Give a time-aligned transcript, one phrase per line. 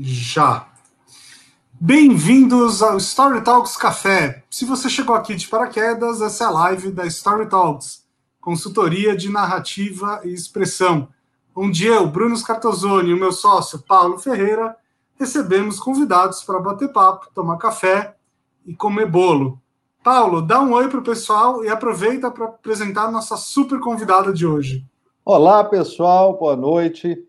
[0.00, 0.68] Já.
[1.78, 4.42] Bem-vindos ao Story Talks Café.
[4.48, 8.02] Se você chegou aqui de paraquedas, essa é a live da Story Talks,
[8.40, 11.08] consultoria de narrativa e expressão,
[11.54, 14.74] onde eu, Bruno Scartozoni e o meu sócio Paulo Ferreira
[15.18, 18.16] recebemos convidados para bater papo, tomar café
[18.64, 19.60] e comer bolo.
[20.02, 24.32] Paulo, dá um oi para o pessoal e aproveita para apresentar a nossa super convidada
[24.32, 24.86] de hoje.
[25.22, 27.22] Olá, pessoal, boa noite.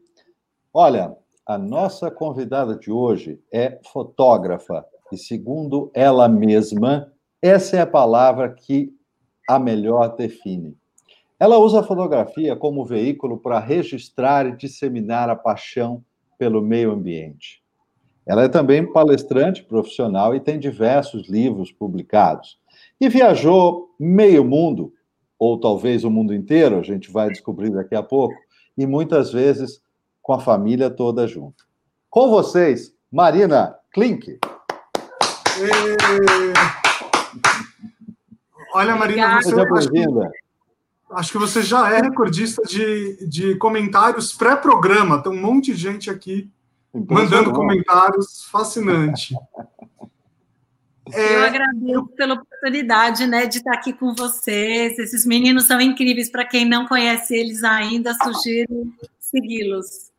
[0.74, 7.12] Olha, a nossa convidada de hoje é fotógrafa e, segundo ela mesma,
[7.42, 8.94] essa é a palavra que
[9.50, 10.78] a melhor define.
[11.38, 16.02] Ela usa a fotografia como veículo para registrar e disseminar a paixão
[16.38, 17.62] pelo meio ambiente.
[18.26, 22.58] Ela é também palestrante profissional e tem diversos livros publicados.
[23.02, 24.94] E viajou meio mundo,
[25.38, 28.36] ou talvez o mundo inteiro, a gente vai descobrir daqui a pouco,
[28.78, 29.82] e muitas vezes
[30.24, 31.66] com a família toda junto.
[32.10, 34.30] Com vocês, Marina Klink.
[34.30, 34.40] E...
[38.74, 40.06] Olha, Marina, você acho que,
[41.12, 45.22] acho que você já é recordista de, de comentários pré-programa.
[45.22, 46.50] Tem um monte de gente aqui
[46.94, 48.46] mandando comentários.
[48.46, 49.36] Fascinante.
[51.12, 54.98] É, eu agradeço pela oportunidade né, de estar aqui com vocês.
[54.98, 56.32] Esses meninos são incríveis.
[56.32, 58.88] Para quem não conhece eles ainda, sugiro
[59.20, 60.13] segui-los.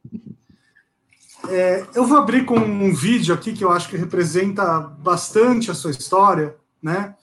[1.50, 5.74] É, eu vou abrir com um vídeo aqui que eu acho que representa bastante a
[5.74, 7.14] sua história, né?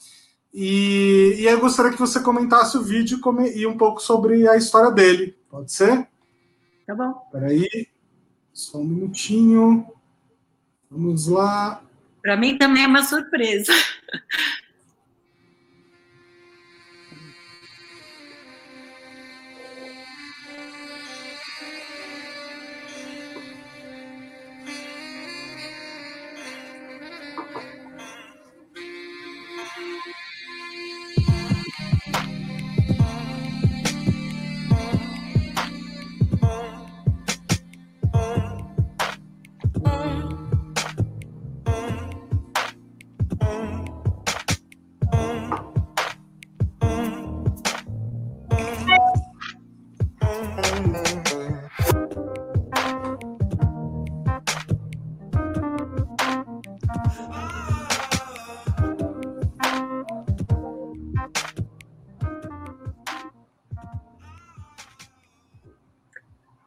[0.54, 3.20] E, e eu gostaria que você comentasse o vídeo
[3.56, 5.38] e um pouco sobre a história dele.
[5.50, 6.08] Pode ser?
[6.86, 7.14] Tá bom.
[7.32, 7.88] Peraí,
[8.54, 9.88] só um minutinho.
[10.90, 11.82] Vamos lá.
[12.22, 13.72] Para mim também é uma surpresa.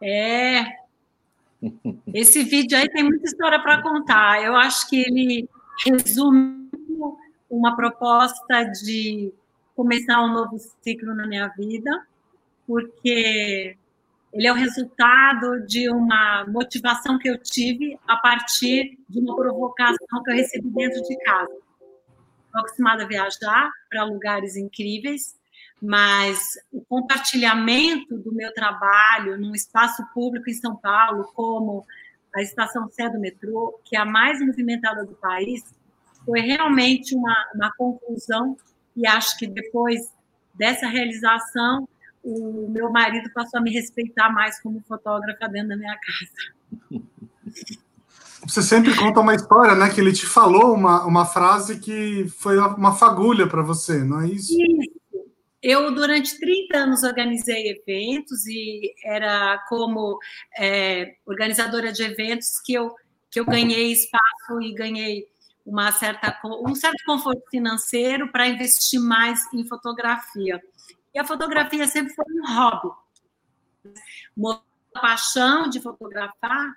[0.06, 0.66] É.
[2.12, 4.42] Esse vídeo aí tem muita história para contar.
[4.42, 5.48] Eu acho que ele
[5.86, 6.68] resume
[7.48, 9.32] uma proposta de
[9.74, 12.06] começar um novo ciclo na minha vida,
[12.66, 13.78] porque
[14.30, 20.22] ele é o resultado de uma motivação que eu tive a partir de uma provocação
[20.22, 21.56] que eu recebi dentro de casa.
[22.44, 25.34] Estou acostumada a viajar para lugares incríveis
[25.82, 26.38] mas
[26.72, 31.84] o compartilhamento do meu trabalho num espaço público em São Paulo, como
[32.34, 35.62] a estação Sé do metrô, que é a mais movimentada do país,
[36.24, 38.56] foi realmente uma, uma conclusão
[38.96, 40.00] e acho que depois
[40.54, 41.88] dessa realização,
[42.22, 47.04] o meu marido passou a me respeitar mais como fotógrafa dentro da minha casa.
[48.46, 49.90] Você sempre conta uma história, né?
[49.90, 54.28] Que ele te falou uma, uma frase que foi uma fagulha para você, não é
[54.28, 54.52] isso?
[54.52, 55.00] Isso,
[55.64, 60.18] eu, durante 30 anos, organizei eventos e era como
[60.58, 62.94] é, organizadora de eventos que eu,
[63.30, 65.26] que eu ganhei espaço e ganhei
[65.64, 70.62] uma certa, um certo conforto financeiro para investir mais em fotografia.
[71.14, 72.94] E a fotografia sempre foi um hobby.
[74.36, 76.74] Uma paixão de fotografar,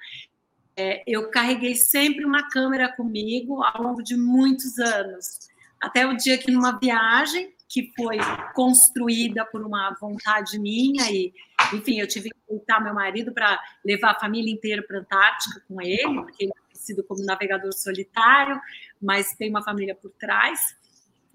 [0.78, 5.40] é, eu carreguei sempre uma câmera comigo ao longo de muitos anos.
[5.82, 8.18] Até o dia que, numa viagem, que foi
[8.54, 11.34] construída por uma vontade minha e,
[11.74, 15.62] enfim, eu tive que voltar meu marido para levar a família inteira para a Antártica
[15.68, 18.60] com ele, porque ele é sido como navegador solitário,
[19.02, 20.78] mas tem uma família por trás,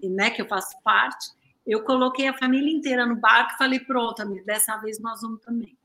[0.01, 1.29] e, né, que eu faço parte.
[1.65, 5.39] Eu coloquei a família inteira no barco e falei, pronto, amigo, dessa vez nós vamos
[5.41, 5.77] também.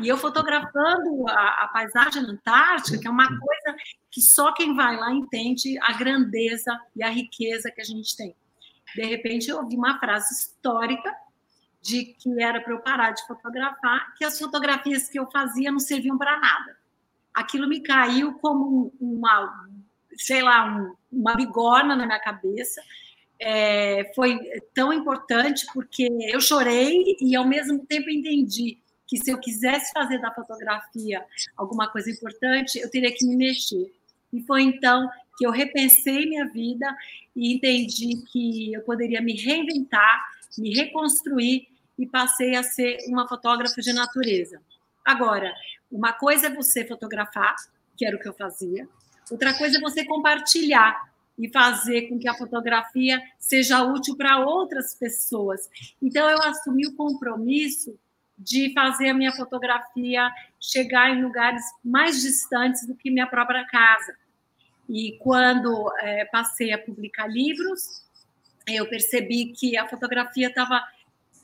[0.00, 3.76] E eu fotografando a, a, paisagem Antártica, que é uma coisa
[4.10, 8.34] que só quem vai lá entende a grandeza e a riqueza que a gente tem.
[8.96, 11.14] De repente, eu ouvi uma frase histórica
[11.82, 15.78] de que era para eu parar de fotografar, que as fotografias que eu fazia não
[15.78, 16.76] serviam para nada.
[17.34, 19.68] Aquilo me caiu como uma,
[20.16, 22.82] sei lá, um, uma bigorna na minha cabeça.
[23.38, 24.38] É, foi
[24.72, 30.18] tão importante porque eu chorei e ao mesmo tempo entendi que se eu quisesse fazer
[30.18, 31.22] da fotografia
[31.54, 33.92] alguma coisa importante, eu teria que me mexer.
[34.32, 36.86] E foi então que eu repensei minha vida
[37.34, 40.24] e entendi que eu poderia me reinventar,
[40.58, 41.68] me reconstruir
[41.98, 44.60] e passei a ser uma fotógrafa de natureza.
[45.04, 45.54] Agora,
[45.90, 47.54] uma coisa é você fotografar,
[47.96, 48.88] que era o que eu fazia,
[49.30, 54.94] outra coisa é você compartilhar e fazer com que a fotografia seja útil para outras
[54.94, 55.68] pessoas.
[56.00, 57.98] Então, eu assumi o compromisso
[58.38, 60.30] de fazer a minha fotografia
[60.60, 64.14] chegar em lugares mais distantes do que minha própria casa.
[64.88, 68.04] E quando é, passei a publicar livros,
[68.66, 70.82] eu percebi que a fotografia estava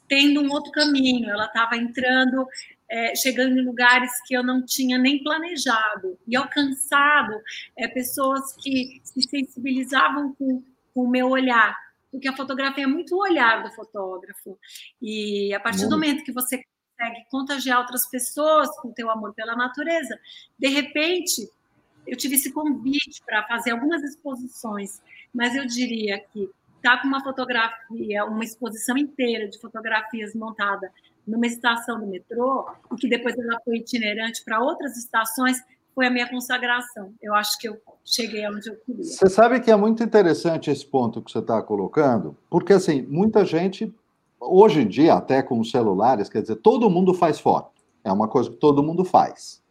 [0.08, 2.46] tendo um outro caminho, ela estava entrando,
[2.88, 7.40] é, chegando em lugares que eu não tinha nem planejado e alcançado
[7.76, 10.62] é, pessoas que se sensibilizavam com,
[10.92, 11.74] com o meu olhar,
[12.10, 14.58] porque a fotografia é muito o olhar do fotógrafo.
[15.00, 16.62] E a partir do momento que você
[16.98, 20.18] consegue contagiar outras pessoas com o teu amor pela natureza,
[20.58, 21.48] de repente,
[22.06, 25.00] eu tive esse convite para fazer algumas exposições,
[25.32, 26.50] mas eu diria que
[26.82, 30.90] tá com uma fotografia, uma exposição inteira de fotografias montada
[31.26, 35.62] numa estação do metrô e que depois ela foi itinerante para outras estações,
[35.94, 37.14] foi a minha consagração.
[37.22, 39.04] Eu acho que eu cheguei onde eu queria.
[39.04, 43.44] Você sabe que é muito interessante esse ponto que você está colocando, porque assim, muita
[43.44, 43.94] gente,
[44.40, 47.70] hoje em dia, até com os celulares, quer dizer, todo mundo faz foto.
[48.02, 49.62] É uma coisa que todo mundo faz.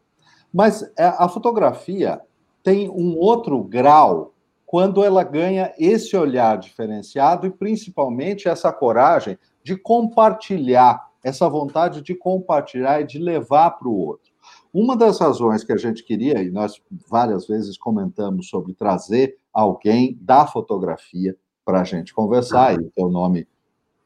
[0.54, 2.22] Mas é, a fotografia
[2.64, 4.34] tem um outro grau
[4.66, 12.16] quando ela ganha esse olhar diferenciado e principalmente essa coragem de compartilhar, essa vontade de
[12.16, 14.32] compartilhar e de levar para o outro.
[14.74, 20.18] Uma das razões que a gente queria, e nós várias vezes comentamos sobre trazer alguém
[20.22, 23.48] da fotografia para a gente conversar, e o teu nome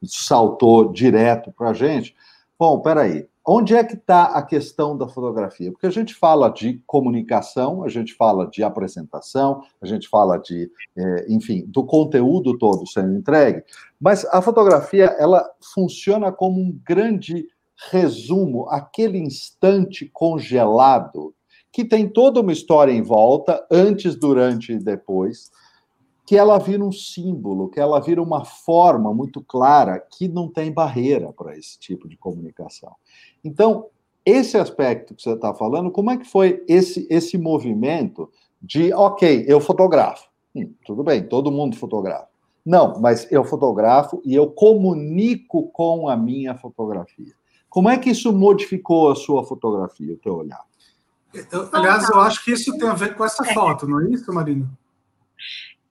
[0.03, 2.15] saltou direto para a gente.
[2.57, 5.71] Bom, peraí, Onde é que está a questão da fotografia?
[5.71, 10.71] Porque a gente fala de comunicação, a gente fala de apresentação, a gente fala de,
[10.97, 13.63] é, enfim, do conteúdo todo sendo entregue,
[14.01, 17.47] mas a fotografia ela funciona como um grande
[17.92, 21.36] resumo, aquele instante congelado
[21.71, 25.51] que tem toda uma história em volta, antes, durante e depois,
[26.25, 30.72] que ela vira um símbolo, que ela vira uma forma muito clara que não tem
[30.72, 32.92] barreira para esse tipo de comunicação.
[33.44, 33.88] Então,
[34.25, 39.45] esse aspecto que você está falando, como é que foi esse, esse movimento de, ok,
[39.48, 40.27] eu fotografo.
[40.56, 42.27] Hum, tudo bem, todo mundo fotografa.
[42.66, 47.33] Não, mas eu fotografo e eu comunico com a minha fotografia.
[47.69, 50.63] Como é que isso modificou a sua fotografia, o teu olhar?
[51.51, 54.33] Eu, aliás, eu acho que isso tem a ver com essa foto, não é isso,
[54.33, 54.68] Marina?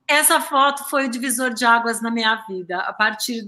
[0.07, 2.79] Essa foto foi o divisor de águas na minha vida.
[2.79, 3.43] A partir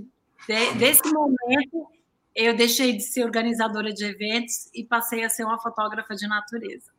[0.48, 1.88] de, desse momento,
[2.34, 6.90] eu deixei de ser organizadora de eventos e passei a ser uma fotógrafa de natureza.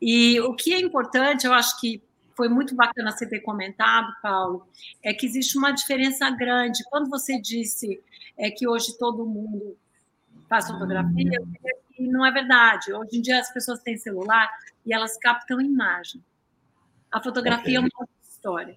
[0.00, 2.02] E o que é importante, eu acho que
[2.36, 4.66] foi muito bacana você ter comentado, Paulo,
[5.02, 6.82] é que existe uma diferença grande.
[6.88, 8.00] Quando você disse
[8.38, 9.76] é, que hoje todo mundo
[10.48, 11.38] faz fotografia,
[11.98, 12.92] e não é verdade.
[12.92, 14.50] Hoje em dia as pessoas têm celular
[14.86, 16.24] e elas captam imagem.
[17.12, 17.90] A fotografia okay.
[17.92, 18.08] é uma
[18.40, 18.74] história.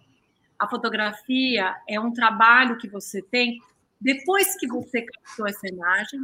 [0.59, 3.59] A fotografia é um trabalho que você tem
[3.99, 6.19] depois que você captou essa imagem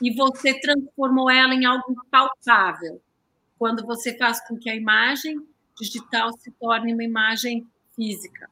[0.00, 3.02] e você transformou ela em algo palpável,
[3.58, 5.44] quando você faz com que a imagem
[5.76, 8.48] digital se torne uma imagem física.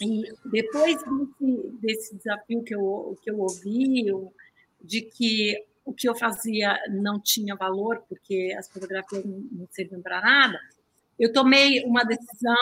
[0.00, 4.06] E depois desse, desse desafio que eu, que eu ouvi,
[4.80, 10.20] de que o que eu fazia não tinha valor, porque as fotografias não serviam para
[10.20, 10.60] nada,
[11.20, 12.56] eu tomei uma decisão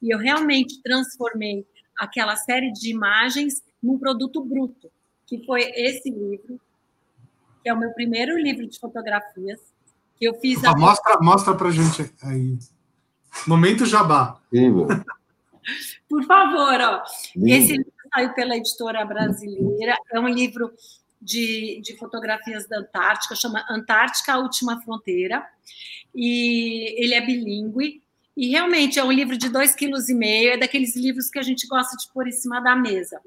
[0.00, 1.66] e eu realmente transformei
[1.98, 4.88] aquela série de imagens num produto bruto,
[5.26, 6.60] que foi esse livro,
[7.62, 9.60] que é o meu primeiro livro de fotografias,
[10.16, 10.62] que eu fiz...
[10.64, 12.56] Ah, mostra, mostra para gente aí.
[13.48, 14.40] Momento Jabá.
[16.08, 17.02] Por favor, ó.
[17.44, 20.70] Esse livro saiu pela editora brasileira, é um livro
[21.20, 25.44] de, de fotografias da Antártica, chama Antártica, a Última Fronteira,
[26.14, 28.03] e ele é bilíngue,
[28.36, 31.42] e realmente é um livro de dois quilos e meio, é daqueles livros que a
[31.42, 33.20] gente gosta de pôr em cima da mesa.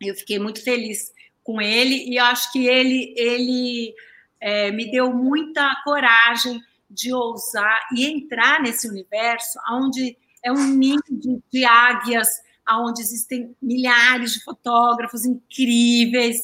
[0.00, 1.12] Eu fiquei muito feliz
[1.42, 3.94] com ele e acho que ele, ele
[4.40, 11.00] é, me deu muita coragem de ousar e entrar nesse universo onde é um ninho
[11.10, 12.28] de, de águias,
[12.70, 16.40] onde existem milhares de fotógrafos incríveis,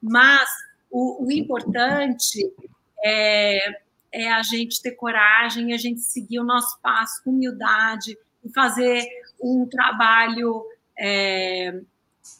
[0.00, 0.48] mas
[0.90, 2.52] o, o importante
[3.04, 3.80] é,
[4.12, 9.06] é a gente ter coragem, a gente seguir o nosso passo com humildade e fazer
[9.40, 10.64] um trabalho
[10.98, 11.80] é,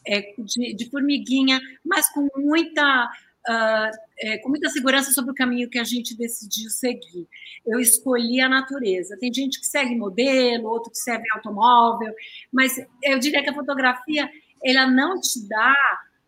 [0.05, 3.09] é, de, de, formiguinha, mas com muita
[3.47, 7.27] uh, é, com muita segurança sobre o caminho que a gente decidiu seguir.
[7.65, 9.17] Eu escolhi a natureza.
[9.17, 12.13] Tem gente que segue modelo, outro que segue automóvel,
[12.51, 14.29] mas eu diria que a fotografia
[14.63, 15.73] ela não te dá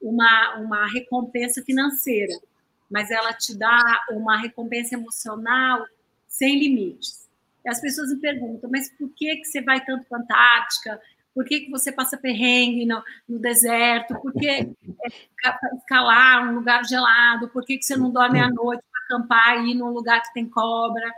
[0.01, 2.33] uma, uma recompensa financeira,
[2.91, 5.85] mas ela te dá uma recompensa emocional
[6.27, 7.29] sem limites.
[7.63, 11.01] E as pessoas me perguntam, mas por que, que você vai tanto para a Antártica?
[11.33, 14.19] Por que, que você passa perrengue no, no deserto?
[14.19, 14.67] Por que é,
[15.77, 17.47] escalar um lugar gelado?
[17.49, 20.33] Por que, que você não dorme à noite para acampar e ir num lugar que
[20.33, 21.09] tem cobra?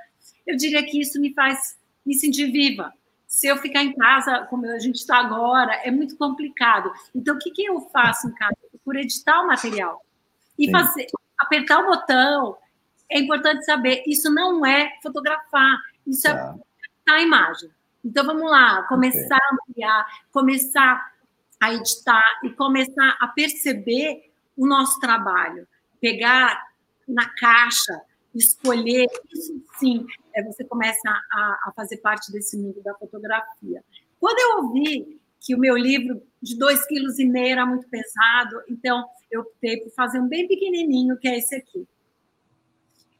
[0.45, 2.93] Eu diria que isso me faz me sentir viva.
[3.25, 6.91] Se eu ficar em casa, como a gente está agora, é muito complicado.
[7.15, 8.55] Então, o que, que eu faço em casa?
[8.85, 10.05] Por editar o material.
[10.59, 11.07] E fazer,
[11.43, 12.57] apertar o botão.
[13.09, 16.55] É importante saber, isso não é fotografar, isso é tá.
[17.09, 17.69] é a imagem.
[18.03, 21.13] Então vamos lá, começar a ampliar, começar
[21.61, 25.65] a editar e começar a perceber o nosso trabalho,
[26.01, 26.61] pegar
[27.07, 28.01] na caixa,
[28.35, 33.83] escolher, isso sim, é, você começa a, a fazer parte desse mundo da fotografia.
[34.19, 38.63] Quando eu ouvi que o meu livro de dois quilos e meio era muito pesado,
[38.69, 41.85] então eu optei por fazer um bem pequenininho, que é esse aqui.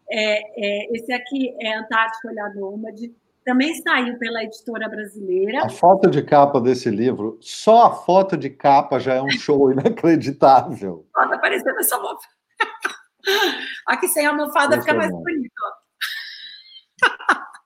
[0.10, 3.14] É, é, esse aqui é Antártico Olhar Nômade,
[3.44, 5.66] também saiu pela editora brasileira.
[5.66, 9.70] A foto de capa desse livro, só a foto de capa já é um show
[9.74, 11.06] inacreditável.
[11.08, 12.34] Está aparecendo essa almofada.
[13.86, 15.52] Aqui sem almofada fica mais bonito.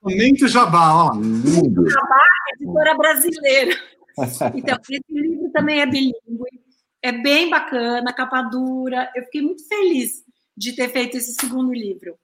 [0.02, 1.14] Momento Jabá, ó.
[1.14, 1.88] Lindo.
[1.88, 2.24] Jabá,
[2.54, 3.97] editora brasileira.
[4.54, 6.60] Então, esse livro também é bilíngue,
[7.02, 9.10] é bem bacana, capa dura.
[9.14, 10.24] Eu fiquei muito feliz
[10.56, 12.18] de ter feito esse segundo livro.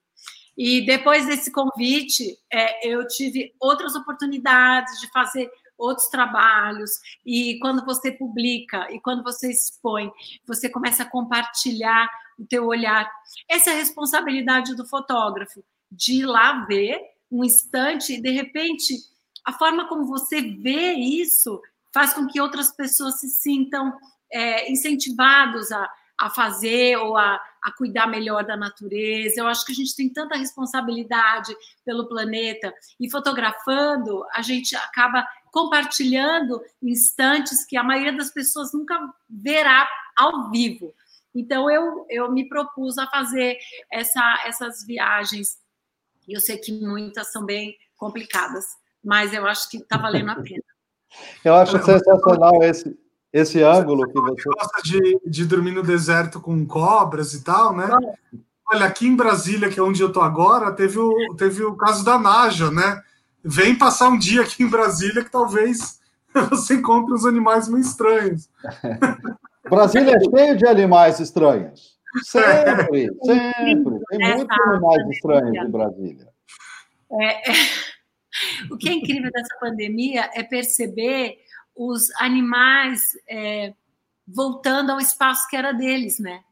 [0.56, 6.90] E depois desse convite, é, eu tive outras oportunidades de fazer outros trabalhos.
[7.24, 10.10] E quando você publica e quando você expõe,
[10.46, 12.08] você começa a compartilhar
[12.38, 13.10] o teu olhar.
[13.48, 18.94] Essa é a responsabilidade do fotógrafo, de ir lá ver um instante e, de repente,
[19.44, 21.60] a forma como você vê isso
[21.94, 23.96] faz com que outras pessoas se sintam
[24.30, 29.40] é, incentivados a, a fazer ou a, a cuidar melhor da natureza.
[29.40, 35.24] Eu acho que a gente tem tanta responsabilidade pelo planeta e fotografando, a gente acaba
[35.52, 38.98] compartilhando instantes que a maioria das pessoas nunca
[39.30, 40.92] verá ao vivo.
[41.32, 43.56] Então eu, eu me propus a fazer
[43.92, 45.58] essa, essas viagens.
[46.28, 48.64] Eu sei que muitas são bem complicadas,
[49.02, 50.63] mas eu acho que está valendo a pena.
[51.44, 52.96] Eu acho sensacional esse,
[53.32, 54.48] esse ângulo que você.
[54.48, 57.88] gosta de, de dormir no deserto com cobras e tal, né?
[58.72, 62.04] Olha, aqui em Brasília, que é onde eu tô agora, teve o, teve o caso
[62.04, 63.02] da Naja, né?
[63.42, 66.00] Vem passar um dia aqui em Brasília que talvez
[66.50, 68.48] você encontre uns animais meio estranhos.
[69.68, 71.94] Brasília é cheio de animais estranhos.
[72.22, 74.00] Sempre, sempre.
[74.08, 76.28] Tem muitos animais estranhos em Brasília.
[77.12, 77.54] É, é...
[78.70, 81.38] O que é incrível dessa pandemia é perceber
[81.74, 83.74] os animais é,
[84.26, 86.42] voltando ao espaço que era deles, né?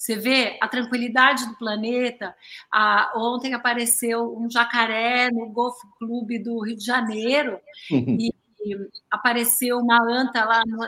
[0.00, 2.34] Você vê a tranquilidade do planeta.
[2.72, 8.16] Ah, ontem apareceu um jacaré no Golf Clube do Rio de Janeiro uhum.
[8.18, 8.32] e,
[8.64, 8.76] e,
[9.10, 10.78] apareceu uma anta lá no,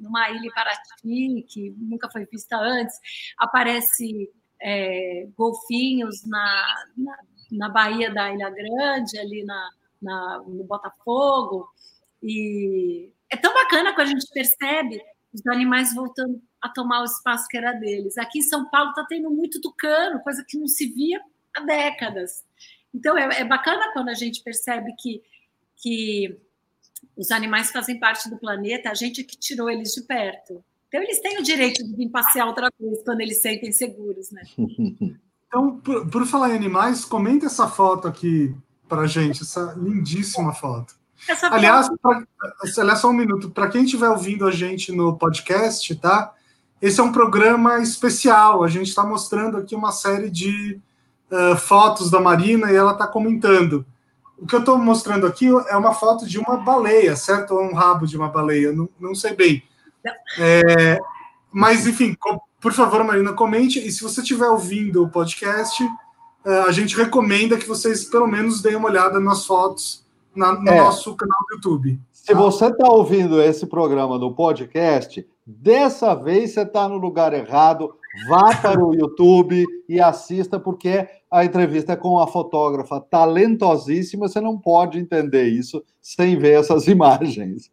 [0.00, 2.98] numa ilha em Paraty, que nunca foi vista antes.
[3.36, 4.30] Aparece
[4.62, 7.18] é, golfinhos na, na,
[7.52, 11.68] na Baía da Ilha Grande, ali na, na, no Botafogo.
[12.22, 15.00] E é tão bacana quando a gente percebe
[15.32, 18.18] os animais voltando a tomar o espaço que era deles.
[18.18, 21.20] Aqui em São Paulo está tendo muito tucano, coisa que não se via
[21.54, 22.44] há décadas.
[22.94, 25.22] Então é, é bacana quando a gente percebe que,
[25.76, 26.38] que
[27.16, 30.62] os animais fazem parte do planeta, a gente é que tirou eles de perto.
[30.88, 34.42] Então eles têm o direito de vir passear outra vez quando eles sentem seguros, né?
[35.52, 38.56] Então, por, por falar em animais, comenta essa foto aqui
[38.88, 40.94] para gente, essa lindíssima foto.
[41.28, 42.24] Essa aliás, pra,
[42.78, 43.50] aliás, só um minuto.
[43.50, 46.32] Para quem estiver ouvindo a gente no podcast, tá?
[46.80, 48.64] Esse é um programa especial.
[48.64, 50.80] A gente está mostrando aqui uma série de
[51.30, 53.84] uh, fotos da Marina e ela está comentando.
[54.38, 57.52] O que eu estou mostrando aqui é uma foto de uma baleia, certo?
[57.52, 59.62] Ou um rabo de uma baleia, não, não sei bem.
[60.38, 60.98] É,
[61.52, 62.16] mas, enfim,
[62.62, 63.84] por favor, Marina, comente.
[63.84, 68.62] E se você estiver ouvindo o podcast, uh, a gente recomenda que vocês, pelo menos,
[68.62, 70.78] deem uma olhada nas fotos na, no é.
[70.78, 72.00] nosso canal do YouTube.
[72.12, 77.96] Se você está ouvindo esse programa no podcast, dessa vez você está no lugar errado.
[78.28, 84.28] Vá para o YouTube e assista, porque a entrevista é com a fotógrafa talentosíssima.
[84.28, 87.72] Você não pode entender isso sem ver essas imagens.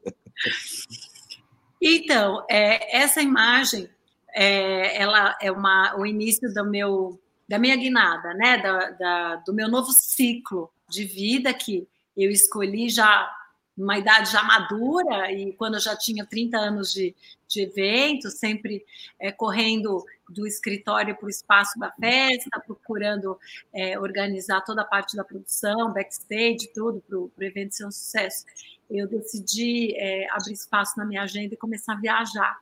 [1.80, 3.88] Então, é, essa imagem
[4.34, 8.58] é, ela é uma, o início do meu, da minha guinada, né?
[8.58, 13.30] Da, da, do meu novo ciclo de vida que eu escolhi já
[13.78, 17.16] uma idade já madura e quando eu já tinha 30 anos de,
[17.48, 18.86] de evento, sempre
[19.18, 23.40] é, correndo do escritório para o espaço da festa, procurando
[23.74, 28.46] é, organizar toda a parte da produção, backstage, tudo, para o evento ser um sucesso.
[28.90, 32.60] Eu decidi é, abrir espaço na minha agenda e começar a viajar.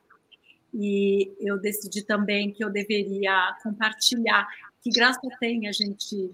[0.72, 4.46] E eu decidi também que eu deveria compartilhar,
[4.82, 6.30] que graça tem a gente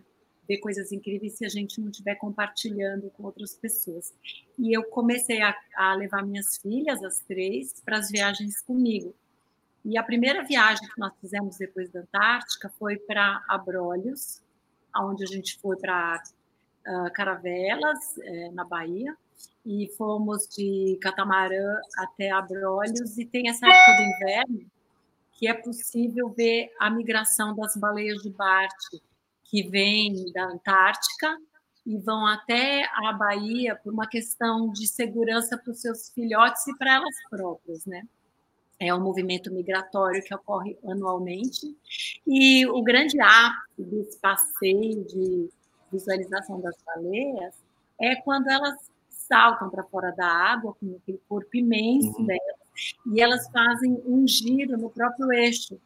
[0.47, 4.13] ver coisas incríveis se a gente não estiver compartilhando com outras pessoas.
[4.59, 9.15] E eu comecei a, a levar minhas filhas, as três, para as viagens comigo.
[9.85, 14.43] E a primeira viagem que nós fizemos depois da Antártica foi para Abrolhos,
[14.97, 16.23] onde a gente foi para
[16.87, 19.15] uh, Caravelas, é, na Bahia,
[19.65, 24.71] e fomos de catamarã até Abrolhos, e tem essa época do inverno
[25.37, 28.73] que é possível ver a migração das baleias de Bart,
[29.45, 31.37] que vêm da Antártica
[31.85, 36.77] e vão até a Bahia por uma questão de segurança para os seus filhotes e
[36.79, 38.07] para elas próprias, né?
[38.79, 41.77] É um movimento migratório que ocorre anualmente
[42.27, 45.51] e o grande ápice desse passeio de
[45.93, 47.55] visualização das baleias
[48.01, 48.75] é quando elas
[49.27, 52.27] saltam para fora da água com aquele corpo imenso uhum.
[52.27, 52.65] delas
[53.13, 55.79] e elas fazem um giro no próprio eixo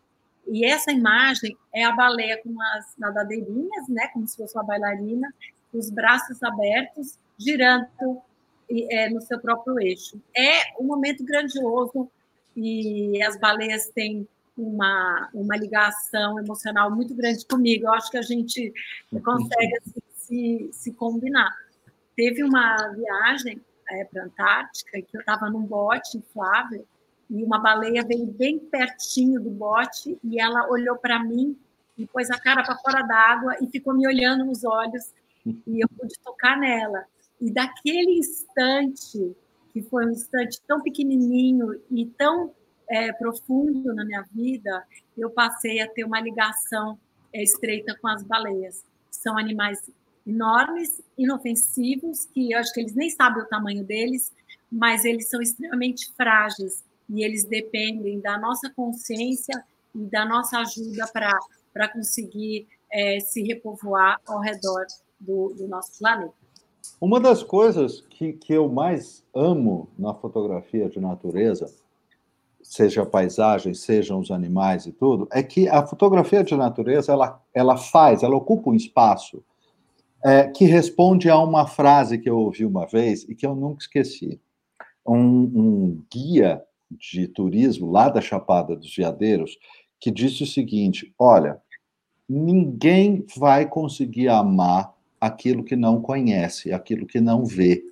[0.51, 5.33] e essa imagem é a baleia com as nadadeirinhas, né, como se fosse uma bailarina,
[5.73, 8.23] os braços abertos, girando
[8.71, 10.21] é, no seu próprio eixo.
[10.35, 12.11] É um momento grandioso
[12.57, 14.27] e as baleias têm
[14.57, 17.87] uma, uma ligação emocional muito grande comigo.
[17.87, 18.73] Eu acho que a gente
[19.23, 21.55] consegue assim, se, se combinar.
[22.19, 26.85] Teve uma viagem é, para a Antártica que eu estava num bote inflável
[27.31, 31.57] e uma baleia veio bem pertinho do bote e ela olhou para mim
[31.97, 35.15] e pôs a cara para fora d'água e ficou me olhando nos olhos
[35.47, 37.05] e eu pude tocar nela.
[37.41, 39.37] E daquele instante,
[39.73, 42.53] que foi um instante tão pequenininho e tão
[42.91, 44.85] é, profundo na minha vida,
[45.17, 46.99] eu passei a ter uma ligação
[47.33, 48.85] é, estreita com as baleias.
[49.09, 49.89] São animais
[50.29, 54.31] enormes, inofensivos, que eu acho que eles nem sabem o tamanho deles,
[54.71, 59.65] mas eles são extremamente frágeis e eles dependem da nossa consciência
[59.95, 61.09] e da nossa ajuda
[61.73, 64.87] para conseguir é, se repovoar ao redor
[65.19, 66.35] do, do, nosso planeta.
[67.01, 71.73] Uma das coisas que, que eu mais amo na fotografia de natureza,
[72.63, 77.43] seja a paisagem, sejam os animais e tudo, é que a fotografia de natureza ela,
[77.55, 79.43] ela faz, ela ocupa um espaço
[80.25, 83.83] é, que responde a uma frase que eu ouvi uma vez e que eu nunca
[83.83, 84.41] esqueci.
[85.07, 89.59] Um, um guia de turismo lá da Chapada dos Veadeiros
[90.01, 91.61] que disse o seguinte: olha,
[92.29, 97.83] ninguém vai conseguir amar aquilo que não conhece, aquilo que não vê.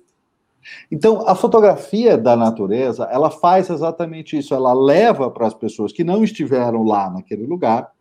[0.91, 4.53] Então, a fotografia da natureza, ela faz exatamente isso.
[4.53, 7.91] Ela leva para as pessoas que não estiveram lá naquele lugar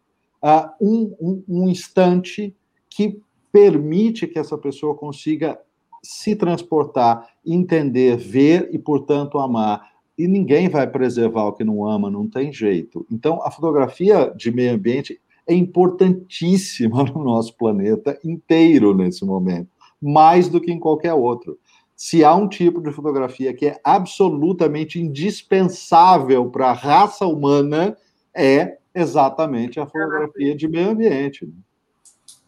[0.43, 2.55] uh, um, um, um instante
[2.91, 3.21] que
[3.53, 5.59] permite que essa pessoa consiga
[6.03, 12.11] se transportar, entender, ver e, portanto, amar e ninguém vai preservar o que não ama,
[12.11, 13.07] não tem jeito.
[13.11, 19.69] Então, a fotografia de meio ambiente é importantíssima no nosso planeta inteiro nesse momento,
[20.01, 21.59] mais do que em qualquer outro.
[21.95, 27.97] Se há um tipo de fotografia que é absolutamente indispensável para a raça humana,
[28.35, 31.49] é exatamente a fotografia de meio ambiente.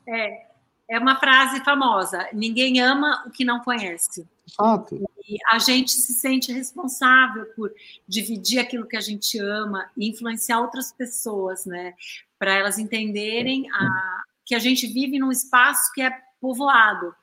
[0.06, 0.47] É,
[0.88, 4.26] é uma frase famosa: ninguém ama o que não conhece.
[4.56, 4.96] Fato.
[5.28, 7.70] E a gente se sente responsável por
[8.06, 11.94] dividir aquilo que a gente ama e influenciar outras pessoas, né?
[12.38, 17.14] Para elas entenderem a, que a gente vive num espaço que é povoado.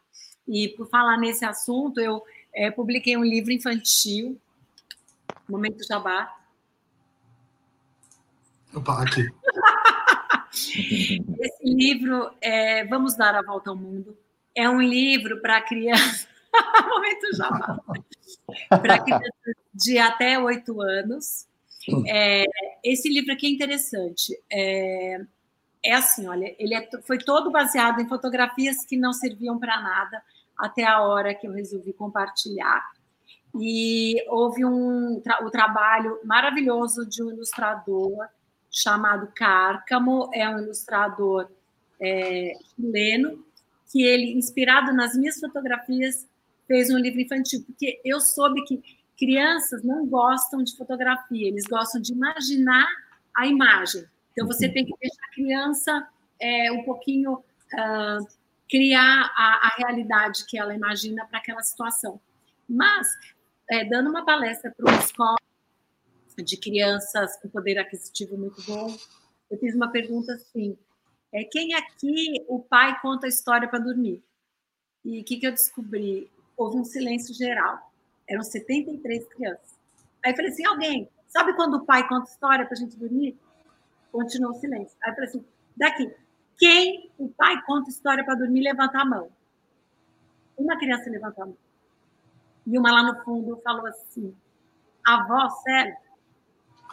[0.47, 2.21] E por falar nesse assunto, eu
[2.53, 4.39] é, publiquei um livro infantil,
[5.49, 6.31] Momento Jabá.
[8.73, 9.27] Opa, aqui.
[11.39, 14.17] Esse livro é Vamos Dar a Volta ao Mundo.
[14.55, 16.27] É um livro para crianças.
[16.87, 17.49] Momento já.
[18.69, 19.03] para
[19.73, 21.47] de até oito anos.
[22.07, 22.45] É,
[22.83, 24.33] esse livro aqui é interessante.
[24.51, 25.19] É,
[25.83, 30.23] é assim, olha, ele é, foi todo baseado em fotografias que não serviam para nada
[30.57, 32.81] até a hora que eu resolvi compartilhar.
[33.59, 38.25] E houve um o trabalho maravilhoso de um ilustrador
[38.75, 41.49] chamado Cárcamo, é um ilustrador
[42.01, 43.45] é, chileno,
[43.89, 46.27] que ele, inspirado nas minhas fotografias,
[46.67, 48.83] fez um livro infantil, porque eu soube que
[49.17, 52.85] crianças não gostam de fotografia, eles gostam de imaginar
[53.33, 54.03] a imagem.
[54.33, 56.07] Então, você tem que deixar a criança
[56.41, 58.27] é, um pouquinho uh,
[58.69, 62.19] criar a, a, realidade que ela imagina para aquela situação.
[62.67, 63.07] Mas,
[63.69, 65.37] é, dando uma palestra para uma escola
[66.43, 68.95] de crianças com poder aquisitivo muito bom,
[69.49, 70.77] eu fiz uma pergunta assim:
[71.31, 74.23] é, quem aqui o pai conta a história para dormir?
[75.03, 76.31] E o que, que eu descobri?
[76.57, 77.91] Houve um silêncio geral.
[78.27, 79.77] Eram 73 crianças.
[80.23, 83.37] Aí eu falei assim: alguém, sabe quando o pai conta história para a gente dormir?
[84.11, 84.97] Continuou o silêncio.
[85.03, 85.45] Aí eu falei assim:
[85.75, 86.13] daqui,
[86.57, 89.29] quem o pai conta história para dormir, levanta a mão.
[90.57, 91.57] Uma criança levantou a mão.
[92.65, 94.35] E uma lá no fundo falou assim:
[95.05, 95.95] avó, sério?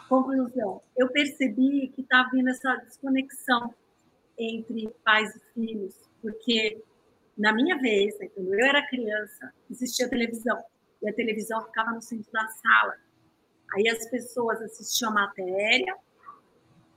[0.09, 3.73] Conclusão: eu percebi que está vindo essa desconexão
[4.37, 6.83] entre pais e filhos, porque
[7.37, 10.61] na minha vez, né, quando eu era criança, existia televisão
[11.01, 12.95] e a televisão ficava no centro da sala.
[13.75, 15.95] Aí as pessoas assistiam a matéria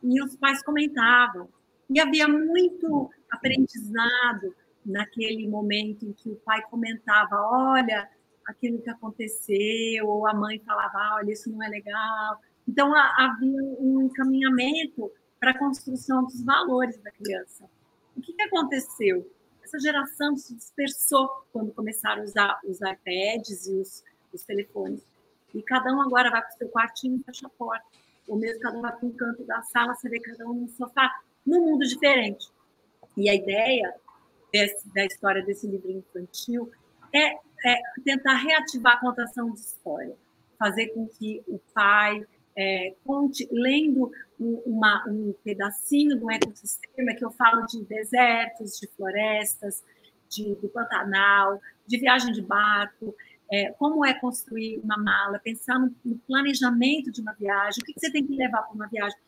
[0.03, 1.49] e os pais comentavam.
[1.89, 8.09] E havia muito aprendizado naquele momento em que o pai comentava: olha,
[8.47, 12.41] aquilo que aconteceu, ou a mãe falava: olha, isso não é legal.
[12.67, 17.69] Então havia um encaminhamento para a construção dos valores da criança.
[18.17, 19.31] O que, que aconteceu?
[19.63, 25.03] Essa geração se dispersou quando começaram a usar os iPads e os, os telefones.
[25.55, 27.85] E cada um agora vai para o seu quartinho e fecha a porta.
[28.29, 30.69] Ou mesmo cada um vai para um canto da sala, você vê cada um no
[30.69, 31.11] sofá,
[31.45, 32.51] num mundo diferente.
[33.17, 33.95] E a ideia
[34.53, 36.71] desse, da história desse livro infantil
[37.13, 40.17] é, é, tentar reativar a contação de história,
[40.59, 42.27] fazer com que o pai
[42.57, 49.85] é, conte, lendo uma, um pedacinho do ecossistema que eu falo de desertos, de florestas,
[50.29, 53.15] de, do Pantanal, de viagem de barco,
[53.53, 57.93] é, como é construir uma mala, pensar no, no, planejamento de uma viagem, o que,
[57.93, 59.19] que você tem que levar para uma viagem.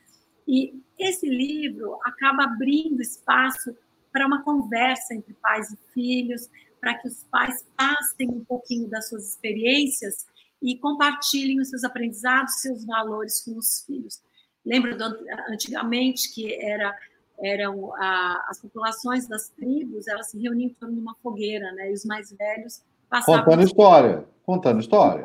[0.46, 3.76] E esse livro acaba abrindo espaço
[4.10, 6.48] para uma conversa entre pais e filhos,
[6.80, 10.26] para que os pais passem um pouquinho das suas experiências
[10.62, 14.20] e compartilhem os seus aprendizados, seus valores com os filhos.
[14.64, 15.04] Lembra do,
[15.50, 16.96] antigamente que era
[17.40, 21.90] eram a, as populações das tribos, elas se reuniam em torno de uma fogueira, né?
[21.90, 25.24] E os mais velhos passavam contando história, contando história.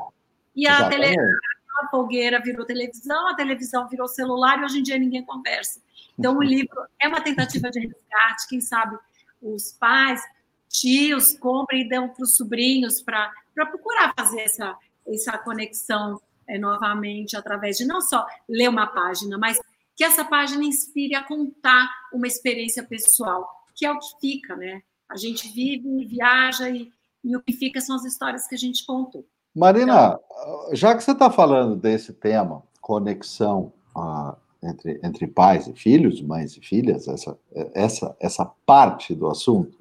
[0.56, 4.98] E a, tele, a fogueira virou televisão, a televisão virou celular e hoje em dia
[4.98, 5.82] ninguém conversa.
[6.18, 8.96] Então o livro é uma tentativa de resgate, quem sabe
[9.42, 10.22] os pais,
[10.70, 17.36] tios comprem e dão para os sobrinhos para procurar fazer essa essa conexão é, novamente
[17.36, 19.60] através de não só ler uma página, mas
[19.96, 24.82] que essa página inspire a contar uma experiência pessoal, que é o que fica, né?
[25.10, 26.92] A gente vive, viaja e,
[27.24, 29.26] e o que fica são as histórias que a gente contou.
[29.56, 35.74] Marina, então, já que você está falando desse tema, conexão uh, entre, entre pais e
[35.74, 37.38] filhos, mães e filhas, essa,
[37.74, 39.78] essa, essa parte do assunto,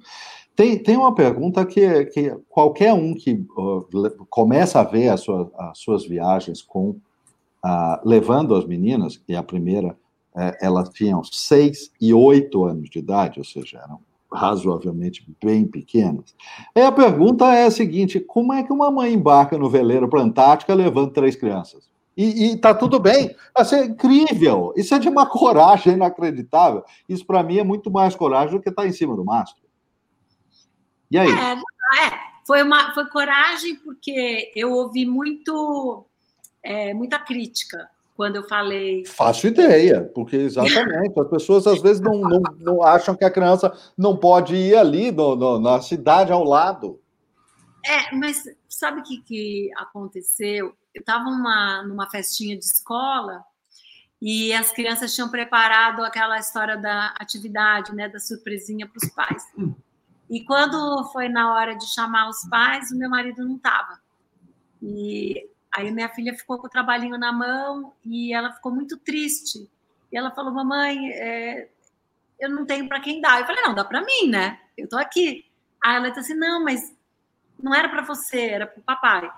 [0.54, 5.50] tem, tem uma pergunta que, que qualquer um que uh, começa a ver as, sua,
[5.56, 6.90] as suas viagens com
[7.64, 9.96] uh, levando as meninas, e a primeira,
[10.34, 14.00] uh, elas tinham seis e oito anos de idade, ou seja, eram
[14.32, 16.34] razoavelmente bem pequenas.
[16.74, 20.20] E a pergunta é a seguinte: como é que uma mãe embarca no veleiro para
[20.20, 21.90] a Antártica levando três crianças?
[22.16, 23.34] E, e tá tudo bem.
[23.58, 24.72] Isso é incrível.
[24.76, 26.82] Isso é de uma coragem inacreditável.
[27.08, 29.61] Isso, para mim, é muito mais coragem do que estar tá em cima do mastro.
[31.12, 31.28] E aí?
[31.28, 36.06] É, é, foi, uma, foi coragem, porque eu ouvi muito,
[36.62, 39.04] é, muita crítica quando eu falei.
[39.04, 43.70] Faço ideia, porque exatamente, as pessoas às vezes não, não, não, acham que a criança
[43.96, 46.98] não pode ir ali no, no, na cidade ao lado.
[47.84, 50.74] É, mas sabe o que, que aconteceu?
[50.94, 53.44] Eu estava numa, numa festinha de escola
[54.20, 59.42] e as crianças tinham preparado aquela história da atividade, né, da surpresinha para os pais.
[60.32, 64.00] E quando foi na hora de chamar os pais, o meu marido não estava.
[64.80, 69.68] E aí minha filha ficou com o trabalhinho na mão e ela ficou muito triste.
[70.10, 71.68] E ela falou: Mamãe, é,
[72.40, 73.40] eu não tenho para quem dar.
[73.40, 74.58] Eu falei: Não, dá para mim, né?
[74.74, 75.44] Eu tô aqui.
[75.84, 76.96] Aí ela disse assim: Não, mas
[77.62, 79.30] não era para você, era para o papai.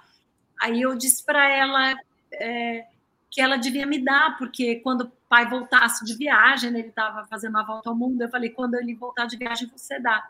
[0.63, 1.93] Aí eu disse para ela
[2.35, 2.87] é,
[3.29, 7.27] que ela devia me dar, porque quando o pai voltasse de viagem, né, ele estava
[7.27, 10.25] fazendo uma volta ao mundo, eu falei: Quando ele voltar de viagem, você dá.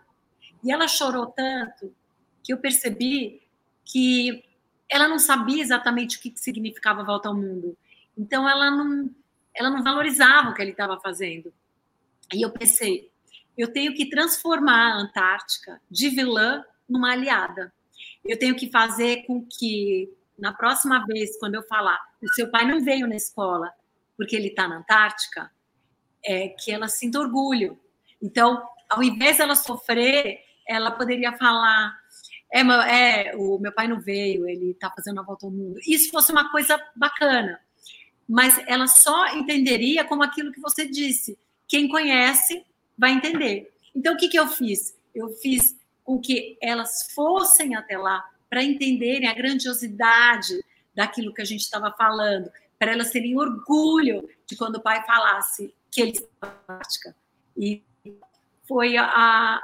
[0.64, 1.94] E ela chorou tanto
[2.42, 3.42] que eu percebi
[3.84, 4.44] que
[4.88, 7.76] ela não sabia exatamente o que significava volta ao mundo.
[8.16, 9.10] Então ela não,
[9.54, 11.52] ela não valorizava o que ele estava fazendo.
[12.32, 13.10] E eu pensei,
[13.56, 17.72] eu tenho que transformar a Antártica de vilã numa aliada.
[18.24, 22.66] Eu tenho que fazer com que na próxima vez, quando eu falar, o seu pai
[22.66, 23.72] não veio na escola,
[24.16, 25.50] porque ele está na Antártica,
[26.24, 27.78] é que ela sinta orgulho.
[28.20, 31.96] Então, ao invés dela sofrer, ela poderia falar:
[32.52, 35.78] é, é o meu pai não veio, ele está fazendo a volta ao mundo.
[35.86, 37.60] Isso fosse uma coisa bacana,
[38.28, 41.38] mas ela só entenderia como aquilo que você disse.
[41.66, 42.64] Quem conhece
[42.96, 43.72] vai entender.
[43.94, 44.96] Então, o que, que eu fiz?
[45.14, 50.62] Eu fiz com que elas fossem até lá para entenderem a grandiosidade
[50.94, 55.74] daquilo que a gente estava falando, para elas terem orgulho de quando o pai falasse
[55.90, 57.16] que ele estava prática.
[57.56, 57.82] E
[58.66, 59.60] foi a,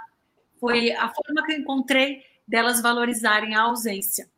[0.60, 4.28] foi a forma que eu encontrei delas valorizarem a ausência.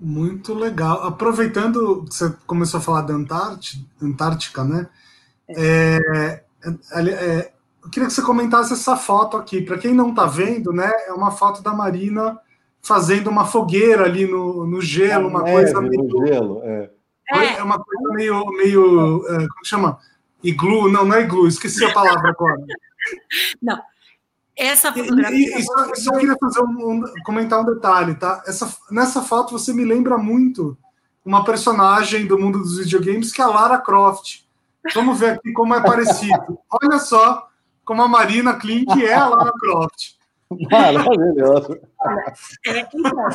[0.00, 1.02] Muito legal.
[1.04, 4.88] Aproveitando, você começou a falar da Antártica, Antártica né?
[5.48, 5.56] É.
[5.56, 7.52] É, é, é,
[7.82, 9.60] eu queria que você comentasse essa foto aqui.
[9.62, 10.90] Para quem não está vendo, né?
[11.06, 12.38] É uma foto da Marina
[12.80, 16.02] fazendo uma fogueira ali no, no gelo, uma neve, coisa meio.
[16.02, 16.90] No gelo, é.
[17.30, 17.62] é.
[17.62, 18.44] uma coisa meio.
[18.50, 19.98] meio como chama?
[20.42, 20.88] Iglu?
[20.90, 22.64] Não, não é iglu, esqueci a palavra agora.
[23.60, 23.80] Não.
[24.58, 25.56] Essa fotografia.
[25.56, 28.42] E, e, só, só, queria fazer um, um, comentar um detalhe, tá?
[28.44, 30.76] Essa, nessa foto você me lembra muito
[31.24, 34.40] uma personagem do mundo dos videogames que é a Lara Croft.
[34.94, 36.58] Vamos ver aqui como é parecido.
[36.82, 37.48] Olha só
[37.84, 40.16] como a Marina Klink é a Lara Croft.
[40.70, 41.78] Maravilhoso.
[42.66, 43.28] É, então,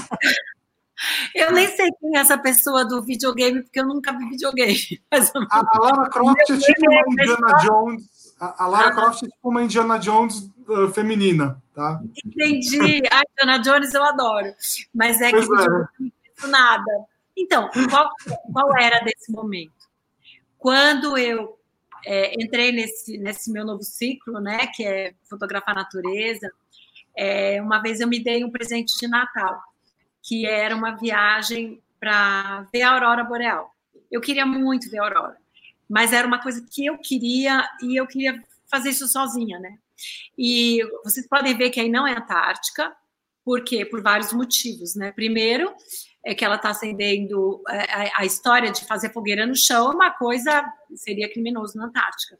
[1.36, 5.02] eu nem sei quem é essa pessoa do videogame, porque eu nunca vi videogame.
[5.10, 5.32] Mas...
[5.36, 8.92] A, a Lara Croft é tipo uma Indiana Jones a, Lara ah.
[8.92, 12.02] Croft é tipo uma Indiana Jones uh, feminina, tá?
[12.26, 13.02] Entendi.
[13.12, 14.54] A Indiana Jones eu adoro.
[14.94, 15.68] Mas é pois que é.
[15.68, 17.06] não nada.
[17.38, 18.10] Então, qual,
[18.52, 19.72] qual era desse momento?
[20.58, 21.58] Quando eu
[22.06, 26.52] é, entrei nesse, nesse meu novo ciclo, né, que é fotografar a natureza,
[27.18, 29.62] é, uma vez eu me dei um presente de Natal,
[30.22, 33.74] que era uma viagem para ver a aurora boreal.
[34.12, 35.44] Eu queria muito ver a aurora
[35.94, 39.78] mas era uma coisa que eu queria e eu queria fazer isso sozinha, né?
[40.38, 42.96] E vocês podem ver que aí não é Antártica,
[43.44, 43.86] por quê?
[43.86, 45.12] Por vários motivos, né?
[45.12, 45.74] Primeiro,
[46.26, 49.96] é que ela está acendendo é, a, a, história de fazer fogueira no chão, é
[49.96, 50.64] uma coisa
[50.96, 52.36] seria criminoso na Antártica.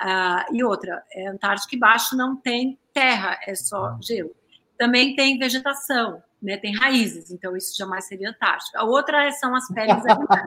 [0.00, 4.34] Uh, e outra, é Antártica embaixo não tem terra, é só gelo.
[4.76, 8.80] Também tem vegetação, né, tem raízes, então isso jamais seria Antártica.
[8.80, 10.46] A outra são as peles animais,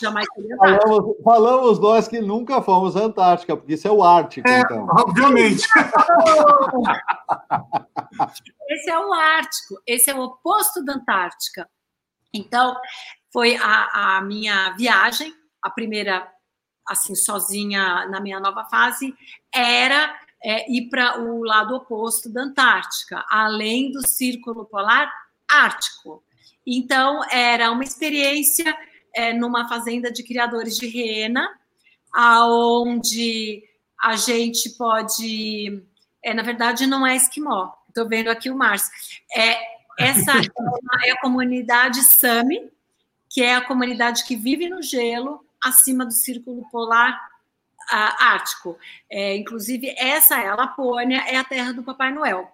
[0.00, 0.88] jamais seria Antártica.
[0.88, 4.86] Falamos, falamos, nós que nunca fomos Antártica, porque isso é o Ártico, é, então.
[4.90, 5.66] Obviamente.
[8.70, 11.68] esse é o Ártico, esse é o oposto da Antártica.
[12.32, 12.76] Então,
[13.32, 16.26] foi a, a minha viagem, a primeira,
[16.88, 19.14] assim, sozinha na minha nova fase,
[19.52, 25.12] era é, ir para o lado oposto da Antártica, além do Círculo Polar
[25.48, 26.22] Ártico.
[26.66, 28.76] Então, era uma experiência
[29.14, 31.48] é, numa fazenda de criadores de rena,
[32.12, 33.62] aonde
[34.00, 35.82] a gente pode.
[36.22, 37.72] É, na verdade, não é esquimó.
[37.88, 38.90] Estou vendo aqui o Márcio.
[39.34, 39.56] É,
[39.98, 40.32] essa
[41.04, 42.70] é a comunidade Sami,
[43.30, 47.18] que é a comunidade que vive no gelo acima do círculo polar
[47.88, 48.78] ártico.
[49.10, 52.48] É, inclusive, essa é a Lapônia, é a terra do Papai Noel.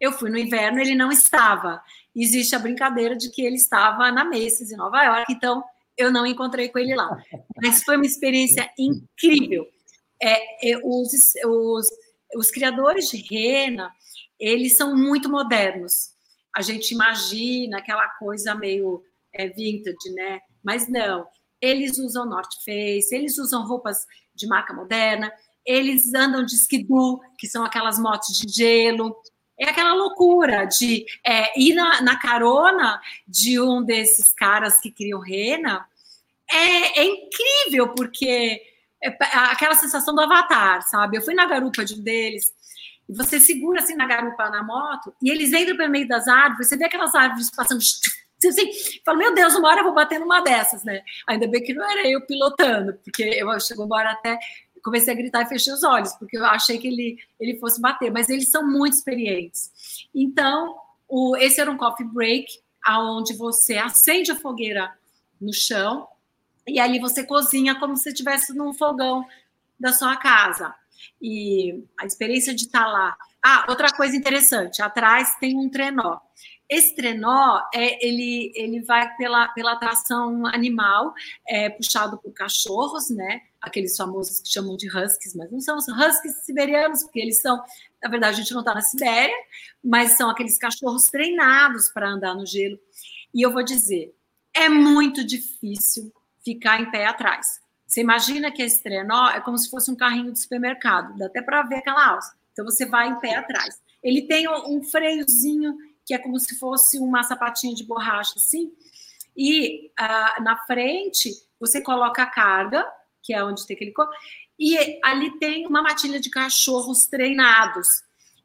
[0.00, 1.82] Eu fui no inverno, ele não estava.
[2.14, 5.64] Existe a brincadeira de que ele estava na Macy's, em Nova York, então
[5.96, 7.20] eu não encontrei com ele lá.
[7.62, 9.66] Mas foi uma experiência incrível.
[10.22, 11.08] É, é, os,
[11.44, 11.88] os,
[12.36, 13.92] os criadores de rena,
[14.38, 16.10] eles são muito modernos.
[16.56, 19.02] A gente imagina aquela coisa meio
[19.34, 20.40] é, vintage, né?
[20.62, 21.26] Mas não.
[21.60, 25.32] Eles usam North Face, eles usam roupas de marca moderna,
[25.66, 29.14] eles andam de skidoo, que são aquelas motos de gelo,
[29.58, 35.20] é aquela loucura de é, ir na, na, carona de um desses caras que criam
[35.20, 35.84] rena.
[36.50, 38.62] É, é incrível, porque
[39.02, 39.16] é
[39.50, 41.16] aquela sensação do avatar, sabe?
[41.16, 42.52] Eu fui na garupa de um deles,
[43.08, 46.68] e você segura assim na garupa na moto, e eles entram pelo meio das árvores,
[46.68, 47.80] você vê aquelas árvores passando.
[48.46, 48.70] Assim,
[49.04, 51.02] fala, meu Deus, uma hora eu vou bater numa dessas, né?
[51.26, 54.38] Ainda bem que não era eu pilotando, porque eu chegou uma hora até
[54.82, 58.10] comecei a gritar e fechei os olhos, porque eu achei que ele, ele fosse bater,
[58.10, 60.08] mas eles são muito experientes.
[60.14, 60.76] Então,
[61.08, 62.46] o, esse era um coffee break,
[62.82, 64.92] aonde você acende a fogueira
[65.40, 66.08] no chão
[66.66, 69.26] e ali você cozinha como se estivesse num fogão
[69.78, 70.74] da sua casa.
[71.20, 73.16] E a experiência de estar lá.
[73.42, 76.18] Ah, outra coisa interessante, atrás tem um trenó.
[76.68, 81.14] Esse trenó, é, ele, ele vai pela, pela atração animal,
[81.46, 83.40] é, puxado por cachorros, né?
[83.60, 87.62] Aqueles famosos que chamam de huskies, mas não são os huskies siberianos, porque eles são,
[88.02, 89.34] na verdade, a gente não está na Sibéria,
[89.82, 92.78] mas são aqueles cachorros treinados para andar no gelo.
[93.32, 94.14] E eu vou dizer,
[94.54, 96.12] é muito difícil
[96.44, 97.60] ficar em pé atrás.
[97.86, 101.40] Você imagina que esse trenó é como se fosse um carrinho de supermercado, dá até
[101.40, 102.36] para ver aquela alça.
[102.52, 103.80] Então você vai em pé atrás.
[104.02, 105.74] Ele tem um freiozinho
[106.08, 108.72] que é como se fosse uma sapatinha de borracha, assim.
[109.36, 112.90] E ah, na frente você coloca a carga,
[113.22, 113.92] que é onde tem aquele
[114.58, 117.86] e ali tem uma matilha de cachorros treinados.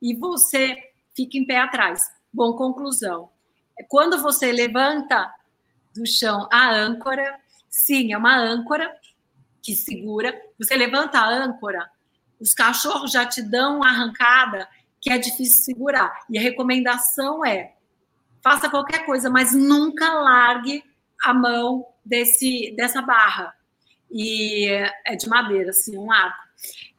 [0.01, 0.77] E você
[1.15, 2.01] fica em pé atrás.
[2.33, 3.29] Bom, conclusão.
[3.87, 5.33] Quando você levanta
[5.95, 8.93] do chão a âncora, sim, é uma âncora
[9.61, 10.37] que segura.
[10.59, 11.89] Você levanta a âncora,
[12.41, 14.67] os cachorros já te dão uma arrancada
[15.03, 16.17] que é difícil segurar.
[16.29, 17.75] E a recomendação é:
[18.41, 20.81] faça qualquer coisa, mas nunca largue
[21.21, 23.53] a mão desse dessa barra.
[24.09, 24.67] E
[25.05, 26.41] é de madeira, assim, um arco.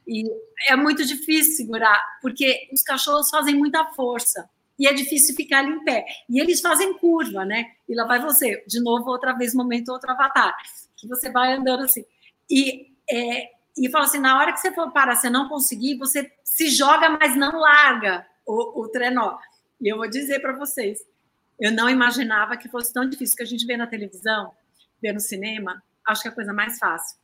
[0.06, 0.24] E
[0.68, 5.70] é muito difícil segurar, porque os cachorros fazem muita força e é difícil ficar ali
[5.70, 6.04] em pé.
[6.28, 7.64] E eles fazem curva, né?
[7.88, 10.54] E lá vai você, de novo, outra vez, momento, outro avatar,
[10.96, 12.04] que você vai andando assim.
[12.50, 16.30] E, é, e fala assim: na hora que você for parar, você não conseguir, você
[16.44, 19.38] se joga, mas não larga o, o trenó.
[19.80, 21.00] E eu vou dizer para vocês:
[21.60, 24.52] eu não imaginava que fosse tão difícil que a gente vê na televisão,
[25.00, 27.18] vê no cinema, acho que é a coisa mais fácil.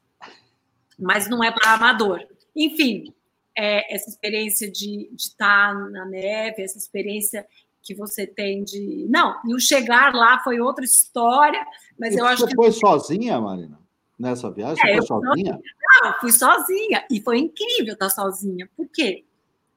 [0.99, 2.21] Mas não é para amador.
[2.55, 3.15] Enfim,
[3.57, 7.47] é, essa experiência de, estar na neve, essa experiência
[7.83, 9.07] que você tem de.
[9.09, 11.65] Não, e o chegar lá foi outra história,
[11.99, 12.55] mas e eu acho que.
[12.55, 13.80] Você foi sozinha, Marina?
[14.21, 14.79] Nessa viagem?
[14.87, 15.59] É, você foi sozinha?
[16.03, 17.07] Não, eu fui sozinha.
[17.11, 18.69] E foi incrível estar sozinha.
[18.77, 19.25] Por quê?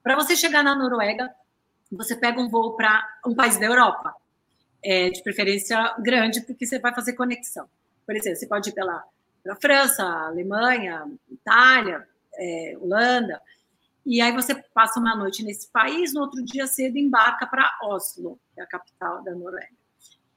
[0.04, 1.34] Para você chegar na Noruega,
[1.90, 4.14] você pega um voo para um país da Europa.
[4.84, 7.70] É, de preferência grande, porque você vai fazer conexão.
[8.06, 9.02] Por exemplo, você pode ir pela,
[9.42, 13.42] pela França, Alemanha, Itália, é, Holanda,
[14.06, 18.38] e aí você passa uma noite nesse país, no outro dia cedo embarca para Oslo,
[18.54, 19.72] que é a capital da Noruega.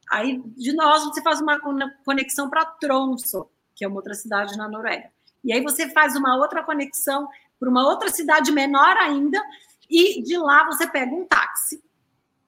[0.09, 1.59] Aí de nós você faz uma
[2.05, 5.11] conexão para Tromsø, que é uma outra cidade na Noruega.
[5.45, 7.29] E aí você faz uma outra conexão
[7.61, 9.41] para uma outra cidade menor ainda,
[9.89, 11.81] e de lá você pega um táxi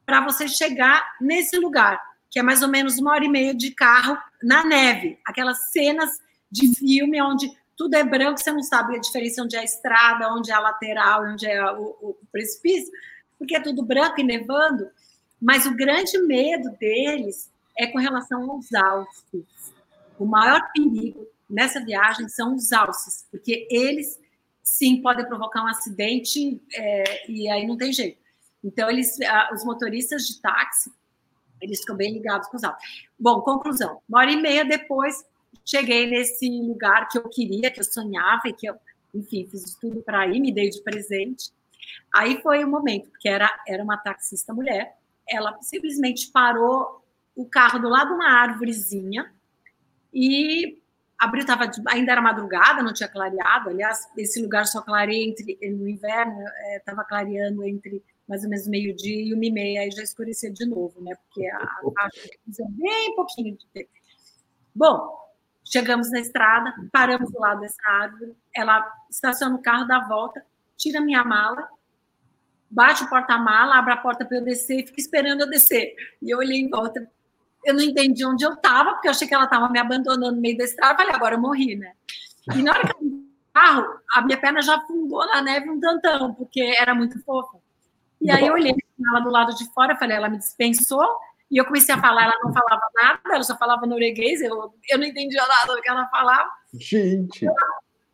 [0.05, 3.71] para você chegar nesse lugar, que é mais ou menos uma hora e meia de
[3.71, 6.19] carro na neve, aquelas cenas
[6.51, 10.33] de filme onde tudo é branco, você não sabe a diferença onde é a estrada,
[10.35, 12.93] onde é a lateral, onde é o, o precipício,
[13.39, 14.91] porque é tudo branco e nevando.
[15.41, 19.45] Mas o grande medo deles é com relação aos alces.
[20.19, 24.19] O maior perigo nessa viagem são os alces, porque eles
[24.63, 28.19] sim podem provocar um acidente é, e aí não tem jeito.
[28.63, 29.17] Então eles,
[29.55, 30.93] os motoristas de táxi,
[31.61, 32.83] eles ficam bem ligados com os alces.
[33.19, 34.01] Bom, conclusão.
[34.09, 35.25] Uma hora e meia depois
[35.65, 38.75] cheguei nesse lugar que eu queria, que eu sonhava e que eu,
[39.15, 41.51] enfim, fiz tudo para ir, me dei de presente.
[42.15, 44.97] Aí foi o momento, porque era, era uma taxista mulher,
[45.29, 47.03] ela simplesmente parou
[47.37, 49.33] o carro do lado de uma árvorezinha
[50.13, 50.81] e
[51.19, 55.89] abriu, tava, ainda era madrugada, não tinha clareado, aliás, esse lugar só clareia entre, no
[55.89, 56.45] inverno,
[56.77, 60.53] estava é, clareando entre mais ou menos meio-dia e uma e meia, aí já escurecia
[60.53, 62.09] de novo, né, porque a, a
[62.45, 63.91] precisa bem pouquinho de tempo.
[64.75, 65.29] Bom,
[65.71, 70.43] Chegamos na estrada, paramos do lado dessa árvore, ela estaciona o carro, dá a volta,
[70.79, 71.69] tira minha mala,
[72.71, 75.95] bate o porta-mala, abre a porta para eu descer e fica esperando eu descer.
[76.23, 77.07] E eu olhei em volta,
[77.71, 80.41] eu não entendi onde eu estava, porque eu achei que ela estava me abandonando no
[80.41, 81.93] meio da estrada, falei, agora eu morri, né?
[82.55, 85.81] E na hora que eu o carro, a minha perna já afundou na neve um
[85.81, 87.59] tantão, porque era muito fofa.
[88.21, 88.75] E aí eu olhei
[89.11, 91.07] ela do lado de fora, falei, ela me dispensou,
[91.51, 94.99] e eu comecei a falar, ela não falava nada, ela só falava norueguês, eu, eu
[94.99, 96.49] não entendia nada do que ela falava.
[96.75, 97.47] Gente!
[97.47, 97.55] Ela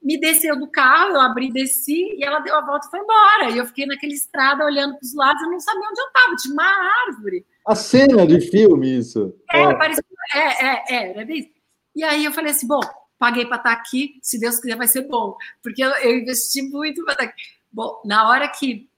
[0.02, 3.50] me desceu do carro, eu abri, desci, e ela deu a volta e foi embora.
[3.50, 6.36] E eu fiquei naquela estrada olhando para os lados, eu não sabia onde eu estava,
[6.36, 7.46] tinha uma árvore.
[7.66, 9.34] A cena de filme, isso.
[9.52, 9.74] É, é.
[9.74, 10.04] parecia.
[10.34, 11.48] É, é, é, era isso.
[11.94, 12.80] E aí eu falei assim: bom,
[13.18, 17.02] paguei para estar aqui, se Deus quiser vai ser bom, porque eu, eu investi muito
[17.04, 17.42] para estar aqui.
[17.72, 18.88] Bom, na hora que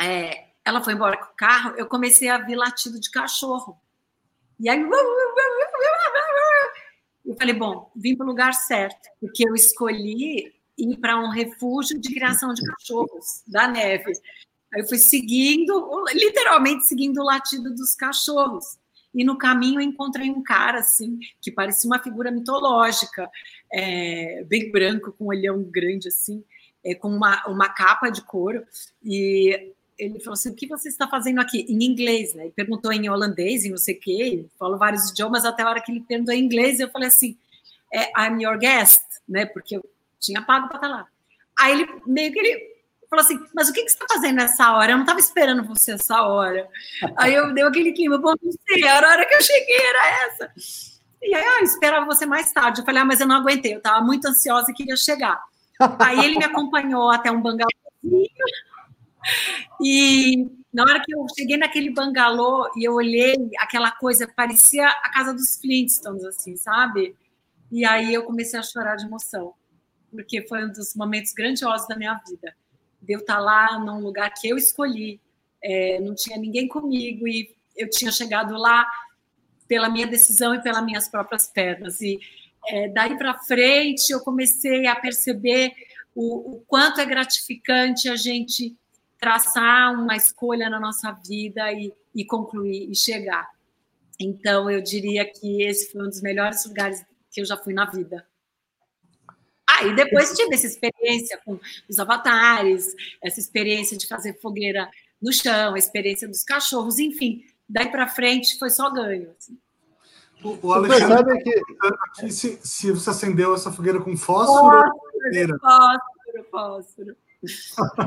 [0.00, 3.78] é, ela foi embora com o carro, eu comecei a ver latido de cachorro.
[4.58, 4.80] E aí.
[7.24, 12.00] Eu falei, bom, vim para o lugar certo, porque eu escolhi ir para um refúgio
[12.00, 14.12] de criação de cachorros da neve.
[14.74, 18.78] Aí eu fui seguindo, literalmente seguindo o latido dos cachorros.
[19.14, 23.30] E no caminho eu encontrei um cara assim, que parecia uma figura mitológica,
[23.72, 26.44] é, bem branco, com um olhão grande assim,
[26.84, 28.62] é, com uma, uma capa de couro.
[29.02, 31.64] E ele falou assim: o que você está fazendo aqui?
[31.68, 32.44] Em inglês, né?
[32.44, 35.80] Ele perguntou em holandês, em não sei o quê, falou vários idiomas, até a hora
[35.80, 37.38] que ele perguntou em inglês, eu falei assim:
[37.92, 39.46] é, I'm your guest, né?
[39.46, 39.90] Porque eu
[40.20, 41.08] tinha pago para estar lá.
[41.58, 42.75] Aí ele meio que ele
[43.16, 44.92] falou assim: mas o que, que você está fazendo nessa hora?
[44.92, 46.68] Eu não estava esperando você essa hora.
[47.16, 50.52] Aí eu dei aquele clima, bom, não sei, a hora que eu cheguei era essa.
[51.22, 52.80] E aí, ah, eu esperava você mais tarde.
[52.80, 55.40] Eu falei, ah, mas eu não aguentei, eu estava muito ansiosa e queria chegar.
[55.98, 58.28] Aí ele me acompanhou até um bangalôzinho.
[59.82, 65.10] E na hora que eu cheguei naquele bangalô e eu olhei aquela coisa, parecia a
[65.10, 67.16] casa dos Flintstones, assim, sabe?
[67.72, 69.54] E aí eu comecei a chorar de emoção,
[70.10, 72.54] porque foi um dos momentos grandiosos da minha vida.
[73.00, 75.20] De eu estar lá num lugar que eu escolhi,
[75.62, 78.86] é, não tinha ninguém comigo e eu tinha chegado lá
[79.68, 82.00] pela minha decisão e pelas minhas próprias pernas.
[82.00, 82.18] E
[82.68, 85.72] é, daí para frente eu comecei a perceber
[86.14, 88.76] o, o, quanto é gratificante a gente
[89.18, 93.48] traçar uma escolha na nossa vida e, e concluir e chegar.
[94.18, 97.84] Então eu diria que esse foi um dos melhores lugares que eu já fui na
[97.84, 98.26] vida.
[99.78, 101.58] Ah, depois tive essa experiência com
[101.88, 104.88] os avatares, essa experiência de fazer fogueira
[105.20, 109.30] no chão, a experiência dos cachorros, enfim, daí para frente foi só ganho.
[109.36, 109.58] Assim.
[110.42, 111.60] O, o Alexandre que...
[112.08, 114.82] aqui se, se, você acendeu essa fogueira com fósforo.
[114.82, 117.16] Fósforo, fósforo, fósforo.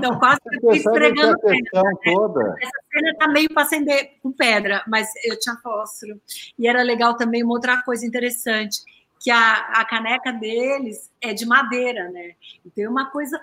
[0.01, 1.83] Não, fósforo esfregando pedra.
[1.83, 1.91] Né?
[2.03, 2.55] Toda.
[2.59, 6.19] Essa cena tá meio para acender com pedra, mas eu tinha fósforo.
[6.57, 8.81] E era legal também uma outra coisa interessante,
[9.19, 12.35] que a, a caneca deles é de madeira, né?
[12.65, 13.39] E tem uma coisa.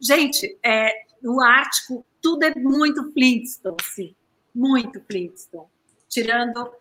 [0.00, 0.90] Gente, é,
[1.22, 4.16] no Ártico, tudo é muito Flintstone, sim.
[4.54, 5.66] Muito Flintstone.
[6.08, 6.72] Tirando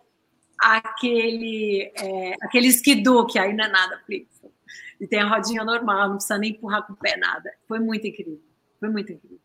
[0.58, 4.54] aquele, é, aquele skidoo, que aí não é nada Flintstone.
[5.00, 7.52] E tem a rodinha normal, não precisa nem empurrar com o pé, nada.
[7.68, 8.42] Foi muito incrível.
[8.80, 9.40] Foi muito incrível.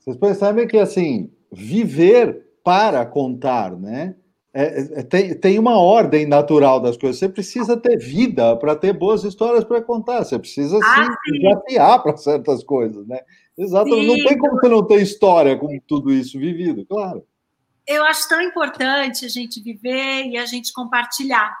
[0.00, 4.16] Vocês percebem que, assim, viver para contar, né?
[4.56, 7.18] É, é, tem, tem uma ordem natural das coisas.
[7.18, 10.24] Você precisa ter vida para ter boas histórias para contar.
[10.24, 13.18] Você precisa ah, se desafiar para certas coisas, né?
[13.58, 14.06] Exatamente.
[14.06, 17.26] Não tem como você não ter história com tudo isso vivido, claro.
[17.84, 21.52] Eu acho tão importante a gente viver e a gente compartilhar.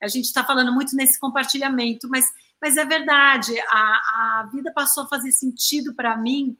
[0.00, 2.26] A gente está falando muito nesse compartilhamento, mas,
[2.62, 3.58] mas é verdade.
[3.68, 6.56] A, a vida passou a fazer sentido para mim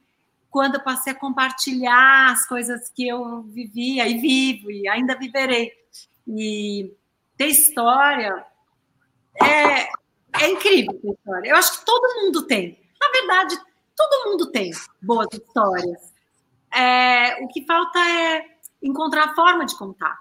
[0.49, 5.71] quando eu passei a compartilhar as coisas que eu vivia e vivo e ainda viverei.
[6.27, 6.91] E
[7.37, 8.45] ter história
[9.41, 9.83] é,
[10.41, 11.49] é incrível ter história.
[11.49, 12.79] Eu acho que todo mundo tem.
[12.99, 13.57] Na verdade,
[13.95, 14.71] todo mundo tem
[15.01, 16.13] boas histórias.
[16.73, 18.45] É, o que falta é
[18.81, 20.19] encontrar a forma de contar.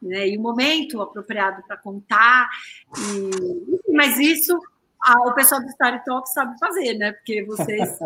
[0.00, 0.28] Né?
[0.28, 2.48] E o momento apropriado para contar.
[2.98, 4.58] E, mas isso
[5.06, 7.12] ah, o pessoal do Story Talk sabe fazer, né?
[7.12, 7.98] Porque vocês.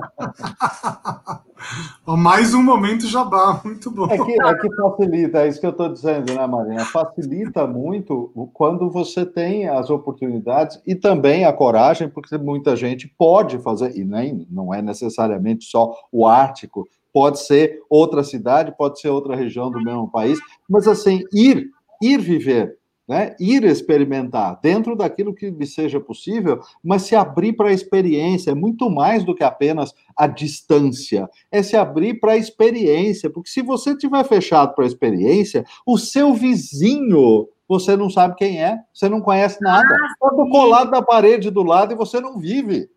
[2.07, 4.07] Mais um momento jabá, muito bom.
[4.07, 6.85] É que, é que facilita, é isso que eu estou dizendo, né, Marina?
[6.85, 13.59] Facilita muito quando você tem as oportunidades e também a coragem, porque muita gente pode
[13.59, 19.11] fazer, e nem, não é necessariamente só o Ártico, pode ser outra cidade, pode ser
[19.11, 20.39] outra região do mesmo país,
[20.69, 21.69] mas assim, ir,
[22.03, 22.78] ir viver
[23.09, 23.35] né?
[23.41, 28.55] ir experimentar dentro daquilo que lhe seja possível, mas se abrir para a experiência, é
[28.55, 33.63] muito mais do que apenas a distância, é se abrir para a experiência, porque se
[33.63, 39.11] você tiver fechado para a experiência, o seu vizinho você não sabe quem é, você
[39.11, 42.91] não conhece nada, ah, todo colado na parede do lado e você não vive.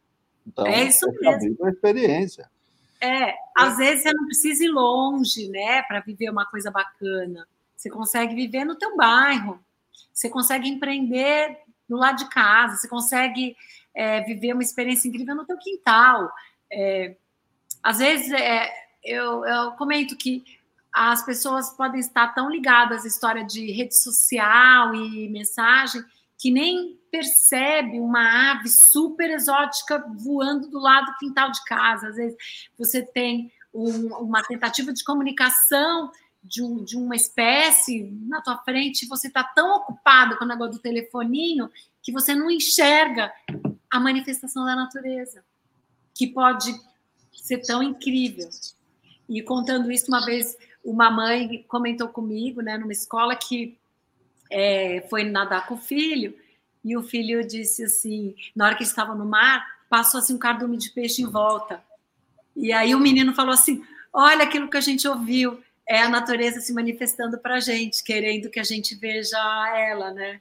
[0.48, 1.58] Então, é isso mesmo.
[1.58, 2.50] Para a experiência.
[3.02, 7.46] É, às vezes você não precisa ir longe, né, para viver uma coisa bacana.
[7.76, 9.60] Você consegue viver no teu bairro,
[10.14, 11.58] você consegue empreender
[11.88, 13.56] no lado de casa, você consegue
[13.94, 16.32] é, viver uma experiência incrível no teu quintal.
[16.72, 17.16] É,
[17.84, 18.70] às vezes, é,
[19.04, 20.44] eu, eu comento que
[20.94, 26.04] as pessoas podem estar tão ligadas à história de rede social e mensagem
[26.38, 32.10] que nem percebe uma ave super exótica voando do lado do quintal de casa.
[32.10, 32.38] Às vezes
[32.78, 36.12] você tem um, uma tentativa de comunicação
[36.44, 40.74] de, um, de uma espécie na tua frente, você está tão ocupado com o negócio
[40.74, 41.70] do telefoninho
[42.02, 43.32] que você não enxerga
[43.90, 45.44] a manifestação da natureza,
[46.14, 46.74] que pode
[47.34, 48.50] ser tão incrível.
[49.30, 53.78] E contando isso, uma vez uma mãe comentou comigo, né, numa escola, que
[54.50, 56.36] é, foi nadar com o filho,
[56.84, 60.78] e o filho disse assim, na hora que estava no mar, passou assim um cardume
[60.78, 61.84] de peixe em volta.
[62.56, 65.62] E aí o menino falou assim: Olha aquilo que a gente ouviu
[65.92, 69.38] é a natureza se manifestando para a gente, querendo que a gente veja
[69.78, 70.40] ela, né?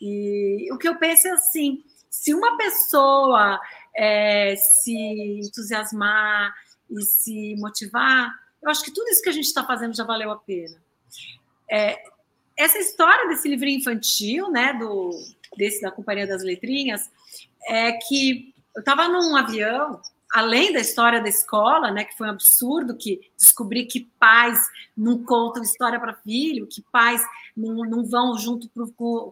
[0.00, 3.60] E o que eu penso é assim: se uma pessoa
[3.94, 4.96] é, se
[5.44, 6.54] entusiasmar
[6.90, 8.32] e se motivar,
[8.62, 10.82] eu acho que tudo isso que a gente está fazendo já valeu a pena.
[11.70, 12.02] É,
[12.56, 15.10] essa história desse livrinho infantil, né, do
[15.58, 17.10] desse da Companhia das Letrinhas,
[17.68, 20.00] é que eu estava num avião
[20.32, 24.58] além da história da escola, né, que foi um absurdo que descobri que pais
[24.96, 27.22] não contam história para filho, que pais
[27.56, 28.68] não, não vão junto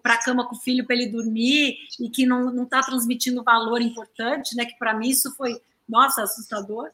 [0.02, 3.80] para a cama com o filho para ele dormir e que não está transmitindo valor
[3.80, 4.64] importante, né?
[4.64, 6.90] Que para mim isso foi, nossa, assustador.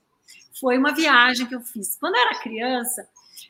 [0.58, 1.96] Foi uma viagem que eu fiz.
[1.96, 3.08] Quando eu era criança,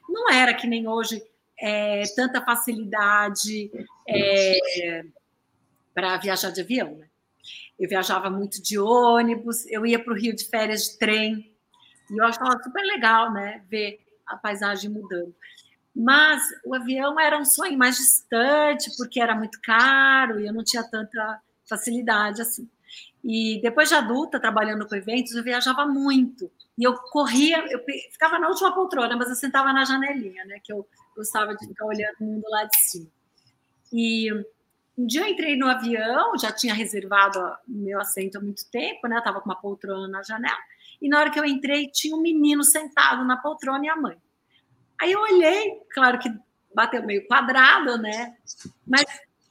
[0.08, 1.22] não era que nem hoje
[1.58, 3.70] é, tanta facilidade
[4.08, 5.04] é,
[5.94, 7.09] para viajar de avião, né?
[7.80, 11.50] Eu viajava muito de ônibus, eu ia para o Rio de férias de trem,
[12.10, 13.64] e eu achava super legal, né?
[13.70, 15.34] Ver a paisagem mudando.
[15.96, 20.62] Mas o avião era um sonho mais distante, porque era muito caro e eu não
[20.62, 22.68] tinha tanta facilidade assim.
[23.24, 26.50] E depois de adulta, trabalhando com eventos, eu viajava muito.
[26.78, 27.80] E eu corria, eu
[28.12, 30.58] ficava na última poltrona, mas eu sentava na janelinha, né?
[30.62, 33.08] Que eu gostava de ficar olhando o mundo lá de cima.
[33.92, 34.30] E
[35.00, 39.08] um dia eu entrei no avião, já tinha reservado o meu assento há muito tempo,
[39.08, 39.16] né?
[39.16, 40.58] Eu tava com uma poltrona na janela.
[41.00, 44.16] E na hora que eu entrei, tinha um menino sentado na poltrona e a mãe.
[45.00, 46.30] Aí eu olhei, claro que
[46.74, 48.36] bateu meio quadrado, né?
[48.86, 49.04] Mas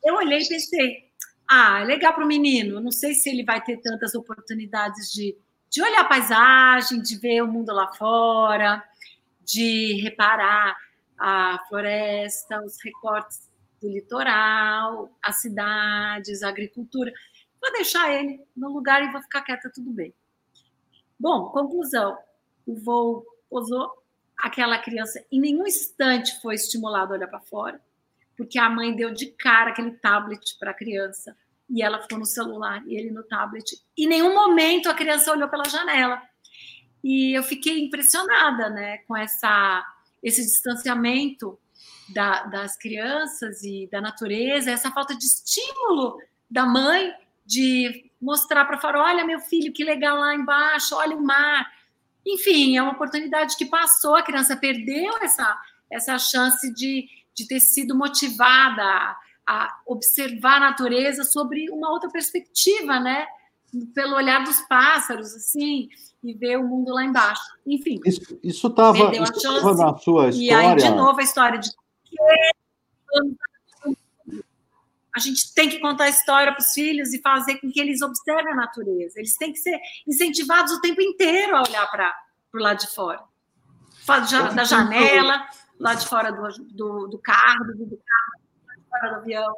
[0.03, 1.09] eu olhei e pensei,
[1.47, 2.79] ah, é legal para o menino.
[2.79, 5.35] Não sei se ele vai ter tantas oportunidades de,
[5.67, 8.83] de olhar a paisagem, de ver o mundo lá fora,
[9.43, 10.77] de reparar
[11.17, 13.48] a floresta, os recortes
[13.81, 17.11] do litoral, as cidades, a agricultura.
[17.61, 20.13] Vou deixar ele no lugar e vou ficar quieta, tudo bem.
[21.19, 22.17] Bom, conclusão:
[22.65, 23.91] o voo pousou,
[24.37, 27.81] aquela criança em nenhum instante foi estimulada a olhar para fora,
[28.37, 31.35] porque a mãe deu de cara aquele tablet para a criança
[31.69, 33.79] e ela ficou no celular e ele no tablet.
[33.97, 36.21] Em nenhum momento a criança olhou pela janela.
[37.03, 39.85] E eu fiquei impressionada, né, com essa
[40.21, 41.57] esse distanciamento
[42.13, 46.17] da, das crianças e da natureza, essa falta de estímulo
[46.49, 47.13] da mãe
[47.45, 51.65] de mostrar para fora, olha meu filho, que legal lá embaixo, olha o mar.
[52.25, 55.57] Enfim, é uma oportunidade que passou, a criança perdeu essa,
[55.89, 62.09] essa chance de, de ter sido motivada a, a observar a natureza sobre uma outra
[62.09, 63.25] perspectiva, né?
[63.93, 65.89] Pelo olhar dos pássaros, assim,
[66.23, 67.41] e ver o mundo lá embaixo.
[67.65, 67.99] Enfim.
[68.43, 70.35] Isso estava na sua história.
[70.35, 71.69] E aí, de novo, a história de
[75.15, 78.01] a gente tem que contar a história para os filhos e fazer com que eles
[78.01, 79.19] observem a natureza.
[79.19, 82.13] Eles têm que ser incentivados o tempo inteiro a olhar para
[82.53, 83.21] o lado de fora.
[84.55, 85.45] Da janela,
[85.79, 89.53] lá de fora do, do, do carro, do, do carro, fora do avião.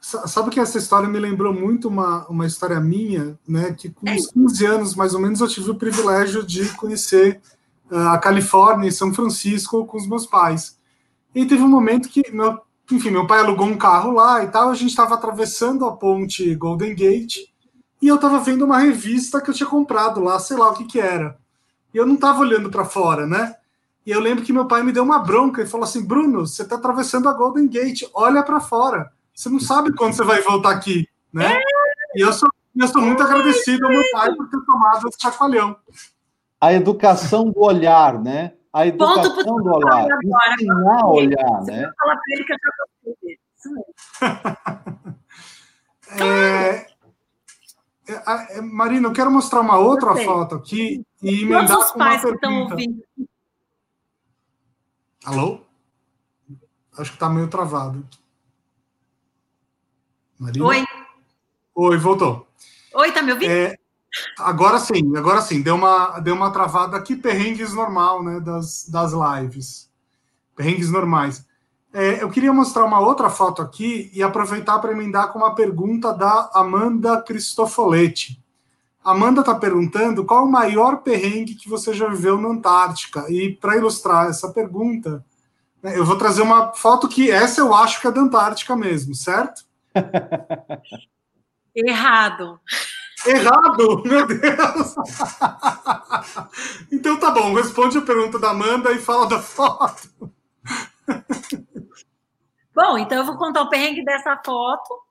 [0.00, 3.72] Sabe que essa história me lembrou muito uma, uma história minha, né?
[3.72, 7.40] Que com é uns 15 anos, mais ou menos, eu tive o privilégio de conhecer
[7.90, 10.77] uh, a Califórnia e São Francisco com os meus pais.
[11.38, 12.60] E teve um momento que meu
[12.90, 16.52] enfim, meu pai alugou um carro lá e tal, a gente estava atravessando a ponte
[16.56, 17.44] Golden Gate
[18.02, 20.84] e eu estava vendo uma revista que eu tinha comprado lá, sei lá o que
[20.84, 21.38] que era.
[21.94, 23.54] E eu não estava olhando para fora, né?
[24.04, 26.62] E eu lembro que meu pai me deu uma bronca e falou assim: Bruno, você
[26.62, 29.12] está atravessando a Golden Gate, olha para fora.
[29.32, 31.60] Você não sabe quando você vai voltar aqui, né?
[32.16, 35.76] E eu sou, eu sou muito agradecido ao meu pai por ter tomado esse chacoalhão.
[36.60, 38.54] A educação do olhar, né?
[38.78, 41.92] A educação Ponto do olhar, agora, ensinar a olhar, né?
[41.98, 42.84] Fala para ele que eu já
[46.24, 46.86] é,
[48.06, 52.22] é, é, Marina, eu quero mostrar uma outra foto aqui e emendar Todos os pais
[52.22, 53.02] que estão ouvindo.
[55.24, 55.60] Alô?
[56.96, 58.06] Acho que está meio travado.
[60.38, 60.64] Marina?
[60.66, 60.84] Oi.
[61.74, 62.46] Oi, voltou.
[62.94, 63.50] Oi, tá me ouvindo?
[63.50, 63.76] É,
[64.38, 69.12] Agora sim, agora sim, deu uma, deu uma travada aqui, perrengues normal, né, das, das
[69.12, 69.90] lives.
[70.56, 71.46] Perrengues normais.
[71.92, 76.12] É, eu queria mostrar uma outra foto aqui e aproveitar para emendar com uma pergunta
[76.12, 78.42] da Amanda Cristofoletti.
[79.02, 83.24] Amanda está perguntando qual o maior perrengue que você já viveu na Antártica.
[83.30, 85.24] E para ilustrar essa pergunta,
[85.82, 89.14] né, eu vou trazer uma foto que essa eu acho que é da Antártica mesmo,
[89.14, 89.64] certo?
[91.74, 92.60] Errado.
[93.26, 94.94] Errado, meu Deus!
[96.90, 100.08] então tá bom, responde a pergunta da Amanda e fala da foto.
[102.74, 105.08] Bom, então eu vou contar o perrengue dessa foto.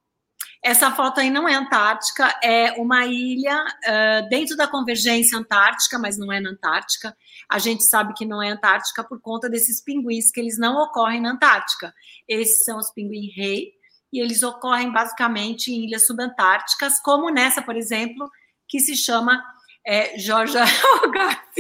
[0.64, 6.18] Essa foto aí não é Antártica, é uma ilha uh, dentro da convergência antártica, mas
[6.18, 7.16] não é na Antártica.
[7.50, 11.22] A gente sabe que não é Antártica por conta desses pinguins que eles não ocorrem
[11.22, 11.94] na Antártica.
[12.28, 13.77] Esses são os pinguim-rei,
[14.12, 18.30] e eles ocorrem basicamente em ilhas subantárticas, como nessa, por exemplo,
[18.68, 19.44] que se chama
[19.86, 20.64] é, Georgia,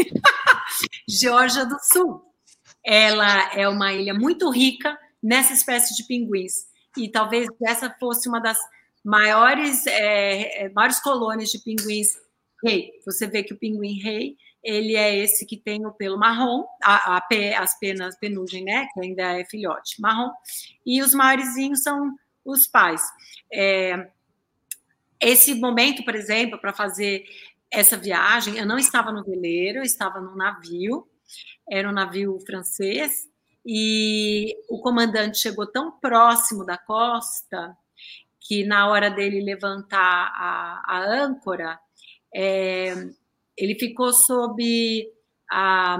[1.07, 2.23] Georgia do Sul.
[2.83, 8.39] Ela é uma ilha muito rica nessa espécie de pinguins, e talvez essa fosse uma
[8.39, 8.57] das
[9.03, 12.17] maiores, é, é maiores colônias de pinguins
[12.63, 12.91] rei.
[13.05, 17.15] Você vê que o pinguim rei ele é esse que tem o pelo marrom, a,
[17.15, 17.27] a,
[17.59, 20.29] as penas penugem, né, que ainda é filhote, marrom,
[20.85, 22.13] e os maiorzinhos são
[22.51, 23.01] os pais.
[23.51, 24.09] É,
[25.19, 27.25] esse momento, por exemplo, para fazer
[27.71, 31.07] essa viagem, eu não estava no veleiro, eu estava no navio,
[31.69, 33.27] era um navio francês,
[33.65, 37.75] e o comandante chegou tão próximo da costa
[38.39, 41.77] que na hora dele levantar a, a âncora,
[42.33, 42.93] é,
[43.57, 44.63] ele ficou sob
[45.51, 45.97] a,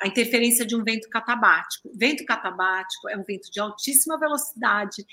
[0.00, 1.90] a, interferência de um vento catabático.
[1.94, 5.04] Vento catabático é um vento de altíssima velocidade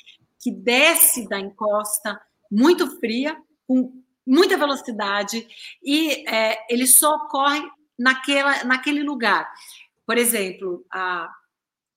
[0.47, 3.35] que desce da encosta muito fria,
[3.67, 5.45] com muita velocidade,
[5.83, 7.61] e é, ele só ocorre
[7.99, 9.45] naquela, naquele lugar.
[10.05, 11.29] Por exemplo, a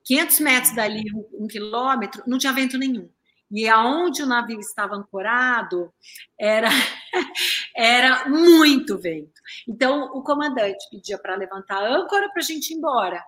[0.05, 3.09] 500 metros dali, um, um quilômetro, não tinha vento nenhum.
[3.53, 5.93] E aonde o navio estava ancorado
[6.37, 6.71] era
[7.77, 9.41] era muito vento.
[9.69, 13.25] Então o comandante pedia para levantar a âncora para a gente ir embora.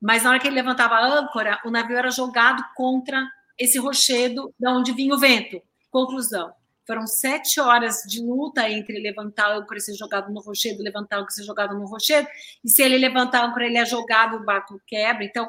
[0.00, 3.24] Mas na hora que ele levantava a âncora, o navio era jogado contra
[3.60, 5.62] esse rochedo de onde vinha o vento.
[5.90, 6.52] Conclusão:
[6.86, 11.16] foram sete horas de luta entre levantar a âncora e ser jogado no rochedo, levantar
[11.16, 12.26] a âncora e ser jogado no rochedo.
[12.64, 15.24] E se ele levantar âncora, ele é jogado, o barco quebra.
[15.24, 15.48] Então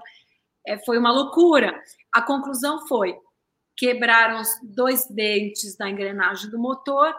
[0.68, 1.74] é, foi uma loucura.
[2.12, 3.18] A conclusão foi
[3.76, 7.16] quebraram os dois dentes da engrenagem do motor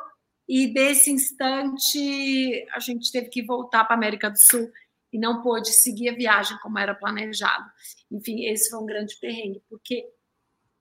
[0.49, 4.70] e desse instante a gente teve que voltar para a América do Sul
[5.12, 7.68] e não pôde seguir a viagem como era planejado.
[8.11, 10.07] Enfim, esse foi um grande perrengue, porque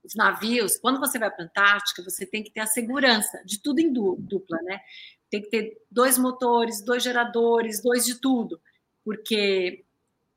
[0.04, 3.60] os navios, quando você vai para a Antártica, você tem que ter a segurança de
[3.60, 4.80] tudo em dupla, né?
[5.30, 8.60] Tem que ter dois motores, dois geradores, dois de tudo,
[9.04, 9.84] porque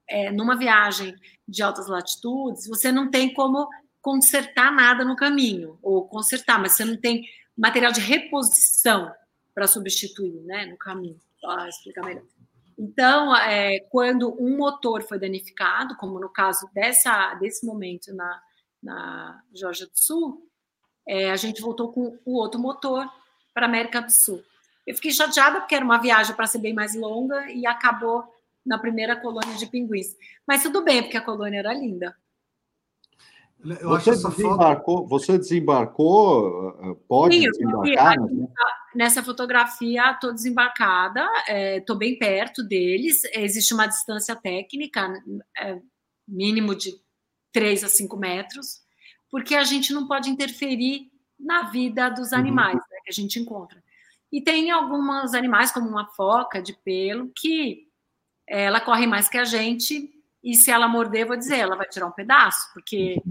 [0.07, 1.15] é, numa viagem
[1.47, 3.67] de altas latitudes, você não tem como
[4.01, 9.11] consertar nada no caminho, ou consertar, mas você não tem material de reposição
[9.53, 11.19] para substituir né, no caminho.
[11.41, 12.23] Vou explicar melhor.
[12.77, 18.41] Então, é, quando um motor foi danificado, como no caso dessa, desse momento na,
[18.85, 20.47] na Georgia do Sul,
[21.07, 23.09] é, a gente voltou com o outro motor
[23.53, 24.41] para a América do Sul.
[24.85, 28.23] Eu fiquei chateada porque era uma viagem para ser bem mais longa e acabou
[28.63, 30.15] na primeira colônia de pinguins.
[30.47, 32.15] Mas tudo bem, porque a colônia era linda.
[33.63, 35.07] Eu você, desembarcou, foto...
[35.07, 38.19] você desembarcou, pode Sim, desembarcar?
[38.19, 38.47] Né?
[38.93, 41.27] Nessa fotografia, estou desembarcada,
[41.75, 45.11] estou é, bem perto deles, existe uma distância técnica,
[45.57, 45.79] é,
[46.27, 46.93] mínimo de
[47.55, 48.81] 3 a 5 metros,
[49.31, 52.39] porque a gente não pode interferir na vida dos uhum.
[52.39, 52.81] animais uhum.
[52.91, 53.81] né, que a gente encontra.
[54.29, 57.87] E tem alguns animais, como uma foca de pelo, que
[58.45, 60.11] ela corre mais que a gente
[60.43, 63.21] e se ela morder, vou dizer, ela vai tirar um pedaço, porque.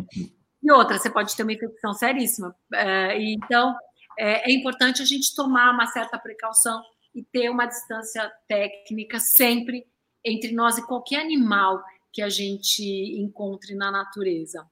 [0.63, 2.57] E outra, você pode ter uma infecção seríssima.
[2.73, 3.77] É, então,
[4.19, 6.83] é, é importante a gente tomar uma certa precaução
[7.15, 9.87] e ter uma distância técnica sempre
[10.25, 11.85] entre nós e qualquer animal
[12.15, 12.85] que a gente
[13.19, 14.65] encontre na natureza.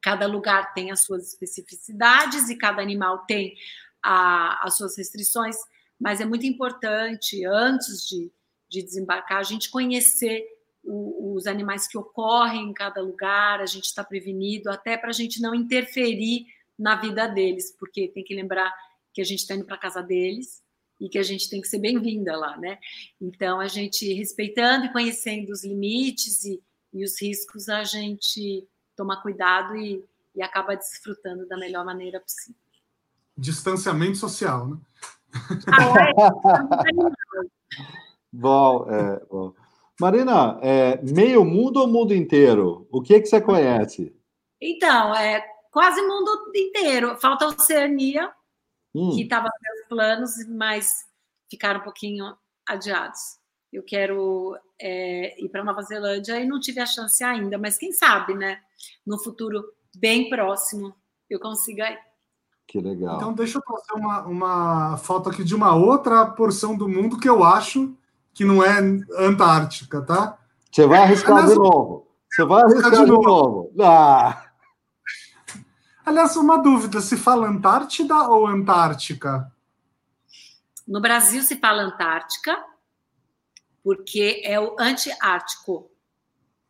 [0.00, 3.56] Cada lugar tem as suas especificidades e cada animal tem
[4.00, 5.56] a, as suas restrições,
[5.98, 8.30] mas é muito importante, antes de,
[8.68, 10.46] de desembarcar, a gente conhecer
[10.84, 15.12] o, os animais que ocorrem em cada lugar, a gente está prevenido, até para a
[15.12, 16.46] gente não interferir
[16.78, 18.72] na vida deles, porque tem que lembrar
[19.12, 20.62] que a gente está indo para a casa deles
[21.00, 22.78] e que a gente tem que ser bem-vinda lá, né?
[23.20, 26.62] Então, a gente respeitando e conhecendo os limites e,
[26.92, 28.66] e os riscos, a gente
[28.96, 30.02] toma cuidado e,
[30.34, 32.60] e acaba desfrutando da melhor maneira possível.
[33.36, 34.78] Distanciamento social, né?
[35.66, 36.12] Ah, é?
[38.32, 39.52] bom, é, bom.
[40.00, 42.86] Marina, é, meio mundo ou mundo inteiro?
[42.90, 44.16] O que, é que você conhece?
[44.60, 47.16] Então, é quase mundo inteiro.
[47.18, 48.32] Falta a Oceania,
[48.94, 49.10] hum.
[49.10, 51.06] que estava nos meus planos, mas
[51.50, 52.36] ficaram um pouquinho
[52.66, 53.38] adiados.
[53.72, 57.92] Eu quero é, ir para Nova Zelândia e não tive a chance ainda, mas quem
[57.92, 58.60] sabe, né?
[59.06, 59.64] No futuro
[59.94, 60.94] bem próximo
[61.28, 61.98] eu consiga ir.
[62.66, 63.16] Que legal.
[63.16, 67.28] Então, deixa eu trazer uma, uma foto aqui de uma outra porção do mundo que
[67.28, 67.94] eu acho
[68.34, 68.78] que não é
[69.18, 70.38] Antártica, tá?
[70.70, 72.06] Você vai arriscar de novo.
[72.30, 73.20] Você vai arriscar de novo.
[73.20, 73.72] De novo.
[73.80, 74.44] Ah.
[76.04, 79.50] Aliás, uma dúvida: se fala Antártida ou Antártica?
[80.86, 82.56] No Brasil se fala Antártica,
[83.88, 85.90] porque é o antiártico.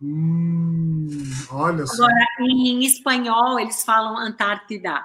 [0.00, 1.08] Hum,
[1.50, 2.04] olha só.
[2.04, 5.04] Agora, em espanhol, eles falam Antártida.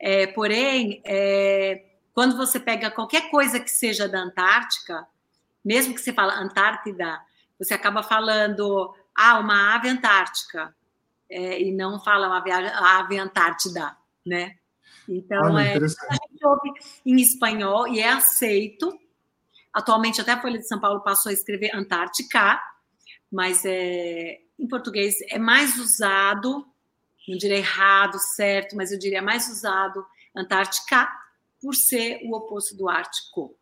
[0.00, 5.06] É, porém, é, quando você pega qualquer coisa que seja da Antártica,
[5.64, 7.20] mesmo que você fala Antártida,
[7.56, 10.74] você acaba falando ah, uma ave antártica
[11.30, 14.56] é, e não fala uma viagem, ave Antártida, né?
[15.08, 16.72] Então Olha, é, a gente ouve
[17.06, 18.98] em espanhol e é aceito,
[19.72, 22.60] Atualmente, até a Folha de São Paulo passou a escrever Antártica,
[23.30, 26.66] mas é, em português é mais usado,
[27.28, 30.04] não direi errado, certo, mas eu diria mais usado
[30.34, 31.08] Antártica,
[31.60, 33.54] por ser o oposto do Ártico.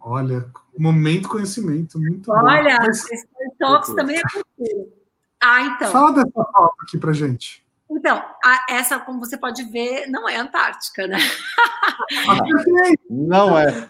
[0.00, 2.86] Olha, momento conhecimento, muito Olha, bom.
[2.86, 3.06] Mas...
[3.58, 4.92] Talks também é cultura.
[5.42, 5.92] Ah, então.
[5.92, 7.64] Fala dessa foto aqui pra gente.
[7.90, 11.18] Então, a, essa, como você pode ver, não é Antártica, né?
[13.08, 13.88] não é.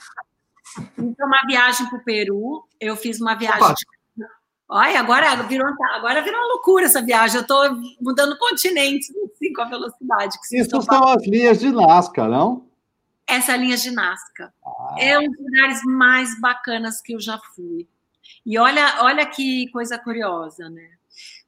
[0.99, 3.75] Então, uma viagem para o Peru, eu fiz uma viagem.
[4.17, 4.27] De...
[4.69, 7.37] Olha, agora virou, agora virou uma loucura essa viagem.
[7.37, 7.63] Eu estou
[8.01, 10.39] mudando continentes assim, com a velocidade.
[10.49, 12.69] Que Isso são as linhas de Nazca, não?
[13.27, 14.53] Essa é linha de Nazca.
[14.65, 14.97] Ah.
[14.99, 17.89] É um dos lugares mais bacanas que eu já fui.
[18.45, 20.91] E olha, olha que coisa curiosa, né?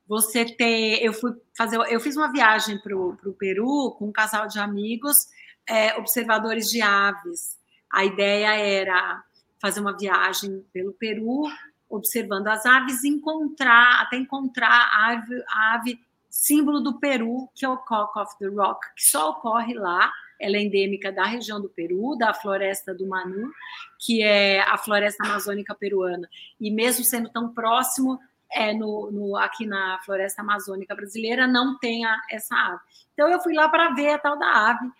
[0.09, 4.47] Você ter, eu fui fazer, eu fiz uma viagem para o Peru com um casal
[4.47, 5.27] de amigos,
[5.68, 7.55] é, observadores de aves.
[7.93, 9.22] A ideia era
[9.61, 11.45] fazer uma viagem pelo Peru,
[11.89, 17.68] observando as aves, encontrar, até encontrar a ave, a ave símbolo do Peru, que é
[17.68, 20.12] o cock of the rock, que só ocorre lá.
[20.39, 23.51] Ela é endêmica da região do Peru, da floresta do Manu,
[23.99, 26.28] que é a floresta amazônica peruana.
[26.61, 28.20] E mesmo sendo tão próximo,
[28.53, 32.80] é, no, no, aqui na floresta amazônica brasileira, não tem a, essa ave.
[33.14, 34.91] Então eu fui lá para ver a tal da ave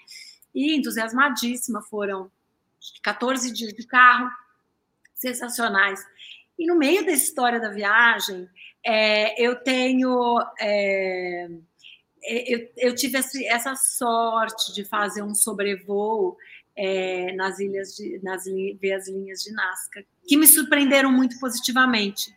[0.55, 1.83] e entusiasmadíssima.
[1.83, 2.31] Foram
[3.03, 4.31] 14 dias de carro,
[5.15, 6.05] sensacionais.
[6.59, 8.49] E no meio dessa história da viagem,
[8.85, 10.39] é, eu tenho.
[10.59, 11.49] É,
[12.25, 16.37] é eu, eu, tive essa sorte de fazer um sobrevoo
[16.77, 22.35] é, nas ilhas de, nas ver as linhas de Nazca, que me surpreenderam muito positivamente.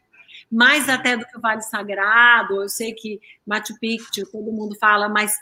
[0.52, 5.08] Mais até do que o Vale Sagrado, eu sei que Machu Picchu, todo mundo fala,
[5.08, 5.38] mas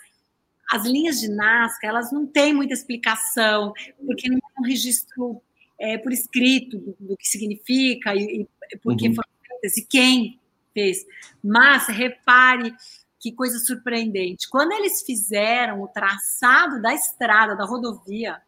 [0.70, 3.74] as linhas de Nazca, elas não têm muita explicação,
[4.06, 5.42] porque não é um registro
[5.80, 9.16] é, por escrito do, do, que significa e, e por que uhum.
[9.16, 10.40] foram feitas e quem
[10.74, 11.06] fez.
[11.44, 12.74] Mas repare
[13.20, 14.50] que coisa surpreendente.
[14.50, 18.42] Quando eles fizeram o traçado da estrada, da rodovia,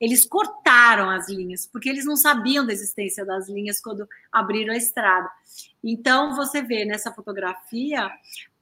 [0.00, 4.76] eles cortaram as linhas, porque eles não sabiam da existência das linhas quando abriram a
[4.76, 5.30] estrada.
[5.82, 8.10] Então, você vê nessa fotografia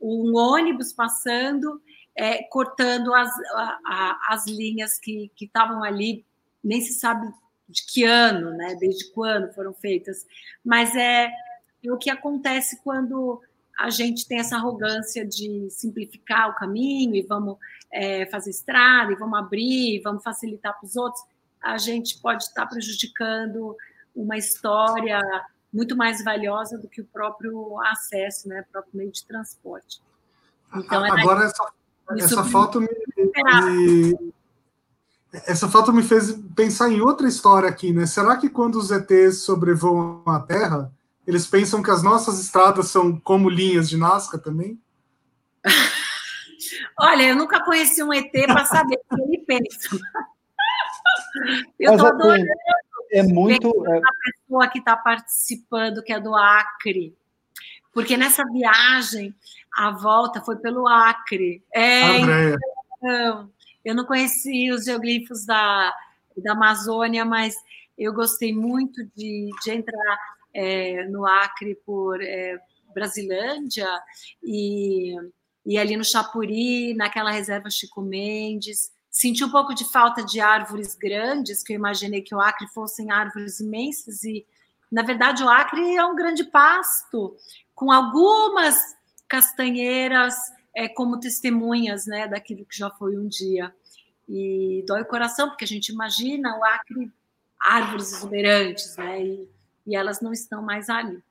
[0.00, 1.80] um ônibus passando
[2.16, 6.24] é, cortando as, a, a, as linhas que estavam ali,
[6.62, 7.32] nem se sabe
[7.68, 10.26] de que ano, né, desde quando foram feitas,
[10.64, 11.30] mas é,
[11.82, 13.40] é o que acontece quando
[13.78, 17.56] a gente tem essa arrogância de simplificar o caminho e vamos
[17.90, 21.24] é, fazer estrada, e vamos abrir, e vamos facilitar para os outros,
[21.60, 23.76] a gente pode estar prejudicando
[24.14, 25.20] uma história
[25.72, 30.02] muito mais valiosa do que o próprio acesso, né, o próprio meio de transporte.
[30.74, 31.72] Então, é Agora, essa,
[32.18, 34.32] essa foto me, me,
[35.46, 38.06] essa foto me fez pensar em outra história aqui, né?
[38.06, 40.92] Será que quando os ETs sobrevoam a Terra,
[41.26, 44.80] eles pensam que as nossas estradas são como linhas de Nazca também?
[46.98, 49.98] Olha, eu nunca conheci um ET para saber o que ele pensa.
[51.78, 52.46] Eu estou adorando.
[53.12, 53.68] É muito.
[53.86, 53.98] É...
[53.98, 57.16] A pessoa que está participando, que é do Acre.
[57.92, 59.34] Porque nessa viagem
[59.74, 61.62] a volta foi pelo Acre.
[61.74, 63.50] É, então,
[63.84, 65.94] eu não conheci os geoglifos da,
[66.36, 67.54] da Amazônia, mas
[67.98, 70.18] eu gostei muito de, de entrar
[70.54, 72.58] é, no Acre por é,
[72.94, 73.88] Brasilândia
[74.42, 75.14] e,
[75.64, 78.92] e ali no Chapuri, naquela reserva Chico Mendes.
[79.10, 83.10] Senti um pouco de falta de árvores grandes, que eu imaginei que o Acre fossem
[83.10, 84.46] árvores imensas, e
[84.90, 87.36] na verdade o Acre é um grande pasto,
[87.74, 88.76] com algumas
[89.32, 90.34] castanheiras
[90.76, 93.74] é, como testemunhas né, daquilo que já foi um dia.
[94.28, 97.10] E dói o coração, porque a gente imagina o Acre,
[97.58, 99.48] árvores exuberantes, né, e,
[99.86, 101.22] e elas não estão mais ali.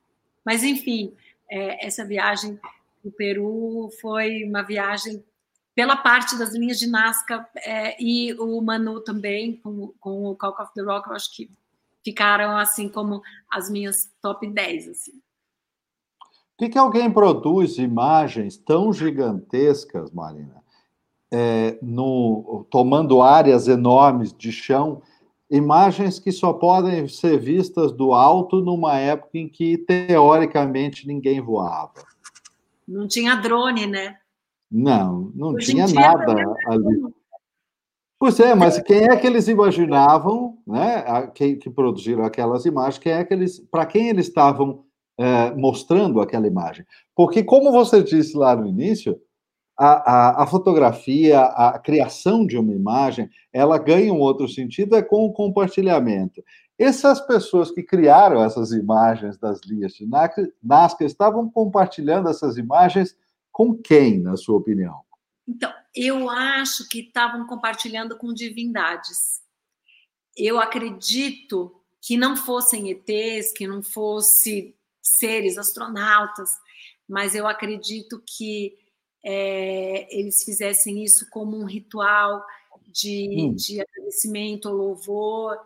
[0.44, 1.14] Mas, enfim,
[1.48, 5.24] é, essa viagem para o Peru foi uma viagem
[5.72, 10.60] pela parte das linhas de Nazca é, e o Manu também, com, com o Cock
[10.60, 11.48] of the Rock, eu acho que
[12.04, 14.88] ficaram assim como as minhas top 10.
[14.88, 15.22] Assim.
[16.62, 20.62] Por que, que alguém produz imagens tão gigantescas, Marina,
[21.28, 25.02] é, no, tomando áreas enormes de chão,
[25.50, 31.94] imagens que só podem ser vistas do alto numa época em que, teoricamente, ninguém voava?
[32.86, 34.18] Não tinha drone, né?
[34.70, 36.32] Não, não Hoje tinha nada
[36.68, 37.02] ali.
[38.20, 41.26] Pois é, mas quem é que eles imaginavam, né?
[41.34, 42.98] Que, que produziram aquelas imagens?
[42.98, 44.84] Quem é que eles, para quem eles estavam
[45.22, 46.84] é, mostrando aquela imagem.
[47.14, 49.20] Porque, como você disse lá no início,
[49.78, 55.02] a, a, a, fotografia, a criação de uma imagem, ela ganha um outro sentido, é
[55.02, 56.42] com o compartilhamento.
[56.76, 60.08] Essas pessoas que criaram essas imagens das linhas de
[60.60, 63.16] Nazca estavam compartilhando essas imagens
[63.52, 65.02] com quem, na sua opinião?
[65.46, 69.40] Então, eu acho que estavam compartilhando com divindades.
[70.36, 76.50] Eu acredito que não fossem ETs, que não fossem seres astronautas,
[77.08, 78.78] mas eu acredito que
[79.24, 82.44] é, eles fizessem isso como um ritual
[82.86, 83.54] de, hum.
[83.54, 85.58] de agradecimento, louvor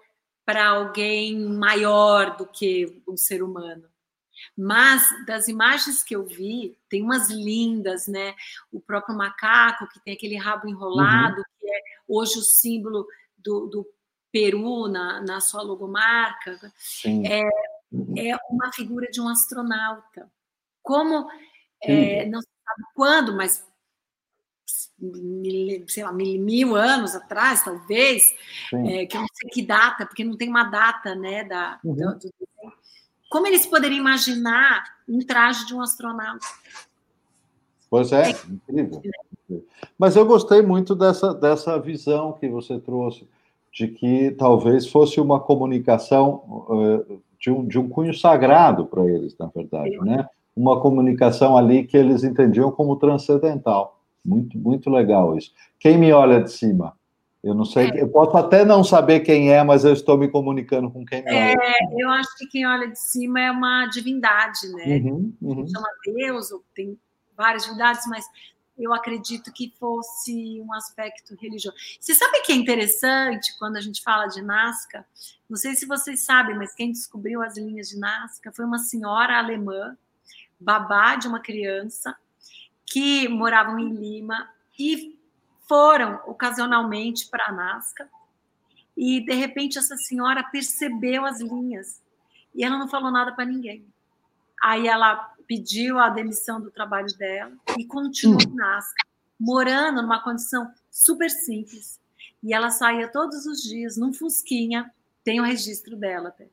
[0.45, 3.85] para alguém maior do que um ser humano.
[4.57, 8.35] Mas das imagens que eu vi, tem umas lindas, né?
[8.71, 11.45] O próprio macaco, que tem aquele rabo enrolado, uhum.
[11.59, 13.07] que é hoje o símbolo
[13.37, 13.87] do, do
[14.31, 16.73] Peru na, na sua logomarca.
[17.29, 17.43] É,
[18.17, 20.31] é uma figura de um astronauta.
[20.83, 21.29] Como,
[21.83, 23.65] é, não se sabe quando, mas
[25.89, 28.35] sei lá, mil, mil anos atrás, talvez,
[28.73, 31.95] é, que eu não sei que data, porque não tem uma data, né, da, uhum.
[31.95, 32.33] do, do,
[33.29, 36.47] como eles poderiam imaginar um traje de um astronauta?
[37.91, 39.03] Pois é, é incrível.
[39.99, 43.29] Mas eu gostei muito dessa, dessa visão que você trouxe,
[43.73, 49.37] de que talvez fosse uma comunicação uh, de, um, de um cunho sagrado para eles,
[49.39, 50.29] na verdade, né?
[50.57, 54.01] Uma comunicação ali que eles entendiam como transcendental.
[54.25, 55.53] Muito, muito legal isso.
[55.79, 56.95] Quem me olha de cima?
[57.45, 58.03] Eu não sei, é.
[58.03, 61.53] eu posso até não saber quem é, mas eu estou me comunicando com quem é.
[61.53, 61.57] é
[61.97, 64.97] eu acho que quem olha de cima é uma divindade, né?
[64.97, 65.69] Uhum, uhum.
[65.69, 66.99] Chama Deus, ou tem
[67.37, 68.25] várias divindades, mas
[68.79, 71.77] eu acredito que fosse um aspecto religioso.
[71.99, 75.07] Você sabe que é interessante quando a gente fala de Nazca?
[75.49, 79.39] Não sei se vocês sabem, mas quem descobriu as linhas de Nazca foi uma senhora
[79.39, 79.97] alemã,
[80.61, 82.17] babá de uma criança,
[82.85, 84.49] que moravam em Lima
[84.79, 85.19] e
[85.67, 88.09] foram ocasionalmente para Nazca
[88.97, 92.01] e de repente essa senhora percebeu as linhas
[92.55, 93.85] e ela não falou nada para ninguém.
[94.63, 98.55] Aí ela pediu a demissão do trabalho dela e continuou hum.
[98.55, 98.81] na
[99.39, 102.01] morando numa condição super simples.
[102.43, 104.91] E ela saía todos os dias num fusquinha,
[105.25, 106.49] tem o registro dela, até,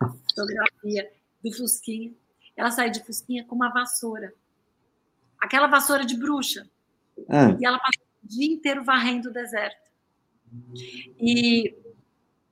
[0.00, 1.10] a fotografia
[1.42, 2.12] do fusquinha.
[2.56, 4.34] Ela saía de fusquinha com uma vassoura,
[5.40, 6.68] aquela vassoura de bruxa.
[7.28, 7.60] É.
[7.60, 9.90] E ela passou dia inteiro varrendo o deserto.
[11.18, 11.74] E,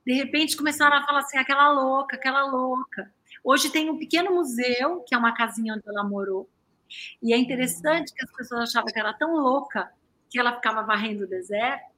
[0.05, 3.13] de repente, começaram a falar assim: aquela louca, aquela louca.
[3.43, 6.49] Hoje tem um pequeno museu, que é uma casinha onde ela morou.
[7.21, 9.91] E é interessante que as pessoas achavam que ela era tão louca
[10.29, 11.89] que ela ficava varrendo o deserto,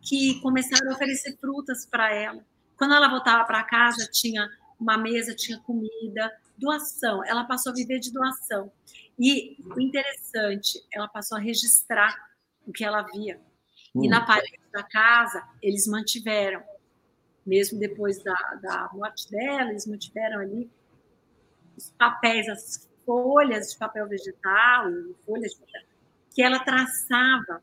[0.00, 2.44] que começaram a oferecer frutas para ela.
[2.76, 4.48] Quando ela voltava para casa, tinha
[4.78, 7.24] uma mesa, tinha comida, doação.
[7.24, 8.70] Ela passou a viver de doação.
[9.18, 12.14] E o interessante, ela passou a registrar
[12.66, 13.40] o que ela via.
[13.94, 14.04] Hum.
[14.04, 16.62] E na parede da casa, eles mantiveram,
[17.46, 20.68] mesmo depois da, da morte dela, eles mantiveram ali
[21.76, 24.90] os papéis, as folhas de papel vegetal,
[25.24, 25.82] folhas de papel,
[26.34, 27.62] que ela traçava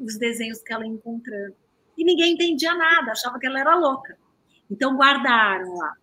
[0.00, 1.54] os desenhos que ela ia encontrando.
[1.96, 4.16] E ninguém entendia nada, achava que ela era louca.
[4.70, 5.94] Então guardaram lá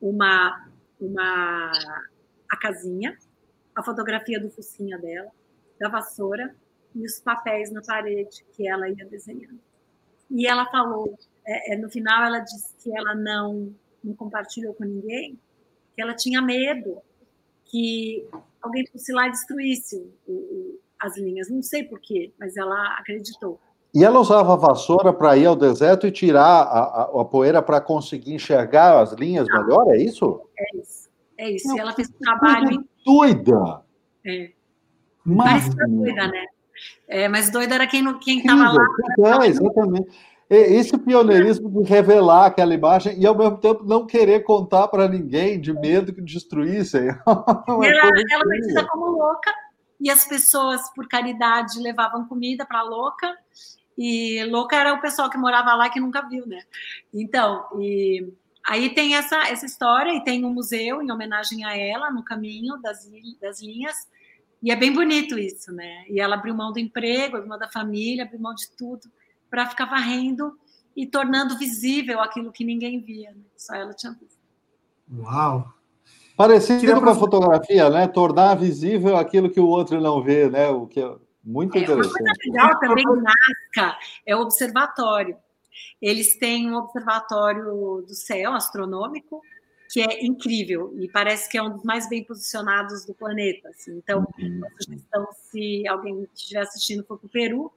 [0.00, 0.68] uma,
[1.00, 1.72] uma
[2.50, 3.16] a casinha,
[3.74, 5.30] a fotografia do focinha dela,
[5.78, 6.54] da vassoura
[6.94, 9.60] e os papéis na parede que ela ia desenhando.
[10.30, 13.72] E ela falou, é, é, no final ela disse que ela não,
[14.02, 15.38] não compartilhou com ninguém,
[15.94, 16.98] que ela tinha medo
[17.64, 18.26] que
[18.60, 21.50] alguém fosse lá e destruísse o, o, as linhas.
[21.50, 23.60] Não sei porquê, mas ela acreditou.
[23.94, 27.62] E ela usava a vassoura para ir ao deserto e tirar a, a, a poeira
[27.62, 29.62] para conseguir enxergar as linhas não.
[29.62, 30.40] melhor, é isso?
[30.58, 31.08] É isso.
[31.38, 31.68] É isso.
[31.68, 32.84] Não, e ela fez um trabalho.
[33.04, 33.82] Doida!
[34.26, 34.50] É.
[35.24, 35.68] Mas...
[35.68, 36.46] Parece doida, né?
[37.06, 39.44] É, mas doida era quem estava lá.
[39.44, 40.08] É, exatamente.
[40.54, 45.60] Esse pioneirismo de revelar aquela imagem e, ao mesmo tempo, não querer contar para ninguém,
[45.60, 47.08] de medo que destruíssem.
[47.26, 49.52] ela, ela foi vista como louca,
[50.00, 53.36] e as pessoas, por caridade, levavam comida para louca,
[53.96, 56.60] e louca era o pessoal que morava lá que nunca viu, né?
[57.12, 58.32] Então, e
[58.66, 62.76] aí tem essa, essa história, e tem um museu em homenagem a ela, no caminho
[62.82, 63.08] das,
[63.40, 63.96] das linhas,
[64.62, 66.04] e é bem bonito isso, né?
[66.08, 69.08] E ela abriu mão do emprego, abriu mão da família, abriu mão de tudo
[69.50, 70.58] para ficar varrendo
[70.96, 73.30] e tornando visível aquilo que ninguém via.
[73.32, 73.42] Né?
[73.56, 74.38] Só ela tinha visto.
[75.12, 75.72] Uau!
[76.36, 78.08] Parecido com a fotografia, né?
[78.08, 80.68] Tornar visível aquilo que o outro não vê, né?
[80.68, 82.06] O que é muito interessante.
[82.06, 85.36] Uma coisa legal também Nazca é o observatório.
[86.02, 89.40] Eles têm um observatório do céu astronômico
[89.90, 93.68] que é incrível e parece que é um dos mais bem posicionados do planeta.
[93.68, 93.96] Assim.
[93.96, 94.58] Então, uhum.
[94.58, 97.72] uma sugestão, se alguém estiver assistindo for para o Peru,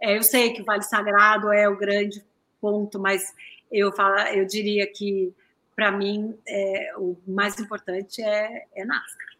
[0.00, 2.24] é, eu sei que o Vale Sagrado é o grande
[2.60, 3.22] ponto, mas
[3.70, 5.32] eu, fala, eu diria que,
[5.76, 9.30] para mim, é, o mais importante é, é NASCAR.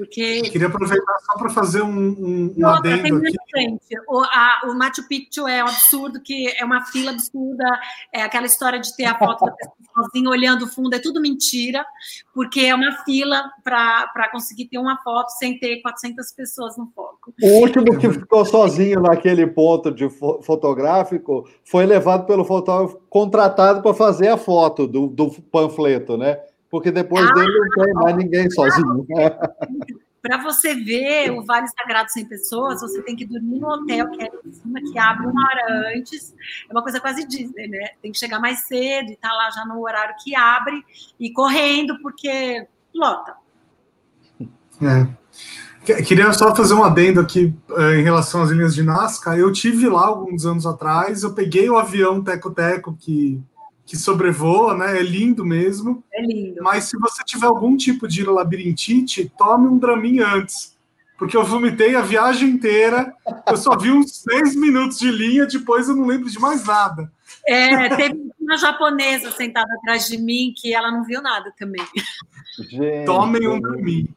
[0.00, 0.40] Porque...
[0.50, 3.36] Queria aproveitar só para fazer um, um, um adendo aqui.
[3.50, 3.84] Frente.
[4.08, 7.64] O, a, o Machu Picchu é um absurdo, que é uma fila absurda,
[8.10, 11.20] é aquela história de ter a foto da pessoa sozinha olhando o fundo, é tudo
[11.20, 11.84] mentira,
[12.32, 17.34] porque é uma fila para conseguir ter uma foto sem ter 400 pessoas no foco.
[17.42, 23.92] O último que ficou sozinho naquele ponto de fotográfico foi levado pelo fotógrafo contratado para
[23.92, 26.38] fazer a foto do, do panfleto, né?
[26.70, 29.06] Porque depois ah, dele não tem mais ninguém sozinho.
[30.22, 34.22] Para você ver o Vale Sagrado sem pessoas, você tem que dormir no hotel que
[34.22, 36.34] é em cima, que abre uma hora antes.
[36.68, 37.92] É uma coisa quase Disney, né?
[38.02, 40.84] Tem que chegar mais cedo e estar tá lá já no horário que abre
[41.18, 43.34] e correndo, porque lota.
[44.82, 46.02] É.
[46.02, 49.34] Queria só fazer um adendo aqui uh, em relação às linhas de Nazca.
[49.36, 53.42] Eu tive lá alguns anos atrás, eu peguei o avião Teco-Teco que
[53.90, 55.00] que sobrevoa, né?
[55.00, 56.04] É lindo mesmo.
[56.14, 56.62] É lindo.
[56.62, 60.78] Mas se você tiver algum tipo de labirintite, tome um Dramin antes.
[61.18, 63.12] Porque eu vomitei a viagem inteira,
[63.48, 67.10] eu só vi uns seis minutos de linha, depois eu não lembro de mais nada.
[67.44, 71.84] É, teve uma japonesa sentada atrás de mim que ela não viu nada também.
[72.60, 74.08] Gente, Tomem um Dramin.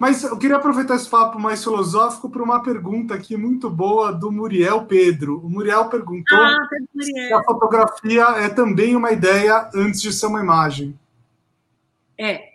[0.00, 4.32] Mas eu queria aproveitar esse papo mais filosófico para uma pergunta aqui muito boa do
[4.32, 5.44] Muriel Pedro.
[5.44, 6.56] O Muriel perguntou ah,
[6.98, 10.98] se a fotografia é também uma ideia antes de ser uma imagem.
[12.18, 12.54] É.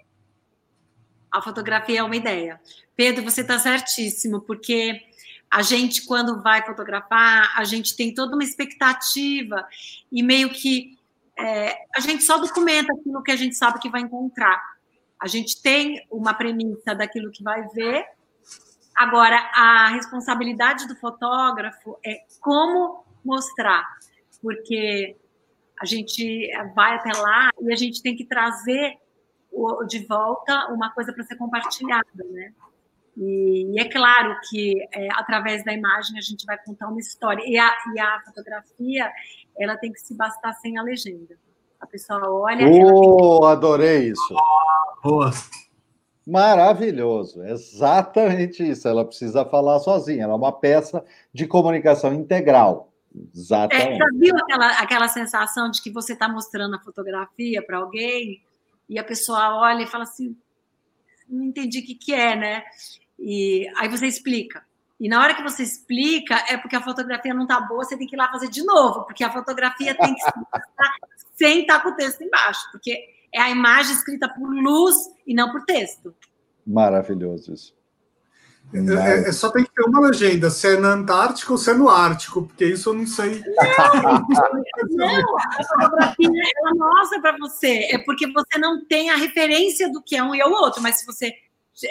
[1.31, 2.59] A fotografia é uma ideia.
[2.95, 4.99] Pedro, você está certíssimo, porque
[5.51, 9.67] a gente, quando vai fotografar, a gente tem toda uma expectativa
[10.11, 10.97] e meio que
[11.37, 14.74] é, a gente só documenta aquilo que a gente sabe que vai encontrar.
[15.21, 18.05] A gente tem uma premissa daquilo que vai ver.
[18.95, 23.83] Agora, a responsabilidade do fotógrafo é como mostrar,
[24.41, 25.17] porque
[25.81, 28.97] a gente vai até lá e a gente tem que trazer
[29.87, 32.53] de volta uma coisa para ser compartilhada, né?
[33.17, 37.43] E, é claro que é, através da imagem a gente vai contar uma história.
[37.45, 39.09] E a, e a fotografia,
[39.57, 41.37] ela tem que se bastar sem a legenda.
[41.79, 42.67] A pessoa olha.
[42.67, 43.47] Oh, que...
[43.47, 44.35] adorei isso.
[45.03, 45.31] Boa.
[46.27, 48.87] Maravilhoso, exatamente isso.
[48.87, 52.91] Ela precisa falar sozinha, ela é uma peça de comunicação integral.
[53.33, 53.93] Exatamente.
[53.93, 58.41] É, já viu aquela, aquela sensação de que você está mostrando a fotografia para alguém
[58.89, 60.35] e a pessoa olha e fala assim:
[61.29, 62.63] não entendi o que, que é, né?
[63.19, 64.63] E aí você explica.
[64.99, 68.07] E na hora que você explica, é porque a fotografia não está boa, você tem
[68.07, 70.31] que ir lá fazer de novo, porque a fotografia tem que se
[71.35, 72.97] sem estar com o texto embaixo, porque
[73.33, 74.95] é a imagem escrita por luz
[75.27, 76.15] e não por texto.
[76.65, 77.75] Maravilhoso isso.
[78.73, 81.69] É, é, é, só tem que ter uma legenda, se é na Antártica ou se
[81.69, 83.43] é no Ártico, porque isso eu não sei.
[83.45, 84.25] Não,
[84.89, 90.01] não a fotografia ela mostra para você, é porque você não tem a referência do
[90.01, 91.31] que é um e o outro, mas se você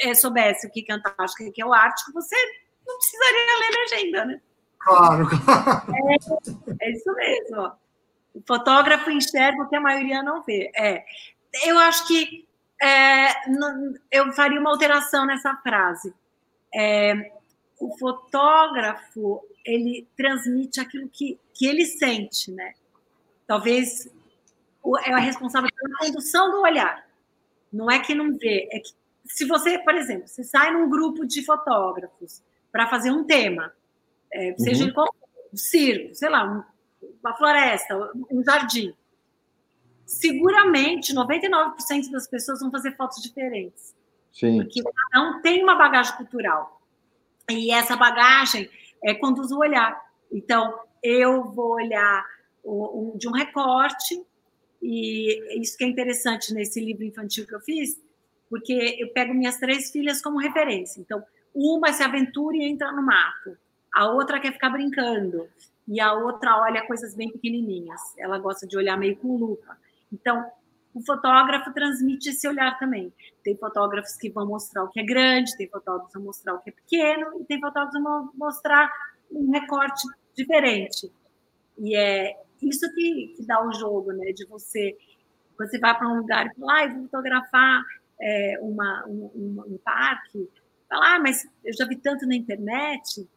[0.03, 2.37] é, soubesse o que é Antártica e o que é o Ártico, você
[2.87, 4.41] não precisaria ler legenda, né?
[4.79, 5.93] Claro, claro.
[5.95, 7.73] É, é isso mesmo.
[8.35, 10.71] O fotógrafo enxerga o que a maioria não vê.
[10.77, 11.05] É,
[11.65, 12.47] eu acho que
[12.83, 16.13] é, não, eu faria uma alteração nessa frase.
[16.75, 17.33] É,
[17.79, 22.75] o fotógrafo ele transmite aquilo que, que ele sente, né?
[23.47, 24.11] Talvez
[25.05, 27.07] é a responsável pela condução do olhar.
[27.73, 28.93] Não é que não vê, é que
[29.25, 33.73] se você, por exemplo, você sai num grupo de fotógrafos para fazer um tema,
[34.33, 35.05] é, seja uhum.
[35.53, 36.63] um circo, sei lá, um,
[37.25, 38.95] uma floresta, um jardim,
[40.05, 43.95] seguramente 99% das pessoas vão fazer fotos diferentes.
[44.33, 44.61] Sim.
[44.61, 46.83] Porque cada um tem uma bagagem cultural.
[47.49, 48.69] E essa bagagem
[49.03, 49.99] é, conduz o olhar.
[50.31, 52.27] Então, eu vou olhar
[52.63, 54.23] o, um, de um recorte,
[54.83, 58.01] e isso que é interessante nesse livro infantil que eu fiz,
[58.51, 61.01] porque eu pego minhas três filhas como referência.
[61.01, 61.23] Então,
[61.55, 63.57] uma se aventura e entra no mato,
[63.95, 65.49] a outra quer ficar brincando,
[65.87, 68.01] e a outra olha coisas bem pequenininhas.
[68.19, 69.77] Ela gosta de olhar meio com lupa.
[70.13, 70.45] Então,
[70.95, 73.13] o fotógrafo transmite esse olhar também.
[73.43, 76.61] Tem fotógrafos que vão mostrar o que é grande, tem fotógrafos que vão mostrar o
[76.61, 78.91] que é pequeno, e tem fotógrafos que vão mostrar
[79.31, 80.07] um recorte
[80.37, 81.13] diferente.
[81.79, 84.33] E é isso que, que dá o jogo, né?
[84.33, 84.97] De você,
[85.59, 87.83] você vai para um lugar e fala, ah, eu vou fotografar
[88.21, 90.49] é, uma, um, um, um parque.
[90.89, 93.29] Fala, ah, mas eu já vi tanto na internet.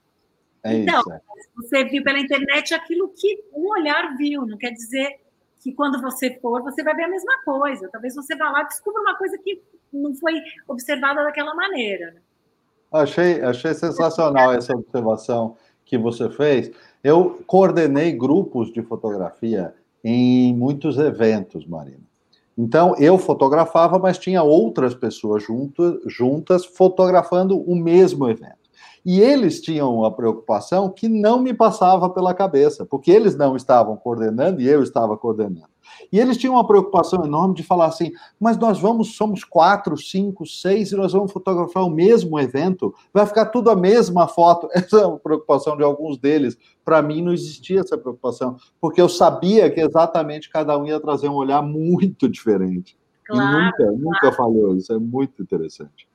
[0.68, 1.50] É então, isso.
[1.56, 5.20] você viu pela internet aquilo que um olhar viu, não quer dizer
[5.60, 7.90] que quando você for, você vai ver a mesma coisa.
[7.92, 9.62] Talvez você vá lá e descubra uma coisa que
[9.92, 10.34] não foi
[10.68, 12.12] observada daquela maneira.
[12.12, 12.22] Né?
[12.92, 16.72] Achei, achei sensacional essa observação que você fez.
[17.04, 22.06] Eu coordenei grupos de fotografia em muitos eventos, Marina.
[22.58, 28.67] Então, eu fotografava, mas tinha outras pessoas junto, juntas fotografando o mesmo evento.
[29.06, 33.96] E eles tinham a preocupação que não me passava pela cabeça, porque eles não estavam
[33.96, 35.70] coordenando e eu estava coordenando.
[36.12, 40.46] E eles tinham uma preocupação enorme de falar assim: mas nós vamos, somos quatro, cinco,
[40.46, 44.70] seis, e nós vamos fotografar o mesmo evento, vai ficar tudo a mesma foto.
[44.74, 46.58] Essa é uma preocupação de alguns deles.
[46.84, 51.28] Para mim, não existia essa preocupação, porque eu sabia que exatamente cada um ia trazer
[51.30, 52.98] um olhar muito diferente.
[53.26, 53.98] Claro, e nunca, claro.
[53.98, 54.76] nunca falhou.
[54.76, 56.08] Isso é muito interessante.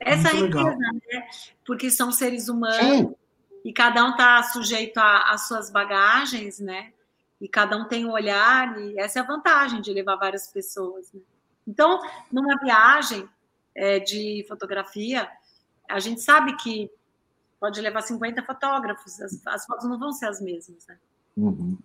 [0.00, 1.28] Essa muito riqueza, né?
[1.66, 2.76] Porque são seres humanos.
[2.78, 3.14] Sim.
[3.64, 6.92] E cada um está sujeito às suas bagagens, né?
[7.40, 11.10] e cada um tem um olhar, e essa é a vantagem de levar várias pessoas.
[11.12, 11.20] Né?
[11.66, 13.26] Então, numa viagem
[13.74, 15.28] é, de fotografia,
[15.88, 16.90] a gente sabe que
[17.58, 20.86] pode levar 50 fotógrafos, as, as fotos não vão ser as mesmas.
[20.86, 20.98] Né?
[21.36, 21.78] Uhum.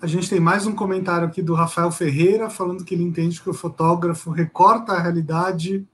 [0.00, 3.50] A gente tem mais um comentário aqui do Rafael Ferreira, falando que ele entende que
[3.50, 5.86] o fotógrafo recorta a realidade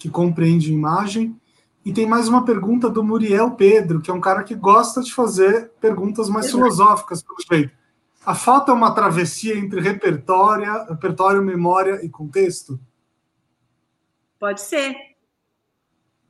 [0.00, 1.38] que compreende a imagem.
[1.84, 5.12] E tem mais uma pergunta do Muriel Pedro, que é um cara que gosta de
[5.12, 7.72] fazer perguntas mais filosóficas, pelo jeito.
[8.24, 12.80] A foto é uma travessia entre repertório, repertório, memória e contexto?
[14.38, 14.96] Pode ser.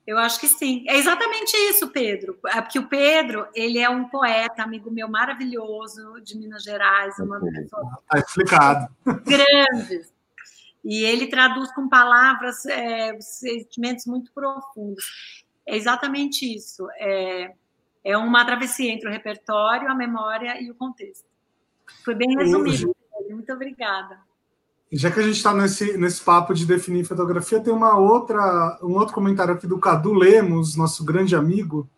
[0.05, 0.85] Eu acho que sim.
[0.89, 2.37] É exatamente isso, Pedro.
[2.47, 7.39] É porque o Pedro, ele é um poeta, amigo meu maravilhoso de Minas Gerais, uma
[7.41, 8.89] pessoa tá explicado.
[9.25, 10.13] Grandes.
[10.85, 15.45] E ele traduz com palavras é, sentimentos muito profundos.
[15.67, 16.89] É exatamente isso.
[16.99, 17.53] É,
[18.03, 21.29] é uma travessia entre o repertório, a memória e o contexto.
[22.05, 22.95] Foi bem resumido.
[23.29, 24.19] Muito obrigada.
[24.93, 28.95] Já que a gente está nesse, nesse papo de definir fotografia, tem uma outra, um
[28.95, 31.89] outro comentário aqui do Cadu Lemos, nosso grande amigo,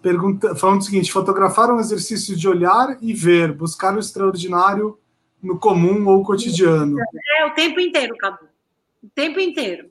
[0.00, 4.98] pergunta, falando o seguinte: fotografar é um exercício de olhar e ver, buscar o extraordinário
[5.42, 6.96] no comum ou cotidiano.
[7.38, 8.48] É o tempo inteiro, Cadu.
[9.02, 9.90] O tempo inteiro.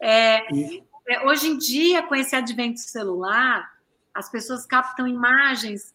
[0.00, 0.82] É, e...
[1.08, 3.70] é, hoje em dia, com esse advento celular,
[4.12, 5.94] as pessoas captam imagens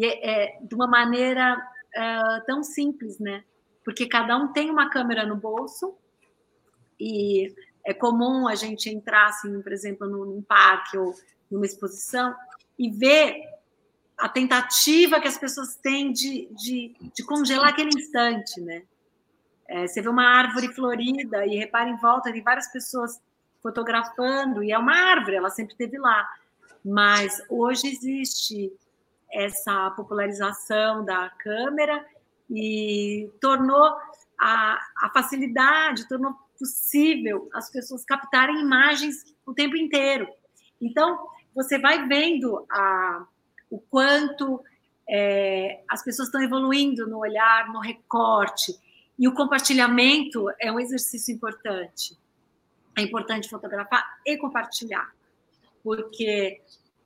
[0.00, 3.42] é, de uma maneira uh, tão simples, né?
[3.84, 5.96] Porque cada um tem uma câmera no bolso
[6.98, 7.54] e
[7.84, 11.14] é comum a gente entrar, assim, por exemplo, num parque ou
[11.50, 12.34] numa exposição
[12.78, 13.42] e ver
[14.18, 18.82] a tentativa que as pessoas têm de, de, de congelar aquele instante, né?
[19.68, 23.20] É, você vê uma árvore florida e repara em volta, tem várias pessoas
[23.62, 26.26] fotografando, e é uma árvore, ela sempre esteve lá.
[26.84, 28.72] Mas hoje existe
[29.30, 32.06] essa popularização da câmera
[32.48, 33.96] e tornou
[34.38, 40.28] a, a facilidade, tornou possível as pessoas captarem imagens o tempo inteiro.
[40.80, 43.26] Então, você vai vendo a,
[43.70, 44.62] o quanto
[45.08, 48.74] é, as pessoas estão evoluindo no olhar, no recorte,
[49.18, 52.16] e o compartilhamento é um exercício importante.
[52.96, 55.14] É importante fotografar e compartilhar,
[55.82, 56.60] porque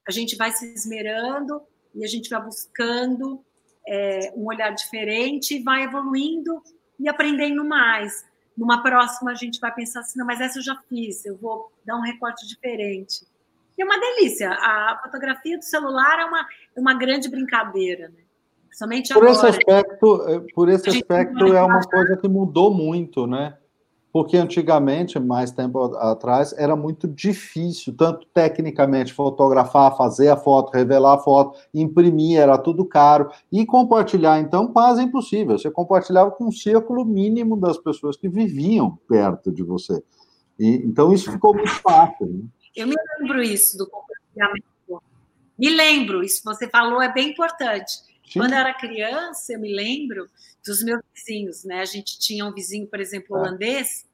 [0.07, 1.63] a gente vai se esmerando
[1.95, 3.45] e a gente vai buscando
[3.87, 6.63] é, um olhar diferente, vai evoluindo
[6.99, 8.25] e aprendendo mais.
[8.57, 11.73] Numa próxima, a gente vai pensar assim: não, mas essa eu já fiz, eu vou
[11.85, 13.27] dar um recorte diferente.
[13.81, 14.51] É uma delícia.
[14.51, 18.23] A fotografia do celular é uma, uma grande brincadeira, né?
[18.73, 23.57] Somente por Esse aspecto, é, por esse aspecto, é uma coisa que mudou muito, né?
[24.13, 31.15] porque antigamente, mais tempo atrás, era muito difícil, tanto tecnicamente, fotografar, fazer a foto, revelar
[31.15, 35.57] a foto, imprimir, era tudo caro, e compartilhar, então, quase impossível.
[35.57, 40.03] Você compartilhava com um círculo mínimo das pessoas que viviam perto de você.
[40.59, 42.27] E, então, isso ficou muito fácil.
[42.27, 42.41] Né?
[42.75, 44.71] Eu me lembro isso do compartilhamento.
[45.59, 47.93] Me lembro, isso que você falou é bem importante.
[47.93, 48.39] Sim.
[48.39, 50.31] Quando eu era criança, eu me lembro
[50.65, 51.81] dos meus vizinhos, né?
[51.81, 53.41] A gente tinha um vizinho, por exemplo, é.
[53.41, 54.07] holandês,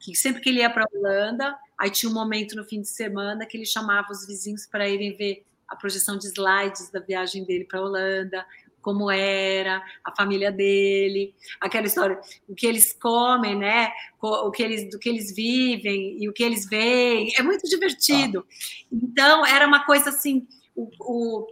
[0.00, 2.88] que sempre que ele ia para a Holanda, aí tinha um momento no fim de
[2.88, 7.44] semana que ele chamava os vizinhos para irem ver a projeção de slides da viagem
[7.44, 8.46] dele para a Holanda,
[8.80, 13.92] como era a família dele, aquela história, o que eles comem, né?
[14.20, 18.46] O que eles, do que eles vivem e o que eles veem, é muito divertido.
[18.46, 18.54] Ah.
[18.92, 21.46] Então era uma coisa assim, o, o,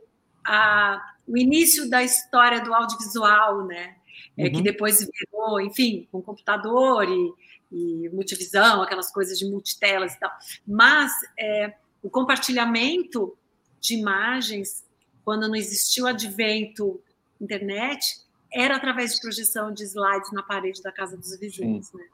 [0.45, 3.97] a, o início da história do audiovisual, né?
[4.37, 4.53] É, uhum.
[4.53, 7.33] Que depois virou, enfim, com computador e,
[7.71, 10.31] e multivisão, aquelas coisas de multitelas e tal.
[10.67, 13.37] Mas é, o compartilhamento
[13.81, 14.85] de imagens,
[15.25, 17.01] quando não existiu o advento
[17.40, 18.20] internet,
[18.52, 21.93] era através de projeção de slides na parede da casa dos vizinhos.
[21.93, 22.05] Né?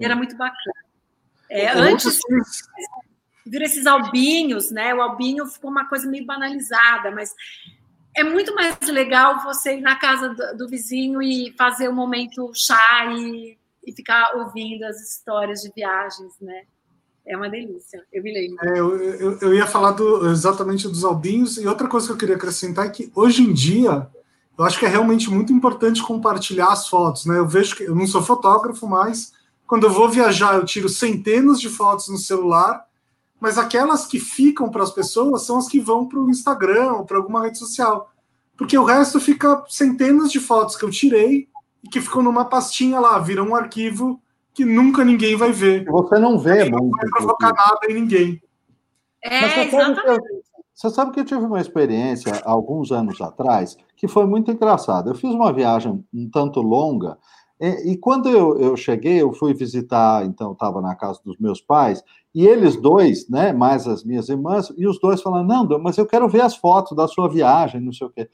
[0.00, 0.84] Era muito bacana.
[1.50, 2.18] É, antes
[3.46, 4.94] viram esses albinhos, né?
[4.94, 7.34] O albinho ficou uma coisa meio banalizada, mas
[8.16, 12.50] é muito mais legal você ir na casa do, do vizinho e fazer um momento
[12.54, 16.62] chá e, e, ficar ouvindo as histórias de viagens, né?
[17.26, 18.68] É uma delícia, eu me lembro.
[18.68, 22.18] É, eu, eu, eu, ia falar do, exatamente dos albinhos, e outra coisa que eu
[22.18, 24.06] queria acrescentar é que hoje em dia
[24.56, 27.38] eu acho que é realmente muito importante compartilhar as fotos, né?
[27.38, 29.32] Eu vejo que eu não sou fotógrafo, mas
[29.66, 32.84] quando eu vou viajar, eu tiro centenas de fotos no celular,
[33.40, 37.04] mas aquelas que ficam para as pessoas são as que vão para o Instagram ou
[37.04, 38.12] para alguma rede social.
[38.56, 41.48] Porque o resto fica centenas de fotos que eu tirei
[41.82, 44.20] e que ficam numa pastinha lá, viram um arquivo
[44.54, 45.84] que nunca ninguém vai ver.
[45.84, 48.40] Você não vê, não vai provocar nada em ninguém.
[49.20, 50.43] É, exatamente.
[50.74, 55.10] Você sabe que eu tive uma experiência alguns anos atrás que foi muito engraçada.
[55.10, 57.16] Eu fiz uma viagem um tanto longa
[57.60, 61.60] e, e quando eu, eu, cheguei, eu fui visitar, então estava na casa dos meus
[61.60, 62.02] pais
[62.34, 66.04] e eles dois, né, mais as minhas irmãs, e os dois falando, não, mas eu
[66.04, 68.28] quero ver as fotos da sua viagem, não sei o quê.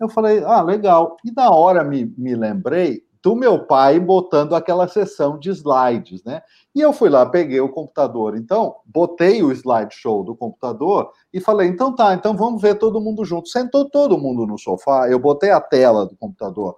[0.00, 1.16] Eu falei, ah, legal.
[1.24, 6.42] E na hora me, me lembrei do meu pai botando aquela sessão de slides, né?
[6.74, 11.68] E eu fui lá, peguei o computador, então, botei o slideshow do computador e falei,
[11.68, 13.48] então tá, então vamos ver todo mundo junto.
[13.48, 16.76] Sentou todo mundo no sofá, eu botei a tela do computador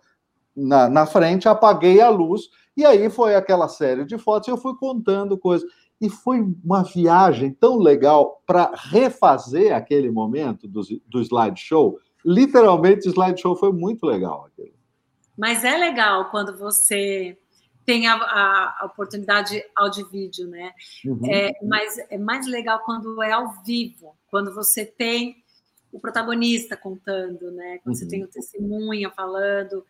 [0.55, 2.43] na, na frente, apaguei a luz,
[2.77, 5.69] e aí foi aquela série de fotos, eu fui contando coisas.
[6.01, 11.99] E foi uma viagem tão legal para refazer aquele momento do, do slideshow.
[12.25, 14.45] Literalmente, o slideshow foi muito legal.
[14.47, 14.73] Aquele.
[15.36, 17.36] Mas é legal quando você
[17.85, 20.73] tem a, a, a oportunidade áudio vídeo, né?
[21.05, 21.20] Uhum.
[21.31, 25.43] É, mas é mais legal quando é ao vivo, quando você tem
[25.93, 27.78] o protagonista contando, né?
[27.82, 28.01] Quando uhum.
[28.01, 29.85] você tem o testemunha falando,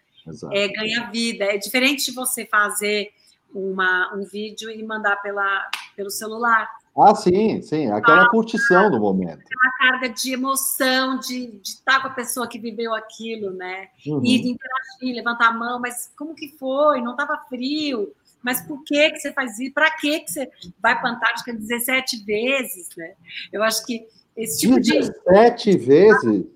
[0.53, 1.45] é, ganha vida.
[1.45, 3.13] É diferente de você fazer
[3.55, 6.69] uma, um vídeo e mandar pela, pelo celular.
[6.97, 9.41] Ah, sim, sim, aquela ah, curtição do momento.
[9.41, 13.89] Aquela carga de emoção, de, de estar com a pessoa que viveu aquilo, né?
[14.07, 14.25] Uhum.
[14.25, 17.01] E de interagir, levantar a mão, mas como que foi?
[17.01, 18.13] Não estava frio?
[18.45, 19.75] Mas por que, que você faz isso?
[19.75, 20.49] Para que, que você
[20.81, 23.15] vai para a Antártica 17 vezes, né?
[23.53, 24.07] Eu acho que
[24.37, 25.77] esse tipo 17 de...
[25.77, 26.47] 17 vezes?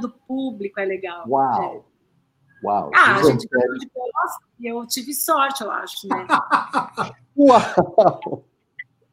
[0.00, 1.24] do público é legal.
[1.28, 1.84] Uau!
[1.84, 2.66] É.
[2.66, 2.90] Uau!
[2.94, 6.26] Ah, a gente ganhou de bolas e eu tive sorte, eu acho, né?
[7.36, 8.44] Uau!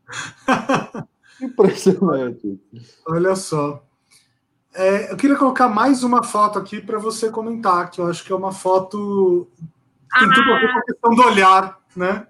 [1.41, 2.59] Impressionante.
[3.07, 3.83] Olha só.
[4.73, 8.31] É, eu queria colocar mais uma foto aqui para você comentar, que eu acho que
[8.31, 9.47] é uma foto.
[10.19, 12.27] Tem ah, tudo a ver com a questão do olhar, né?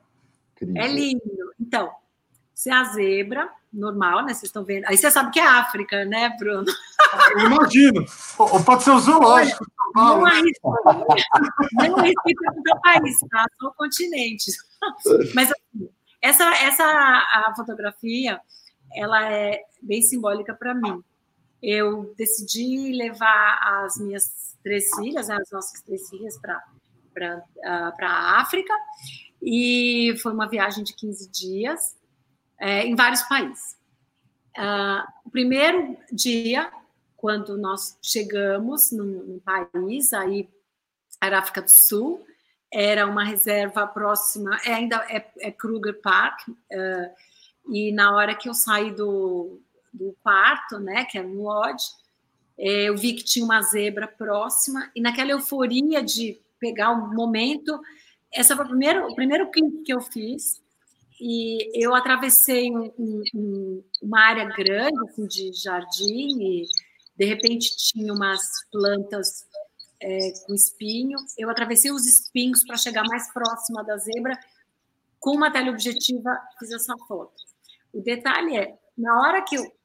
[0.76, 1.22] É lindo.
[1.60, 1.92] Então,
[2.54, 4.34] se é a zebra, normal, né?
[4.34, 4.86] Vocês estão vendo.
[4.86, 6.66] Aí você sabe que é África, né, Bruno?
[7.32, 8.06] Eu imagino.
[8.38, 9.66] Ou pode ser o zoológico.
[9.96, 10.74] Não arrisco.
[11.74, 12.22] Não arrisco
[12.76, 13.46] o país, tá?
[13.60, 14.52] Só o continente.
[15.36, 15.90] Mas assim,
[16.26, 18.42] essa, essa a fotografia,
[18.94, 21.04] ela é bem simbólica para mim.
[21.62, 27.44] Eu decidi levar as minhas três filhas, né, as nossas três filhas, para
[28.02, 28.74] a África,
[29.42, 31.96] e foi uma viagem de 15 dias
[32.60, 33.78] é, em vários países.
[34.58, 36.72] Uh, o primeiro dia,
[37.16, 40.50] quando nós chegamos num, num país, aí
[41.22, 42.26] era África do Sul,
[42.76, 48.50] era uma reserva próxima, é, ainda é, é Kruger Park, uh, e na hora que
[48.50, 49.62] eu saí do,
[49.94, 51.86] do quarto, né, que era um lodge,
[52.60, 57.16] é, eu vi que tinha uma zebra próxima, e naquela euforia de pegar o um
[57.16, 57.80] momento,
[58.34, 60.62] essa foi o primeiro, o primeiro clipe que eu fiz,
[61.18, 62.92] e eu atravessei um,
[63.34, 66.64] um, uma área grande assim, de jardim, e
[67.18, 69.46] de repente tinha umas plantas
[70.00, 71.18] é, com espinho.
[71.38, 74.38] Eu atravessei os espinhos para chegar mais próxima da zebra.
[75.20, 77.34] Com uma teleobjetiva, fiz essa foto.
[77.94, 79.76] O detalhe é, na hora que eu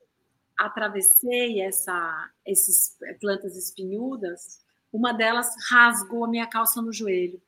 [0.58, 4.60] atravessei essa, essas plantas espinhudas,
[4.92, 7.40] uma delas rasgou a minha calça no joelho.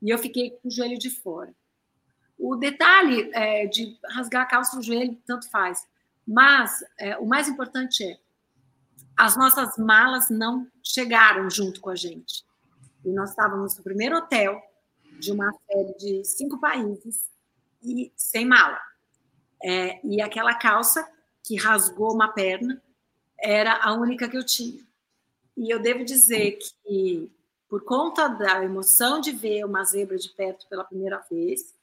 [0.00, 1.54] E eu fiquei com o joelho de fora.
[2.38, 5.86] O detalhe é, de rasgar a calça no joelho, tanto faz.
[6.26, 8.18] Mas é, o mais importante é
[9.20, 12.42] as nossas malas não chegaram junto com a gente.
[13.04, 14.58] E nós estávamos no primeiro hotel
[15.18, 17.28] de uma série de cinco países
[17.82, 18.80] e sem mala.
[19.62, 21.06] É, e aquela calça
[21.44, 22.82] que rasgou uma perna
[23.38, 24.82] era a única que eu tinha.
[25.54, 27.30] E eu devo dizer que,
[27.68, 31.74] por conta da emoção de ver uma zebra de perto pela primeira vez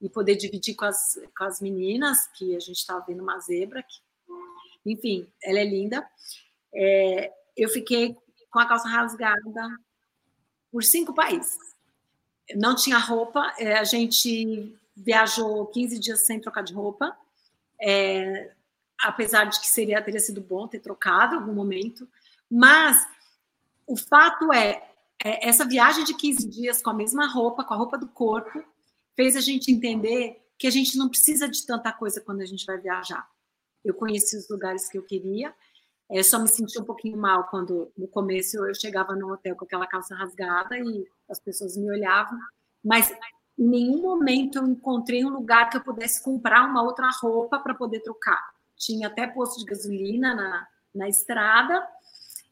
[0.00, 3.82] e poder dividir com as, com as meninas, que a gente estava vendo uma zebra,
[3.82, 4.00] que,
[4.86, 6.08] enfim, ela é linda
[6.74, 8.16] é, eu fiquei
[8.50, 9.78] com a calça rasgada
[10.70, 11.56] por cinco países.
[12.54, 17.16] Não tinha roupa, é, a gente viajou 15 dias sem trocar de roupa,
[17.80, 18.52] é,
[19.00, 22.08] apesar de que seria teria sido bom ter trocado em algum momento,
[22.50, 23.06] mas
[23.86, 24.88] o fato é,
[25.22, 28.62] é, essa viagem de 15 dias com a mesma roupa, com a roupa do corpo,
[29.16, 32.64] fez a gente entender que a gente não precisa de tanta coisa quando a gente
[32.64, 33.28] vai viajar.
[33.84, 35.54] Eu conheci os lugares que eu queria,
[36.10, 39.64] é, só me senti um pouquinho mal quando, no começo, eu chegava no hotel com
[39.64, 42.38] aquela calça rasgada e as pessoas me olhavam,
[42.84, 43.10] mas
[43.58, 47.74] em nenhum momento eu encontrei um lugar que eu pudesse comprar uma outra roupa para
[47.74, 48.42] poder trocar.
[48.76, 51.86] Tinha até posto de gasolina na, na estrada,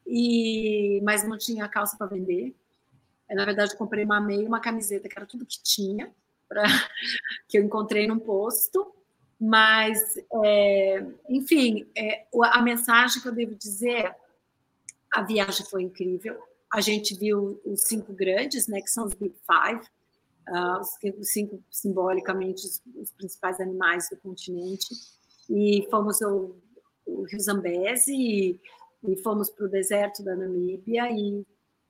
[0.07, 2.55] e mas não tinha calça para vender.
[3.31, 6.13] Na verdade, eu comprei uma meia, uma camiseta, que era tudo que tinha,
[6.49, 6.63] pra,
[7.49, 8.95] que eu encontrei num posto.
[9.45, 9.99] Mas,
[10.45, 14.15] é, enfim, é, a mensagem que eu devo dizer,
[15.13, 16.41] a viagem foi incrível.
[16.73, 19.85] A gente viu os cinco grandes, né, que são os Big Five,
[20.49, 20.81] uh,
[21.19, 24.95] os cinco simbolicamente os, os, principais animais do continente.
[25.51, 26.55] E fomos ao,
[27.09, 28.61] ao Rio Zambeze e,
[29.03, 31.45] e fomos para o deserto da Namíbia e,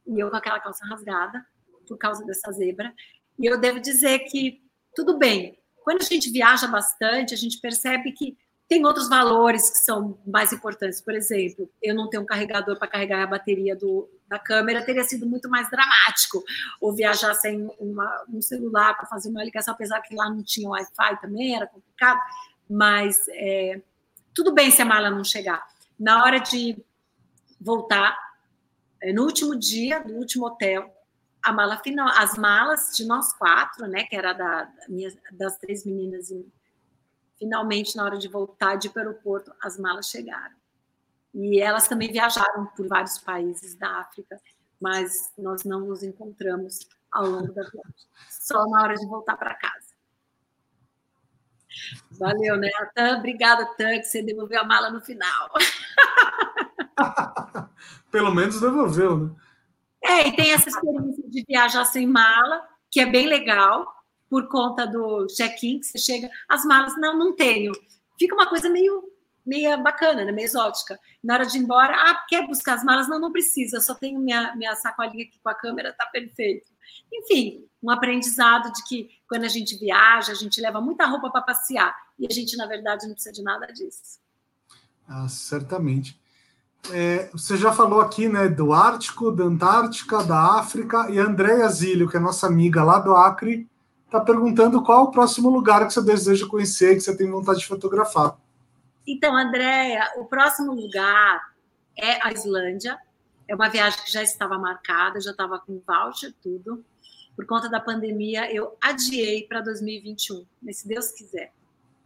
[0.06, 1.44] e eu com aquela calça rasgada
[1.86, 2.94] por causa dessa zebra.
[3.38, 4.62] E eu devo dizer que
[4.94, 8.36] tudo bem, quando a gente viaja bastante, a gente percebe que
[8.68, 10.98] tem outros valores que são mais importantes.
[11.00, 15.04] Por exemplo, eu não ter um carregador para carregar a bateria do, da câmera teria
[15.04, 16.42] sido muito mais dramático.
[16.80, 20.70] Ou viajar sem uma, um celular para fazer uma ligação, apesar que lá não tinha
[20.70, 22.18] Wi-Fi também, era complicado.
[22.68, 23.82] Mas é,
[24.34, 25.62] tudo bem se a mala não chegar.
[26.00, 26.82] Na hora de
[27.60, 28.16] voltar,
[29.02, 30.90] é, no último dia do último hotel,
[31.42, 35.58] a mala final, as malas de nós quatro, né, que era da, da minha, das
[35.58, 36.46] três meninas, e
[37.38, 40.54] finalmente na hora de voltar de aeroporto, as malas chegaram.
[41.34, 44.40] E elas também viajaram por vários países da África,
[44.80, 49.54] mas nós não nos encontramos ao longo da viagem, só na hora de voltar para
[49.54, 49.92] casa.
[52.12, 53.18] Valeu, né, Tan?
[53.18, 55.50] Obrigada, Tan, que você devolveu a mala no final.
[58.10, 59.30] Pelo menos devolveu, né?
[60.02, 63.86] É, e tem essa experiência de viajar sem mala, que é bem legal,
[64.28, 67.72] por conta do check-in, que você chega, as malas, não, não tenho.
[68.18, 69.04] Fica uma coisa meio,
[69.44, 70.32] meio bacana, né?
[70.32, 70.98] meio exótica.
[71.22, 73.08] Na hora de ir embora, ah, quer buscar as malas?
[73.08, 76.70] Não, não precisa, só tenho minha, minha sacolinha aqui com a câmera, tá perfeito.
[77.12, 81.42] Enfim, um aprendizado de que quando a gente viaja, a gente leva muita roupa para
[81.42, 84.18] passear, e a gente, na verdade, não precisa de nada disso.
[85.06, 86.18] Ah, certamente.
[86.90, 91.68] É, você já falou aqui né, do Ártico, da Antártica, da África, e a Andréia
[91.68, 93.68] Zílio, que é nossa amiga lá do Acre,
[94.06, 97.66] está perguntando qual o próximo lugar que você deseja conhecer, que você tem vontade de
[97.66, 98.36] fotografar.
[99.06, 101.40] Então, Andréia, o próximo lugar
[101.96, 102.98] é a Islândia.
[103.48, 106.84] É uma viagem que já estava marcada, já estava com voucher, tudo.
[107.34, 111.52] Por conta da pandemia, eu adiei para 2021, mas se Deus quiser.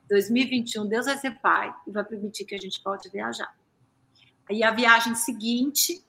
[0.09, 3.53] 2021, Deus vai ser pai e vai permitir que a gente volte viajar.
[4.51, 6.05] E a viagem seguinte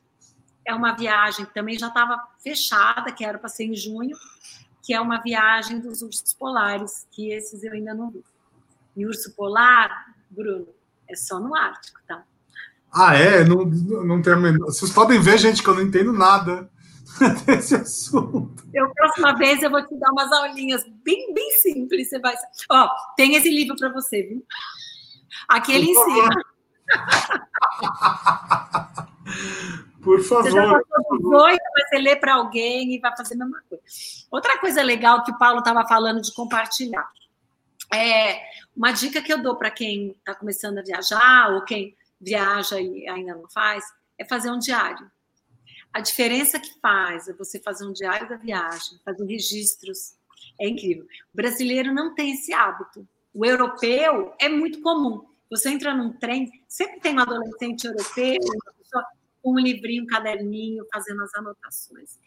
[0.65, 4.15] é uma viagem que também já estava fechada, que era para ser em junho,
[4.83, 8.23] que é uma viagem dos ursos polares, que esses eu ainda não vi.
[8.95, 10.67] E urso polar, Bruno,
[11.07, 12.23] é só no Ártico, tá?
[12.91, 13.43] Ah, é?
[13.43, 16.69] Não, não tem Vocês podem ver, gente, que eu não entendo nada
[17.45, 18.63] desse assunto.
[18.73, 22.09] Eu, próxima vez, eu vou te dar umas aulinhas bem, bem simples.
[22.09, 22.35] Você vai.
[22.71, 24.45] Ó, tem esse livro para você, viu?
[25.47, 26.29] Aquele em cima.
[30.01, 30.43] Por favor.
[30.43, 33.83] Você já passou você lê para alguém e vai fazer a mesma coisa.
[34.31, 37.09] Outra coisa legal que o Paulo estava falando de compartilhar.
[37.93, 38.41] É
[38.75, 43.07] uma dica que eu dou para quem está começando a viajar ou quem viaja e
[43.07, 43.83] ainda não faz
[44.17, 45.09] é fazer um diário.
[45.93, 50.15] A diferença que faz é você fazer um diário da viagem, fazer registros,
[50.59, 51.03] é incrível.
[51.03, 53.07] O brasileiro não tem esse hábito.
[53.33, 55.25] O europeu é muito comum.
[55.49, 59.05] Você entra num trem, sempre tem um adolescente europeu, uma pessoa
[59.41, 62.19] com um livrinho, um caderninho, fazendo as anotações.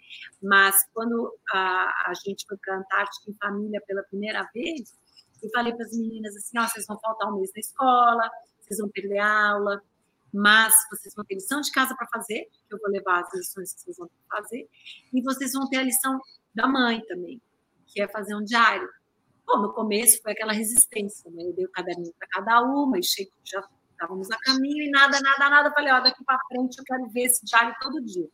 [0.43, 4.95] Mas quando a, a gente foi para a Antártica em família pela primeira vez,
[5.43, 8.31] eu falei para as meninas assim: oh, vocês vão faltar um mês na escola,
[8.61, 9.83] vocês vão perder aula,
[10.33, 13.75] mas vocês vão ter lição de casa para fazer, que eu vou levar as lições
[13.75, 14.69] que vocês vão fazer,
[15.13, 16.21] e vocês vão ter a lição
[16.55, 17.41] da mãe também,
[17.87, 18.89] que é fazer um diário.
[19.53, 21.43] Bom, no começo foi aquela resistência, né?
[21.43, 23.61] Eu dei o caderninho para cada uma e cheguei, já
[23.91, 25.73] estávamos a caminho e nada, nada, nada.
[25.73, 28.29] Falei, ó, daqui para frente eu quero ver esse diário todo dia.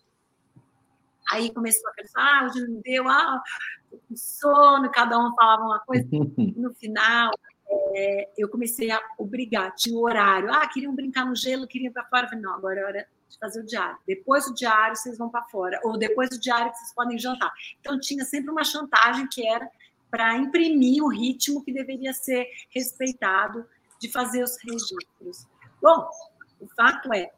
[1.31, 3.43] Aí começou a pensar, ah, hoje não deu, ah,
[3.91, 6.07] com sono, cada um falava uma coisa.
[6.55, 7.31] No final,
[7.95, 10.53] é, eu comecei a obrigar, tinha o horário.
[10.53, 12.29] Ah, queriam brincar no gelo, queriam ir para fora.
[12.29, 13.97] falei, não, agora é hora de fazer o diário.
[14.07, 15.81] Depois do diário, vocês vão para fora.
[15.83, 17.51] Ou depois do diário, vocês podem jantar.
[17.81, 19.67] Então, tinha sempre uma chantagem que era
[20.17, 23.67] para imprimir o ritmo que deveria ser respeitado
[24.01, 25.47] de fazer os registros.
[25.83, 26.09] Bom,
[26.59, 27.31] o fato é,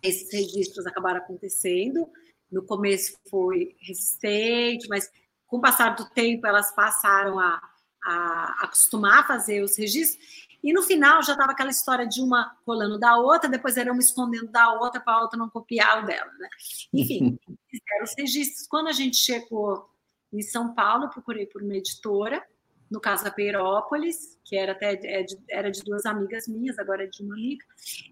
[0.00, 2.08] esses registros acabaram acontecendo
[2.52, 5.10] no começo foi resistente, mas
[5.48, 7.60] com o passar do tempo elas passaram a,
[8.04, 10.24] a acostumar a fazer os registros.
[10.62, 14.00] E no final já estava aquela história de uma colando da outra, depois era uma
[14.00, 16.30] escondendo da outra para a outra não copiar o dela.
[16.38, 16.48] Né?
[16.94, 17.36] Enfim,
[17.68, 18.68] fizeram os registros.
[18.68, 19.97] Quando a gente chegou
[20.32, 22.44] em São Paulo, procurei por uma editora,
[22.90, 27.06] no caso a Peirópolis, que era até é era de duas amigas minhas, agora é
[27.06, 27.64] de uma amiga,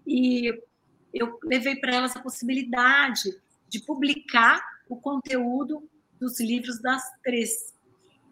[0.05, 0.53] e
[1.13, 5.89] eu levei para elas a possibilidade de publicar o conteúdo
[6.19, 7.75] dos livros das três.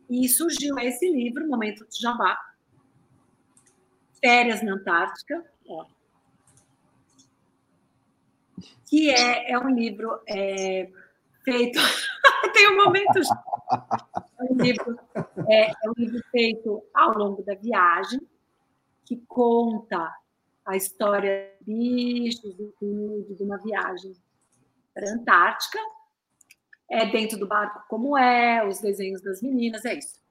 [0.09, 2.37] E surgiu esse livro, Momento de Jabá,
[4.21, 5.85] Férias na Antártica, ó,
[8.87, 10.89] que é, é um livro é,
[11.43, 11.79] feito.
[12.53, 13.19] Tem um momento.
[14.39, 14.99] É um, livro,
[15.49, 18.19] é, é um livro feito ao longo da viagem,
[19.05, 20.13] que conta
[20.65, 24.13] a história de bichos e tudo, de uma viagem
[24.93, 25.79] para a Antártica.
[26.89, 30.23] É dentro do barco como é, os desenhos das meninas, é isso.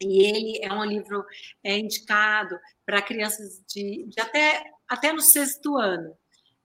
[0.00, 1.24] E ele é um livro
[1.64, 6.14] é indicado para crianças de, de, até, até no sexto ano.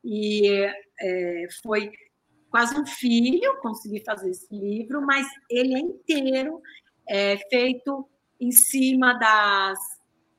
[0.03, 0.49] E
[0.99, 1.91] é, foi
[2.51, 6.61] quase um filho conseguir fazer esse livro, mas ele é inteiro
[7.07, 8.07] é, feito
[8.39, 9.79] em cima das,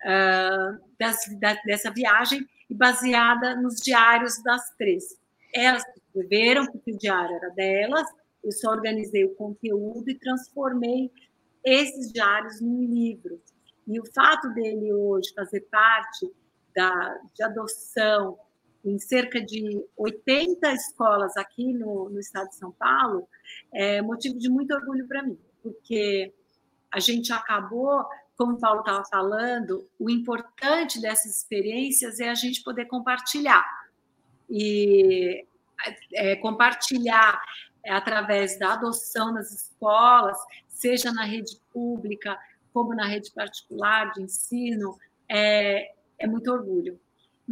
[0.05, 5.19] uh, das da, dessa viagem e baseada nos diários das três.
[5.55, 8.07] Elas escreveram, porque o diário era delas,
[8.45, 11.11] eu só organizei o conteúdo e transformei
[11.65, 13.41] esses diários num livro.
[13.87, 16.31] E o fato dele hoje fazer parte
[16.75, 18.39] da, de adoção
[18.85, 23.29] em cerca de 80 escolas aqui no, no estado de São Paulo
[23.73, 26.33] é motivo de muito orgulho para mim, porque
[26.93, 28.05] a gente acabou,
[28.37, 33.65] como o Paulo estava falando, o importante dessas experiências é a gente poder compartilhar.
[34.51, 35.47] E
[36.15, 37.41] é, compartilhar
[37.89, 40.39] através da adoção nas escolas,
[40.69, 42.39] seja na rede pública,
[42.73, 44.99] como na rede particular de ensino,
[45.29, 47.01] é, é muito orgulho.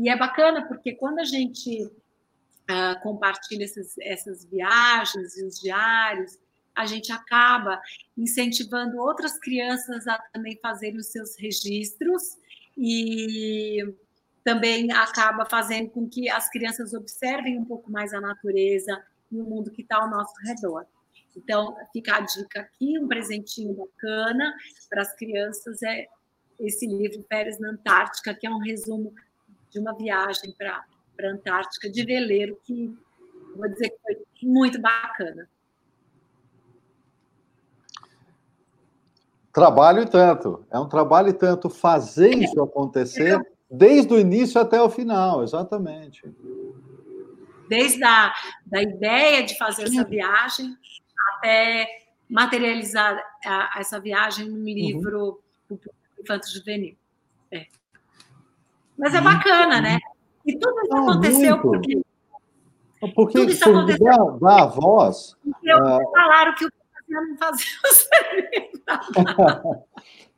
[0.00, 6.38] E é bacana porque quando a gente uh, compartilha essas, essas viagens e os diários,
[6.74, 7.78] a gente acaba
[8.16, 12.38] incentivando outras crianças a também fazerem os seus registros
[12.78, 13.94] e
[14.42, 19.44] também acaba fazendo com que as crianças observem um pouco mais a natureza e o
[19.44, 20.86] mundo que está ao nosso redor.
[21.36, 24.54] Então, fica a dica aqui, um presentinho bacana
[24.88, 26.06] para as crianças é
[26.58, 29.14] esse livro Férias na Antártica, que é um resumo
[29.70, 30.84] de uma viagem para
[31.20, 32.96] a Antártica de veleiro, que
[33.56, 35.48] vou dizer que foi muito bacana.
[39.52, 40.64] Trabalho e tanto.
[40.70, 43.40] É um trabalho e tanto fazer isso acontecer
[43.70, 46.22] desde o início até o final, exatamente.
[47.68, 48.32] Desde a
[48.66, 50.76] da ideia de fazer essa viagem
[51.36, 51.86] até
[52.28, 54.64] materializar a, essa viagem num uhum.
[54.64, 55.78] livro uhum.
[56.18, 56.96] infanto juvenil.
[57.50, 57.66] É.
[59.00, 59.98] Mas é bacana, né?
[60.46, 61.62] E tudo isso Não, aconteceu muito.
[61.62, 62.02] porque.
[63.14, 65.36] Porque tudo isso aconteceu dá, dá a voz.
[65.42, 66.10] Porque uh...
[66.12, 66.70] falaram que o
[67.08, 69.84] não fazia o serviço.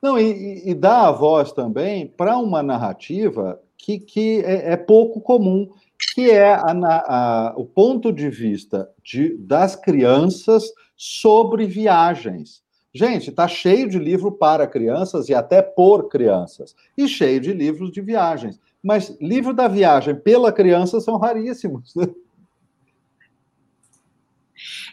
[0.01, 5.21] Não, e, e dá a voz também para uma narrativa que, que é, é pouco
[5.21, 5.71] comum,
[6.15, 10.65] que é a, a, o ponto de vista de, das crianças
[10.97, 12.63] sobre viagens.
[12.95, 17.91] Gente, está cheio de livro para crianças e até por crianças, e cheio de livros
[17.91, 18.61] de viagens.
[18.83, 21.95] Mas livro da viagem pela criança são raríssimos.
[21.95, 22.07] Né?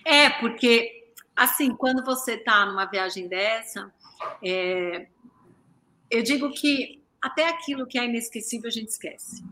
[0.06, 3.92] É, porque, assim, quando você está numa viagem dessa,
[4.42, 5.08] é,
[6.10, 9.44] eu digo que até aquilo que é inesquecível a gente esquece.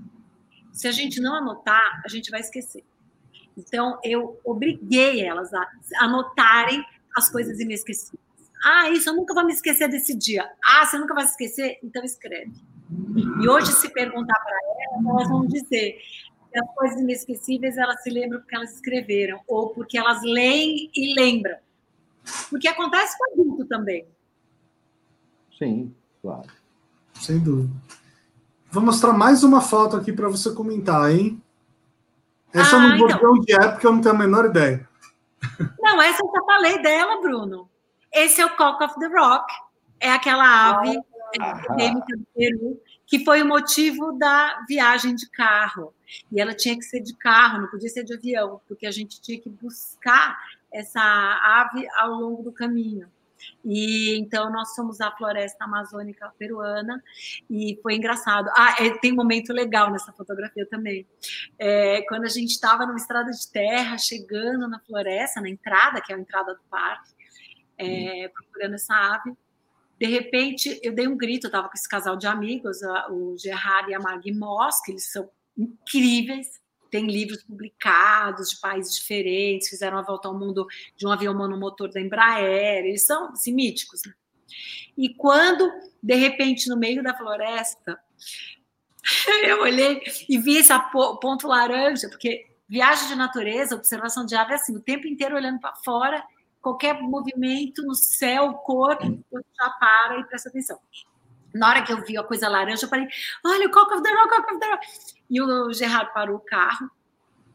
[0.72, 2.86] Se a gente não anotar, a gente vai esquecer.
[3.57, 5.68] Então, eu obriguei elas a
[5.99, 6.82] anotarem
[7.15, 8.27] as coisas inesquecíveis.
[8.64, 10.50] Ah, isso eu nunca vou me esquecer desse dia.
[10.66, 11.80] Ah, você nunca vai se esquecer?
[11.84, 12.52] Então escreve.
[13.42, 15.98] E hoje, se perguntar para elas, elas vão dizer
[16.52, 21.14] que as coisas inesquecíveis elas se lembram porque elas escreveram, ou porque elas leem e
[21.14, 21.58] lembram.
[22.50, 24.08] Porque acontece com adulto também.
[25.58, 26.48] Sim, claro.
[27.16, 27.74] Sem dúvida.
[28.70, 31.42] Vou mostrar mais uma foto aqui para você comentar, hein?
[32.54, 33.20] Essa ah, eu não vou então.
[33.20, 34.88] ver onde é, porque eu não tenho a menor ideia.
[35.80, 37.70] Não, essa eu já falei dela, Bruno.
[38.12, 39.54] Esse é o Cock of the Rock,
[40.00, 41.00] é aquela ave
[41.36, 45.94] endêmica do Peru, que foi o motivo da viagem de carro.
[46.32, 49.22] E ela tinha que ser de carro, não podia ser de avião, porque a gente
[49.22, 50.38] tinha que buscar
[50.72, 53.10] essa ave ao longo do caminho.
[53.64, 57.04] E então nós somos a floresta amazônica peruana
[57.50, 58.50] e foi engraçado.
[58.56, 61.06] Ah, é, tem um momento legal nessa fotografia também.
[61.60, 66.12] É, quando a gente estava numa estrada de terra, chegando na floresta, na entrada, que
[66.12, 67.12] é a entrada do parque,
[67.78, 69.34] é, procurando essa ave,
[69.99, 71.45] de repente eu dei um grito.
[71.45, 72.80] Eu estava com esse casal de amigos,
[73.10, 76.48] o Gerard e a Maggie Moss, que eles são incríveis
[76.90, 81.90] tem livros publicados de países diferentes, fizeram a volta ao mundo de um avião monomotor
[81.90, 84.02] da Embraer, eles são assim, míticos.
[84.06, 84.14] Né?
[84.98, 85.70] E quando,
[86.02, 87.99] de repente, no meio da floresta,
[89.45, 90.74] eu olhei e vi esse
[91.22, 95.60] ponto laranja, porque viagem de natureza, observação de ave é assim, o tempo inteiro olhando
[95.60, 96.24] para fora,
[96.68, 98.98] qualquer movimento no céu, cor,
[99.31, 100.77] você já para e presta atenção.
[101.53, 103.07] Na hora que eu vi a coisa laranja, eu falei,
[103.45, 104.88] olha o Cock of the Rock, Cock of the Rock.
[105.30, 106.91] E o Gerard parou o carro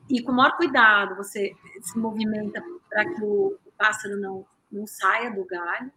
[0.09, 1.53] e com o maior cuidado você
[1.83, 5.93] se movimenta para que o, pássaro não, não saia do galho.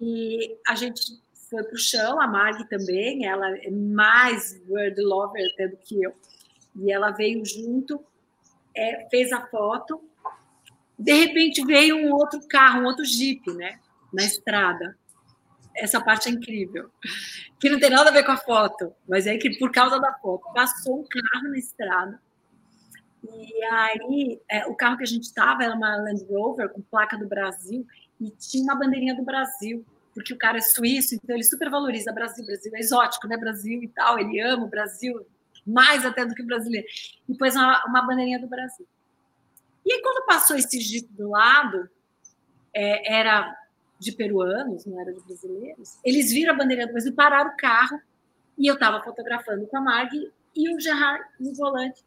[0.00, 1.20] E a gente
[1.50, 6.02] foi para o chão, a Mag também, ela é mais bird lover até do que
[6.02, 6.14] eu.
[6.76, 8.04] E ela veio junto,
[8.76, 10.00] é, fez a foto.
[10.98, 13.78] De repente veio um outro carro, um outro jeep, né,
[14.12, 14.96] na estrada
[15.78, 16.90] essa parte é incrível.
[17.58, 20.12] Que não tem nada a ver com a foto, mas é que por causa da
[20.14, 20.52] foto.
[20.52, 22.20] Passou um carro na estrada.
[23.24, 27.16] E aí, é, o carro que a gente estava era uma Land Rover com placa
[27.16, 27.86] do Brasil
[28.20, 29.84] e tinha uma bandeirinha do Brasil,
[30.14, 32.44] porque o cara é suíço, então ele super valoriza Brasil.
[32.44, 33.36] Brasil é exótico, né?
[33.36, 34.18] Brasil e tal.
[34.18, 35.26] Ele ama o Brasil
[35.66, 36.86] mais até do que o brasileiro.
[37.28, 38.86] E pôs uma, uma bandeirinha do Brasil.
[39.88, 41.88] E aí, quando passou esse do lado,
[42.74, 43.56] é, era
[43.98, 47.98] de peruanos, não era de brasileiros, eles viram a bandeira do Brasil, pararam o carro,
[48.58, 52.04] e eu estava fotografando com a Mag e o Gerard no volante.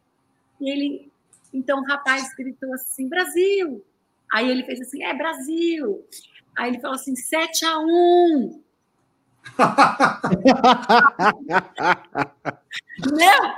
[0.60, 1.10] E ele,
[1.52, 3.84] então o rapaz gritou assim: Brasil!
[4.32, 6.06] Aí ele fez assim: é Brasil!
[6.56, 8.62] Aí ele falou assim: 7 a 1.
[13.10, 13.56] Não!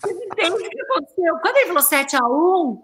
[0.00, 1.38] Você entende o que aconteceu?
[1.40, 2.82] Quando ele falou 7 a 1,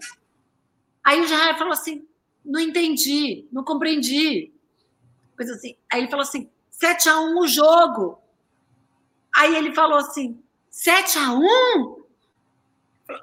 [1.05, 2.07] aí o Gerard falou assim:
[2.45, 4.53] não entendi, não compreendi.
[5.37, 5.77] Coisa assim.
[5.91, 8.19] Aí ele falou assim: 7 a 1 o jogo.
[9.35, 12.03] Aí ele falou assim: 7 a 1?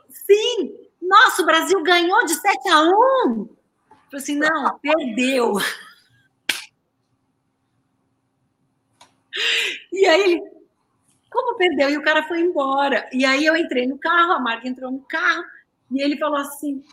[0.09, 0.75] Sim!
[1.01, 2.89] Nossa, o Brasil ganhou de 7 a 1.
[2.89, 3.47] Eu
[4.09, 5.53] falei assim: não, perdeu.
[9.91, 10.41] E aí ele,
[11.31, 11.89] como perdeu?
[11.89, 13.09] E o cara foi embora.
[13.13, 15.43] E aí eu entrei no carro, a Marca entrou no carro,
[15.91, 16.83] e ele falou assim: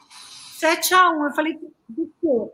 [0.59, 1.59] 7 a 1 Eu falei,
[1.89, 2.53] do quê?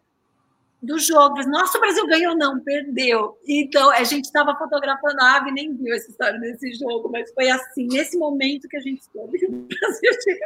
[0.82, 1.36] Do jogo.
[1.46, 3.38] Nossa, o Brasil ganhou, não, perdeu.
[3.46, 7.48] Então, a gente estava fotografando a ave, nem viu essa história desse jogo, mas foi
[7.48, 10.36] assim, nesse momento que a gente soube que o Brasil tinha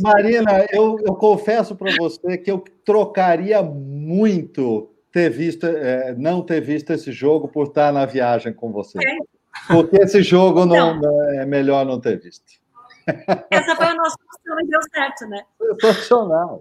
[0.00, 6.60] Marina, eu, eu confesso para você que eu trocaria muito ter visto, é, não ter
[6.60, 8.98] visto esse jogo por estar na viagem com você.
[8.98, 9.16] É.
[9.66, 12.44] Porque esse jogo não, não, é melhor não ter visto.
[13.50, 15.42] Essa foi a nossa opção e deu certo, né?
[15.56, 16.60] Foi profissional.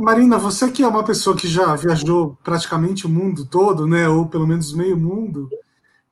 [0.00, 4.28] Marina, você que é uma pessoa que já viajou praticamente o mundo todo, né, ou
[4.28, 5.48] pelo menos meio mundo,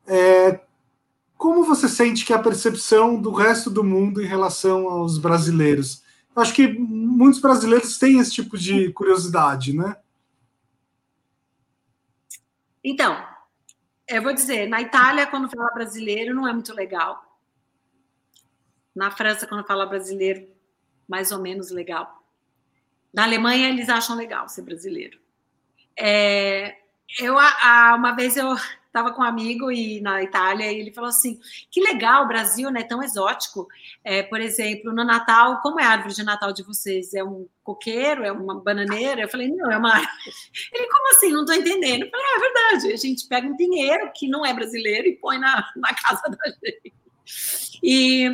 [0.07, 0.61] é,
[1.37, 6.03] como você sente que é a percepção do resto do mundo em relação aos brasileiros?
[6.35, 9.97] Eu acho que muitos brasileiros têm esse tipo de curiosidade, né?
[12.83, 13.23] Então,
[14.09, 17.39] eu vou dizer, na Itália, quando fala brasileiro, não é muito legal.
[18.95, 20.47] Na França, quando fala brasileiro,
[21.09, 22.23] mais ou menos legal.
[23.16, 25.18] Na Alemanha, eles acham legal ser brasileiro.
[25.98, 26.76] É,
[27.18, 28.55] eu, a, uma vez eu
[28.86, 31.40] estava com um amigo e na Itália e ele falou assim:
[31.70, 32.82] que legal, o Brasil, né?
[32.82, 33.66] Tão exótico.
[34.05, 37.14] É, por exemplo, no Natal, como é a árvore de Natal de vocês?
[37.14, 38.22] É um coqueiro?
[38.22, 39.22] É uma bananeira?
[39.22, 40.12] Eu falei: não, é uma árvore.
[40.74, 41.32] Ele, como assim?
[41.32, 42.05] Não estou entendendo.
[42.05, 42.93] Eu falei: é verdade.
[42.93, 46.51] A gente pega um pinheiro que não é brasileiro e põe na, na casa da
[46.62, 46.93] gente.
[47.82, 48.30] E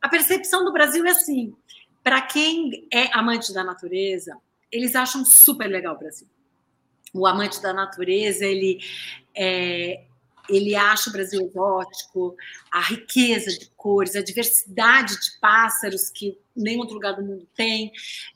[0.00, 1.54] a percepção do Brasil é assim:
[2.04, 4.36] para quem é amante da natureza,
[4.70, 6.28] eles acham super legal o Brasil.
[7.14, 8.78] O amante da natureza, ele
[9.34, 10.04] é,
[10.48, 12.36] ele acha o Brasil exótico,
[12.70, 17.90] a riqueza de cores, a diversidade de pássaros que nenhum outro lugar do mundo tem,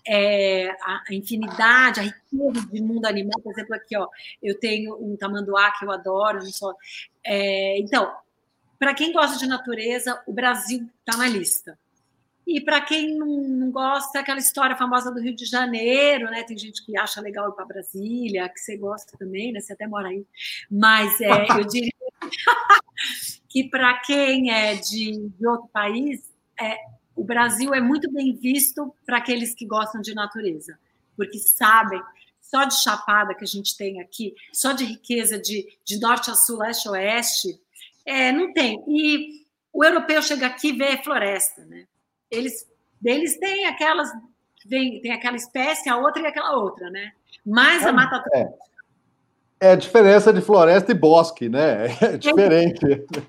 [0.07, 3.39] é, a infinidade, a riqueza de mundo animal.
[3.43, 4.09] Por exemplo, aqui, ó,
[4.43, 6.40] eu tenho um tamanduá que eu adoro.
[6.47, 6.73] Só,
[7.23, 8.11] é, então,
[8.78, 11.78] para quem gosta de natureza, o Brasil está na lista.
[12.49, 16.43] E para quem não, gosta, é aquela história famosa do Rio de Janeiro, né?
[16.45, 19.61] Tem gente que acha legal ir para Brasília, que você gosta também, né?
[19.61, 20.25] Você até mora aí.
[20.70, 21.93] Mas é, eu diria
[23.51, 26.23] que para quem é de, de outro país,
[26.59, 26.79] é,
[27.15, 30.79] o Brasil é muito bem visto para aqueles que gostam de natureza,
[31.19, 32.01] porque sabem
[32.41, 36.35] só de chapada que a gente tem aqui, só de riqueza de, de norte a
[36.35, 37.61] sul, leste a oeste,
[38.07, 38.83] é, não tem.
[38.89, 41.87] E o europeu chega aqui e vê floresta, né?
[42.31, 42.67] Eles,
[43.05, 44.11] eles têm aquelas,
[44.69, 47.13] tem, tem aquela espécie, a outra e aquela outra, né?
[47.45, 48.49] Mas a Mata é.
[49.61, 51.87] É a diferença de floresta e bosque, né?
[52.01, 52.85] É diferente.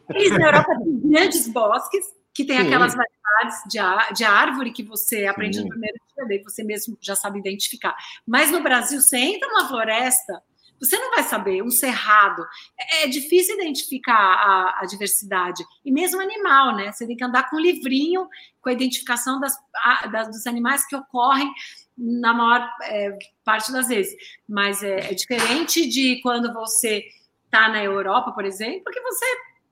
[0.10, 2.68] Eles na Europa têm grandes bosques, que tem Sim.
[2.68, 5.64] aquelas variedades de, de árvore que você aprende Sim.
[5.64, 7.96] no primeiro dia, daí você mesmo já sabe identificar.
[8.28, 10.42] Mas no Brasil, você entra numa floresta,
[10.80, 12.46] você não vai saber, um cerrado.
[12.80, 15.64] É, é difícil identificar a, a, diversidade.
[15.84, 16.92] E mesmo animal, né?
[16.92, 18.28] Você tem que andar com um livrinho
[18.62, 21.52] com a identificação das, a, das dos animais que ocorrem
[21.98, 24.16] na maior é, parte das vezes.
[24.48, 27.04] Mas é, é, diferente de quando você
[27.46, 29.26] está na Europa, por exemplo, porque você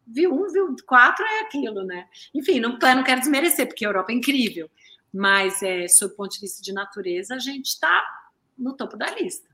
[0.05, 2.07] viu um, viu quatro, é aquilo, né?
[2.33, 4.69] Enfim, não, não quero desmerecer, porque a Europa é incrível.
[5.13, 8.03] Mas, é, sob o ponto de vista de natureza, a gente está
[8.57, 9.47] no topo da lista.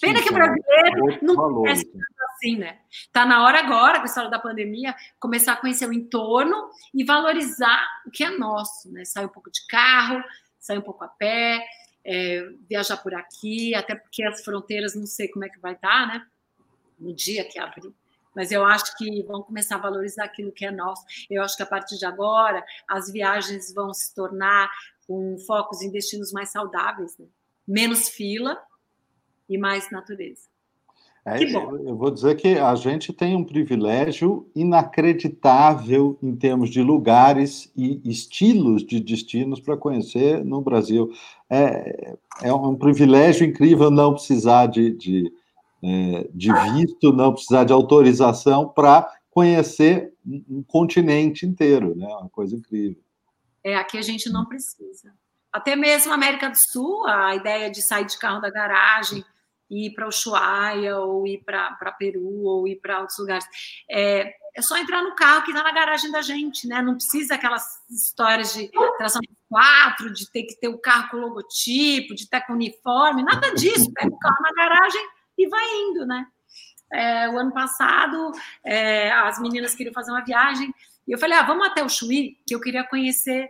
[0.00, 2.78] Pena que o brasileiro não conhece tanto assim, né?
[2.88, 7.04] Está na hora agora, com a história da pandemia, começar a conhecer o entorno e
[7.04, 9.04] valorizar o que é nosso, né?
[9.04, 10.22] Sair um pouco de carro,
[10.60, 11.64] sair um pouco a pé,
[12.04, 16.06] é, viajar por aqui, até porque as fronteiras não sei como é que vai estar,
[16.06, 16.24] né?
[16.98, 17.92] No dia que abrir.
[18.34, 21.04] Mas eu acho que vão começar a valorizar aquilo que é nosso.
[21.28, 24.70] Eu acho que a partir de agora as viagens vão se tornar
[25.08, 27.26] com focos em destinos mais saudáveis, né?
[27.66, 28.58] menos fila
[29.48, 30.48] e mais natureza.
[31.24, 37.70] É, eu vou dizer que a gente tem um privilégio inacreditável em termos de lugares
[37.76, 41.12] e estilos de destinos para conhecer no Brasil.
[41.50, 45.32] É, é um privilégio incrível não precisar de, de,
[45.82, 52.06] é, de visto, não precisar de autorização para conhecer um continente inteiro, né?
[52.06, 53.00] Uma coisa incrível.
[53.62, 55.12] É, aqui a gente não precisa.
[55.52, 59.24] Até mesmo a América do Sul, a ideia de sair de carro da garagem
[59.70, 63.46] ir para Ushuaia, ou ir para Peru, ou ir para outros lugares.
[63.90, 66.82] É, é só entrar no carro que está na garagem da gente, né?
[66.82, 72.14] Não precisa aquelas histórias de tração 4, de ter que ter o carro com logotipo,
[72.14, 73.92] de estar com uniforme, nada disso.
[73.92, 75.02] Pega o carro na garagem
[75.36, 76.26] e vai indo, né?
[76.90, 78.32] É, o ano passado,
[78.64, 80.72] é, as meninas queriam fazer uma viagem,
[81.06, 83.48] e eu falei, ah, vamos até o Chuí, que eu queria conhecer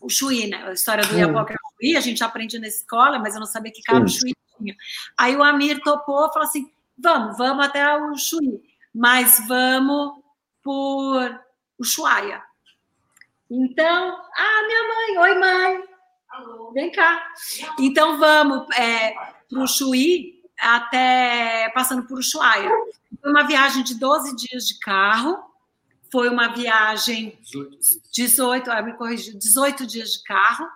[0.00, 0.68] o Chuí, né?
[0.68, 3.82] A história do Iapoca Chuí, a gente aprende na escola, mas eu não sabia que
[3.82, 4.35] cara o Chuí
[5.16, 8.60] Aí o Amir topou, falou assim: vamos, vamos até o Chuí,
[8.94, 10.20] mas vamos
[10.62, 11.40] por
[11.78, 12.42] Ushuaia.
[13.50, 15.84] Então, ah, minha mãe, oi mãe,
[16.30, 16.72] Alô.
[16.72, 17.32] vem cá.
[17.78, 19.14] Então vamos é,
[19.48, 22.70] para o Chuí até passando por Ushuaia.
[23.20, 25.38] Foi uma viagem de 12 dias de carro.
[26.10, 27.38] Foi uma viagem
[28.12, 30.66] 18, ah, me corrigi, 18 dias de carro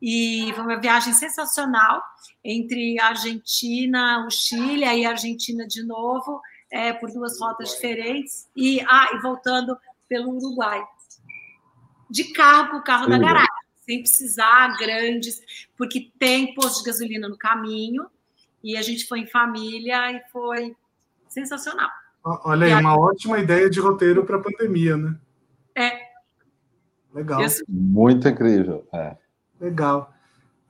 [0.00, 2.02] e foi uma viagem sensacional
[2.44, 8.48] entre a Argentina, o Chile, aí a Argentina de novo, é, por duas rotas diferentes,
[8.54, 9.76] e, ah, e voltando
[10.08, 10.82] pelo Uruguai.
[12.10, 13.48] De carro para o carro da garagem,
[13.84, 15.40] sem precisar grandes,
[15.76, 18.06] porque tem posto de gasolina no caminho,
[18.62, 20.76] e a gente foi em família e foi
[21.28, 21.90] sensacional.
[22.24, 25.16] Olha aí, uma ótima ideia de roteiro para a pandemia, né?
[25.74, 26.08] É.
[27.14, 27.40] Legal.
[27.68, 28.86] Muito incrível.
[28.92, 29.16] É.
[29.60, 30.12] Legal.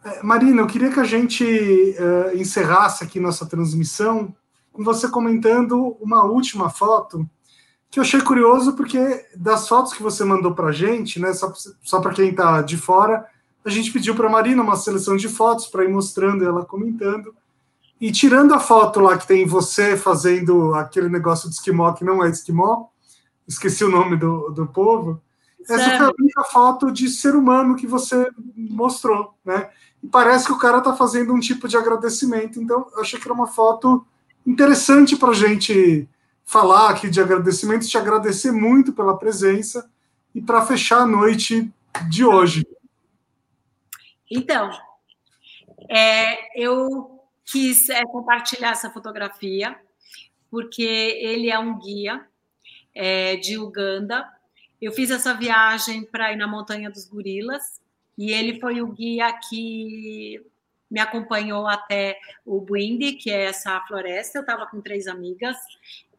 [0.04, 4.34] É, Marina, eu queria que a gente uh, encerrasse aqui nossa transmissão
[4.72, 7.28] com você comentando uma última foto
[7.90, 11.52] que eu achei curioso porque das fotos que você mandou para a gente, né, só,
[11.82, 13.26] só para quem está de fora,
[13.64, 17.34] a gente pediu para a Marina uma seleção de fotos para ir mostrando ela comentando.
[18.00, 22.24] E tirando a foto lá que tem você fazendo aquele negócio de esquimó que não
[22.24, 22.86] é esquimó,
[23.46, 25.20] esqueci o nome do, do povo,
[25.68, 29.70] essa foi a única foto de ser humano que você mostrou, né?
[30.02, 32.60] E parece que o cara está fazendo um tipo de agradecimento.
[32.60, 34.06] Então, eu achei que era uma foto
[34.46, 36.08] interessante para a gente
[36.44, 39.90] falar aqui de agradecimento, te agradecer muito pela presença
[40.34, 41.70] e para fechar a noite
[42.08, 42.66] de hoje.
[44.30, 44.70] Então,
[45.90, 49.76] é, eu quis é, compartilhar essa fotografia
[50.50, 52.26] porque ele é um guia
[52.94, 54.26] é, de Uganda
[54.80, 57.80] eu fiz essa viagem para ir na Montanha dos Gorilas
[58.16, 60.40] e ele foi o guia que
[60.90, 64.38] me acompanhou até o Bwindi, que é essa floresta.
[64.38, 65.56] Eu estava com três amigas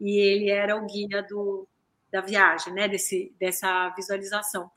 [0.00, 1.66] e ele era o guia do,
[2.10, 2.86] da viagem, né?
[2.86, 4.70] Desse, dessa visualização.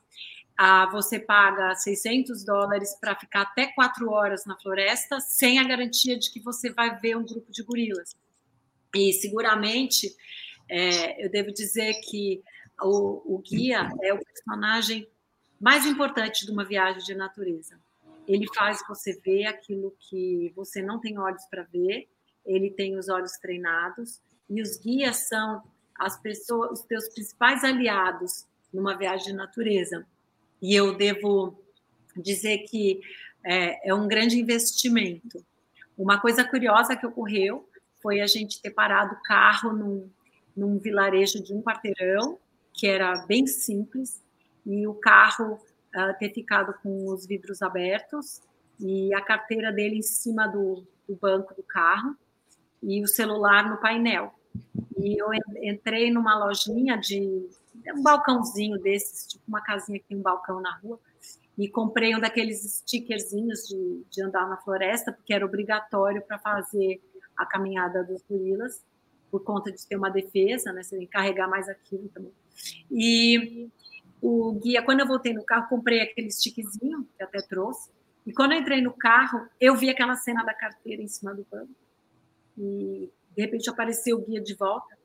[0.56, 6.18] Ah, você paga 600 dólares para ficar até quatro horas na floresta, sem a garantia
[6.18, 8.16] de que você vai ver um grupo de gorilas.
[8.94, 10.14] E seguramente,
[10.68, 12.42] é, eu devo dizer que
[12.80, 15.08] o, o guia é o personagem
[15.60, 17.78] mais importante de uma viagem de natureza.
[18.26, 22.08] ele faz você ver aquilo que você não tem olhos para ver,
[22.44, 25.62] ele tem os olhos treinados, e os guias são
[25.98, 30.06] as pessoas, os teus principais aliados numa viagem de natureza.
[30.60, 31.58] E eu devo
[32.16, 33.00] dizer que
[33.44, 35.44] é, é um grande investimento.
[35.96, 37.68] Uma coisa curiosa que ocorreu
[38.02, 40.10] foi a gente ter parado o carro num,
[40.56, 42.38] num vilarejo de um quarteirão,
[42.74, 44.20] que era bem simples,
[44.66, 48.42] e o carro uh, ter ficado com os vidros abertos
[48.80, 52.16] e a carteira dele em cima do, do banco do carro
[52.82, 54.34] e o celular no painel.
[54.98, 55.28] E eu
[55.62, 57.48] entrei numa lojinha de
[57.94, 60.98] um balcãozinho desses, tipo uma casinha que tem um balcão na rua,
[61.56, 67.00] e comprei um daqueles stickerzinhos de, de andar na floresta, porque era obrigatório para fazer
[67.36, 68.82] a caminhada dos gorilas,
[69.30, 70.82] por conta de ter uma defesa, né?
[70.82, 72.32] Você tem que carregar mais aquilo também.
[72.90, 73.68] E
[74.20, 77.90] o guia, quando eu voltei no carro, comprei aquele stickzinho, que até trouxe,
[78.26, 81.46] e quando eu entrei no carro, eu vi aquela cena da carteira em cima do
[81.50, 81.74] banco.
[82.56, 84.96] E de repente apareceu o guia de volta.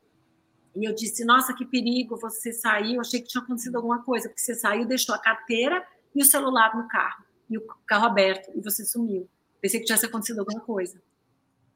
[0.76, 2.96] E eu disse: Nossa, que perigo, você saiu.
[2.96, 5.86] Eu achei que tinha acontecido alguma coisa, porque você saiu, deixou a carteira
[6.16, 9.30] e o celular no carro, e o carro aberto, e você sumiu.
[9.62, 11.02] Pensei que tivesse acontecido alguma coisa.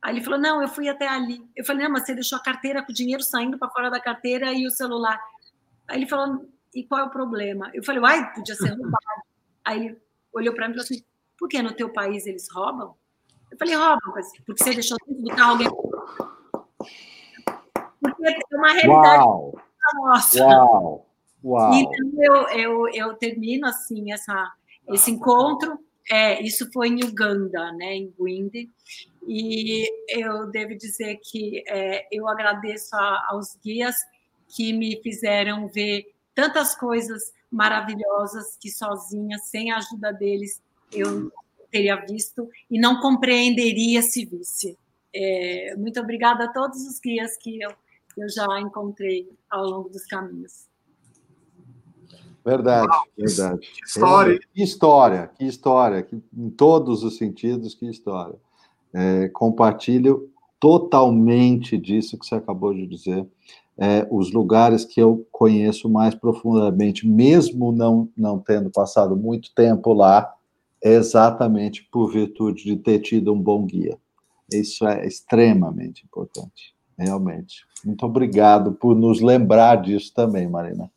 [0.02, 1.46] Aí ele falou: Não, eu fui até ali.
[1.56, 4.00] Eu falei: Não, mas você deixou a carteira com o dinheiro saindo para fora da
[4.00, 5.20] carteira e o celular.
[5.88, 7.72] Aí ele falou: E qual é o problema?
[7.74, 9.24] Eu falei: Uai, podia ser roubado.
[9.64, 10.02] Aí ele
[10.34, 11.04] olhou para mim e falou assim:
[11.38, 12.96] Por que no teu país eles roubam?
[13.52, 14.14] Eu falei: Roubam,
[14.46, 15.68] porque você deixou dentro do carro alguém
[18.04, 19.54] porque é uma realidade Uau.
[19.96, 20.46] nossa.
[20.46, 21.10] Uau.
[21.44, 21.74] Uau.
[21.74, 24.52] Então eu, eu, eu termino assim essa,
[24.90, 25.78] esse encontro.
[26.10, 28.70] É, isso foi em Uganda, né, em Gwinde,
[29.26, 33.96] e eu devo dizer que é, eu agradeço a, aos guias
[34.54, 40.62] que me fizeram ver tantas coisas maravilhosas que sozinha, sem a ajuda deles,
[40.92, 41.32] eu
[41.72, 44.78] teria visto e não compreenderia se visse.
[45.14, 47.72] É, muito obrigada a todos os guias que eu,
[48.18, 50.68] eu já encontrei ao longo dos caminhos.
[52.46, 53.60] Verdade, Uau, verdade.
[53.60, 54.40] Que história.
[54.54, 58.36] Que história, que história, que, em todos os sentidos, que história.
[58.94, 63.26] É, compartilho totalmente disso que você acabou de dizer.
[63.78, 69.94] É, os lugares que eu conheço mais profundamente, mesmo não, não tendo passado muito tempo
[69.94, 70.32] lá,
[70.84, 73.98] é exatamente por virtude de ter tido um bom guia.
[74.52, 77.66] Isso é extremamente importante, realmente.
[77.84, 80.92] Muito obrigado por nos lembrar disso também, Marina.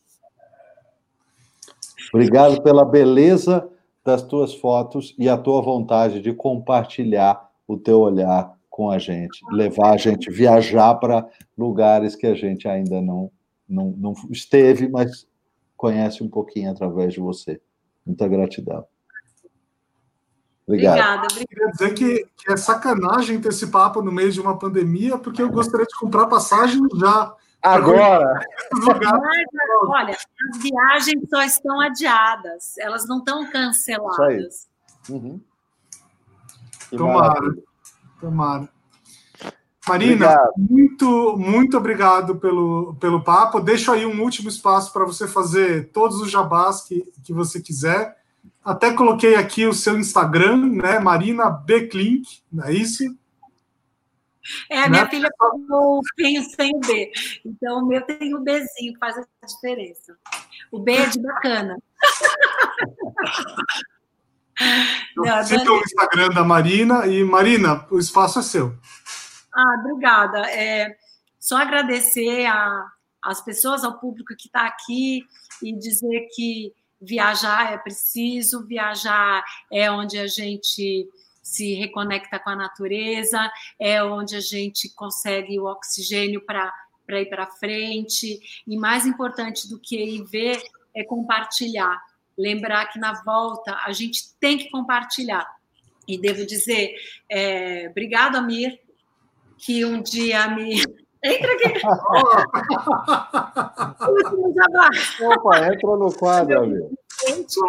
[2.12, 3.69] Obrigado pela beleza
[4.05, 9.43] das tuas fotos e a tua vontade de compartilhar o teu olhar com a gente,
[9.51, 11.27] levar a gente viajar para
[11.57, 13.32] lugares que a gente ainda não,
[13.66, 15.27] não, não esteve, mas
[15.74, 17.59] conhece um pouquinho através de você.
[18.05, 18.86] Muita gratidão.
[20.66, 20.93] Obrigado.
[20.93, 21.47] Obrigada, obrigada.
[21.48, 25.40] Queria dizer que, que, é sacanagem ter esse papo no meio de uma pandemia, porque
[25.40, 27.35] eu gostaria de comprar passagem já.
[27.62, 28.44] Agora!
[28.73, 29.47] Mas,
[29.89, 34.69] olha, as viagens só estão adiadas, elas não estão canceladas.
[35.09, 35.40] Uhum.
[36.90, 37.55] Tomara,
[38.20, 38.68] tomara.
[39.88, 40.52] Marina, obrigado.
[40.59, 43.60] muito, muito obrigado pelo, pelo papo.
[43.60, 48.16] Deixo aí um último espaço para você fazer todos os jabás que, que você quiser.
[48.64, 50.98] Até coloquei aqui o seu Instagram, né?
[50.98, 51.86] Marina B.
[51.86, 53.05] Klink, não é isso?
[54.68, 55.10] É, a minha né?
[55.10, 57.12] filha falou o sem o B.
[57.44, 60.16] Então, o meu tem o Bzinho, que faz a diferença.
[60.70, 61.76] O B é de bacana.
[65.45, 68.77] Siga o Instagram da Marina e, Marina, o espaço é seu.
[69.55, 70.51] Ah, obrigada.
[70.51, 70.97] É,
[71.39, 72.87] só agradecer a,
[73.23, 75.24] as pessoas, ao público que está aqui
[75.62, 81.09] e dizer que viajar é preciso, viajar é onde a gente
[81.43, 86.73] se reconecta com a natureza, é onde a gente consegue o oxigênio para
[87.20, 88.41] ir para frente.
[88.66, 90.61] E mais importante do que ir ver
[90.95, 92.01] é compartilhar.
[92.36, 95.46] Lembrar que na volta a gente tem que compartilhar.
[96.06, 96.94] E devo dizer,
[97.28, 98.78] é, obrigado, Amir,
[99.58, 100.82] que um dia me
[101.26, 101.82] Entra aqui.
[105.24, 106.96] Opa, entra no quadro, amigo.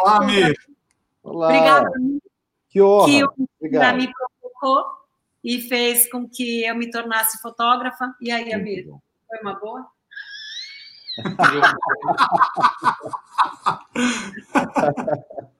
[0.01, 0.53] Olá, amigo.
[1.23, 1.47] Olá.
[1.47, 1.89] Obrigada.
[2.69, 3.07] Que honra.
[3.07, 3.23] Que
[3.59, 3.97] Obrigado.
[3.97, 4.85] me provocou
[5.43, 8.13] e fez com que eu me tornasse fotógrafa.
[8.21, 9.87] E aí, amigo, foi uma boa?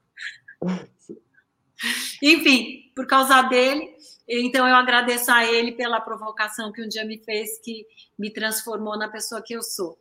[2.21, 3.95] Enfim, por causa dele,
[4.27, 7.88] então, eu agradeço a ele pela provocação que um dia me fez, que
[8.19, 9.97] me transformou na pessoa que eu sou.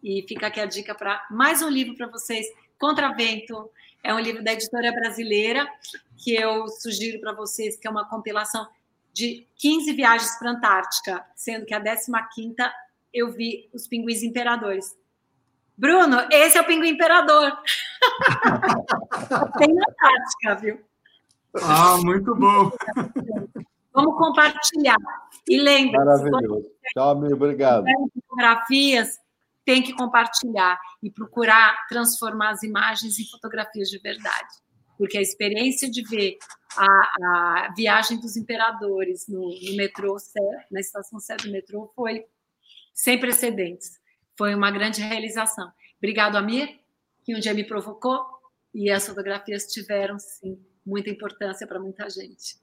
[0.00, 2.46] E fica aqui a dica para mais um livro para vocês,
[2.78, 3.70] Contravento,
[4.02, 5.66] É um livro da editora brasileira
[6.18, 8.68] que eu sugiro para vocês, que é uma compilação
[9.12, 12.10] de 15 viagens para a Antártica, sendo que a 15
[13.14, 14.94] eu vi os pinguins imperadores.
[15.76, 17.56] Bruno, esse é o pinguim imperador.
[19.58, 20.80] Tem na Antártica, viu?
[21.62, 22.70] Ah, muito bom.
[23.92, 24.96] Vamos compartilhar.
[25.48, 26.68] E lembre Maravilhoso.
[26.92, 27.34] Tchau, amigo.
[27.34, 27.86] Obrigado.
[28.28, 29.20] Fotografias,
[29.64, 34.62] tem que compartilhar e procurar transformar as imagens em fotografias de verdade.
[34.98, 36.38] Porque a experiência de ver
[36.76, 40.16] a, a viagem dos imperadores no, no metrô,
[40.70, 42.24] na estação Sé do metrô, foi
[42.94, 43.98] sem precedentes.
[44.38, 45.70] Foi uma grande realização.
[45.98, 46.78] Obrigado, Amir,
[47.24, 48.24] que um dia me provocou
[48.72, 52.56] e as fotografias tiveram, sim, muita importância para muita gente.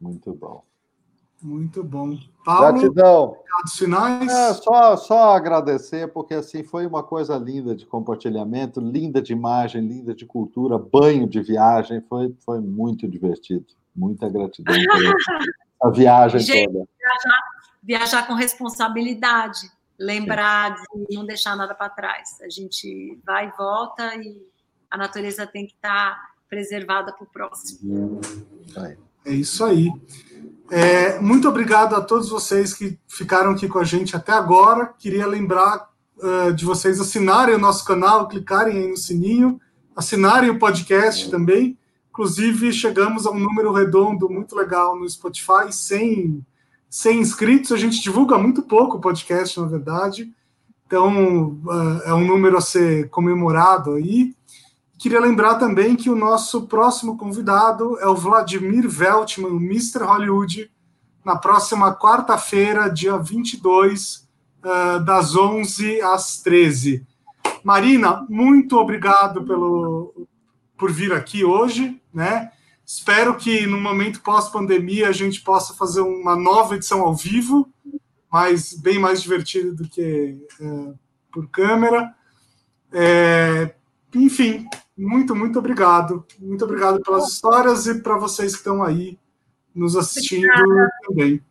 [0.00, 0.62] Muito bom.
[1.42, 2.16] Muito bom.
[2.44, 3.36] Paulo, Gratidão.
[3.76, 4.32] finais?
[4.32, 9.86] É, só, só agradecer, porque assim foi uma coisa linda de compartilhamento, linda de imagem,
[9.86, 13.66] linda de cultura, banho de viagem, foi, foi muito divertido.
[13.94, 16.86] Muita gratidão pela viagem Gente, toda.
[16.98, 17.40] Viajar,
[17.86, 22.40] viajar com responsabilidade, lembrar de não deixar nada para trás.
[22.42, 24.36] A gente vai e volta e
[24.90, 28.20] a natureza tem que estar preservada para o próximo.
[29.24, 29.88] É isso aí.
[30.68, 34.86] É, muito obrigado a todos vocês que ficaram aqui com a gente até agora.
[34.98, 39.60] Queria lembrar uh, de vocês assinarem o nosso canal, clicarem aí no sininho,
[39.94, 41.78] assinarem o podcast também.
[42.10, 46.44] Inclusive, chegamos a um número redondo muito legal no Spotify, 100,
[46.90, 47.72] 100 inscritos.
[47.72, 50.32] A gente divulga muito pouco o podcast, na verdade.
[50.86, 54.34] Então, uh, é um número a ser comemorado aí.
[54.98, 60.04] Queria lembrar também que o nosso próximo convidado é o Vladimir Veltman, o Mr.
[60.04, 60.70] Hollywood,
[61.24, 64.26] na próxima quarta-feira, dia 22,
[64.64, 67.04] uh, das 11 às 13.
[67.62, 70.26] Marina, muito obrigado pelo,
[70.78, 72.52] por vir aqui hoje, né?
[72.86, 77.68] Espero que no momento pós-pandemia a gente possa fazer uma nova edição ao vivo,
[78.30, 80.96] mas bem mais divertida do que uh,
[81.32, 82.14] por câmera.
[82.92, 83.74] É,
[84.14, 86.24] enfim, muito, muito obrigado.
[86.38, 89.18] Muito obrigado pelas histórias e para vocês que estão aí
[89.74, 90.90] nos assistindo Obrigada.
[91.08, 91.42] também.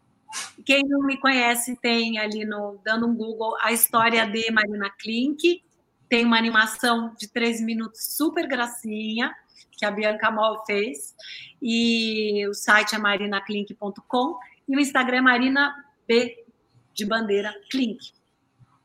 [0.65, 5.61] Quem não me conhece tem ali no dando um Google a história de Marina Klink.
[6.07, 9.35] Tem uma animação de três minutos super gracinha
[9.75, 11.15] que a Bianca Mol fez.
[11.61, 14.37] E o site é marinaklink.com
[14.67, 15.75] e o Instagram é Marina
[16.07, 16.45] B
[16.93, 18.13] de bandeira Klink.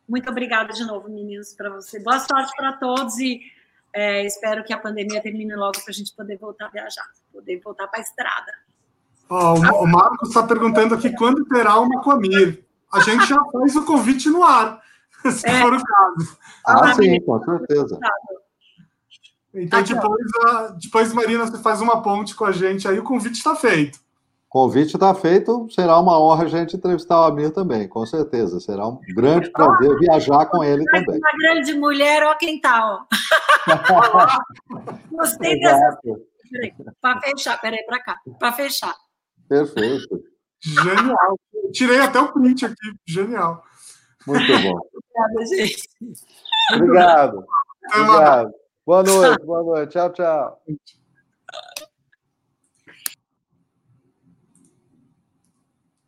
[0.08, 2.00] Muito obrigada de novo, meninos, para você.
[2.00, 3.40] Boa sorte para todos e
[3.92, 7.60] é, espero que a pandemia termine logo para a gente poder voltar a viajar, poder
[7.60, 8.52] voltar para a estrada.
[9.28, 12.64] Oh, o Marcos está perguntando aqui quando terá uma Coamir.
[12.92, 14.82] A gente já faz o convite no ar,
[15.30, 15.60] se é.
[15.60, 16.38] for o caso.
[16.66, 17.98] Ah, sim, com certeza.
[19.54, 20.26] Então, depois,
[20.80, 23.98] depois, Marina, você faz uma ponte com a gente, aí o convite está feito.
[24.48, 28.58] Convite está feito, será uma honra a gente entrevistar o Amir também, com certeza.
[28.58, 31.18] Será um grande prazer viajar com ele também.
[31.18, 33.04] Uma grande mulher, ó quem tá, ó.
[35.12, 36.00] Gostei dessa.
[37.00, 38.94] Para fechar, peraí, para cá, para fechar.
[39.48, 40.20] Perfeito.
[40.60, 41.38] Genial.
[41.72, 43.62] Tirei até o print aqui, genial.
[44.26, 44.80] Muito bom.
[44.92, 45.88] Obrigada, gente.
[46.74, 47.44] Obrigado.
[47.94, 48.59] Obrigado.
[48.90, 49.92] Boa noite, boa noite.
[49.92, 50.62] Tchau, tchau.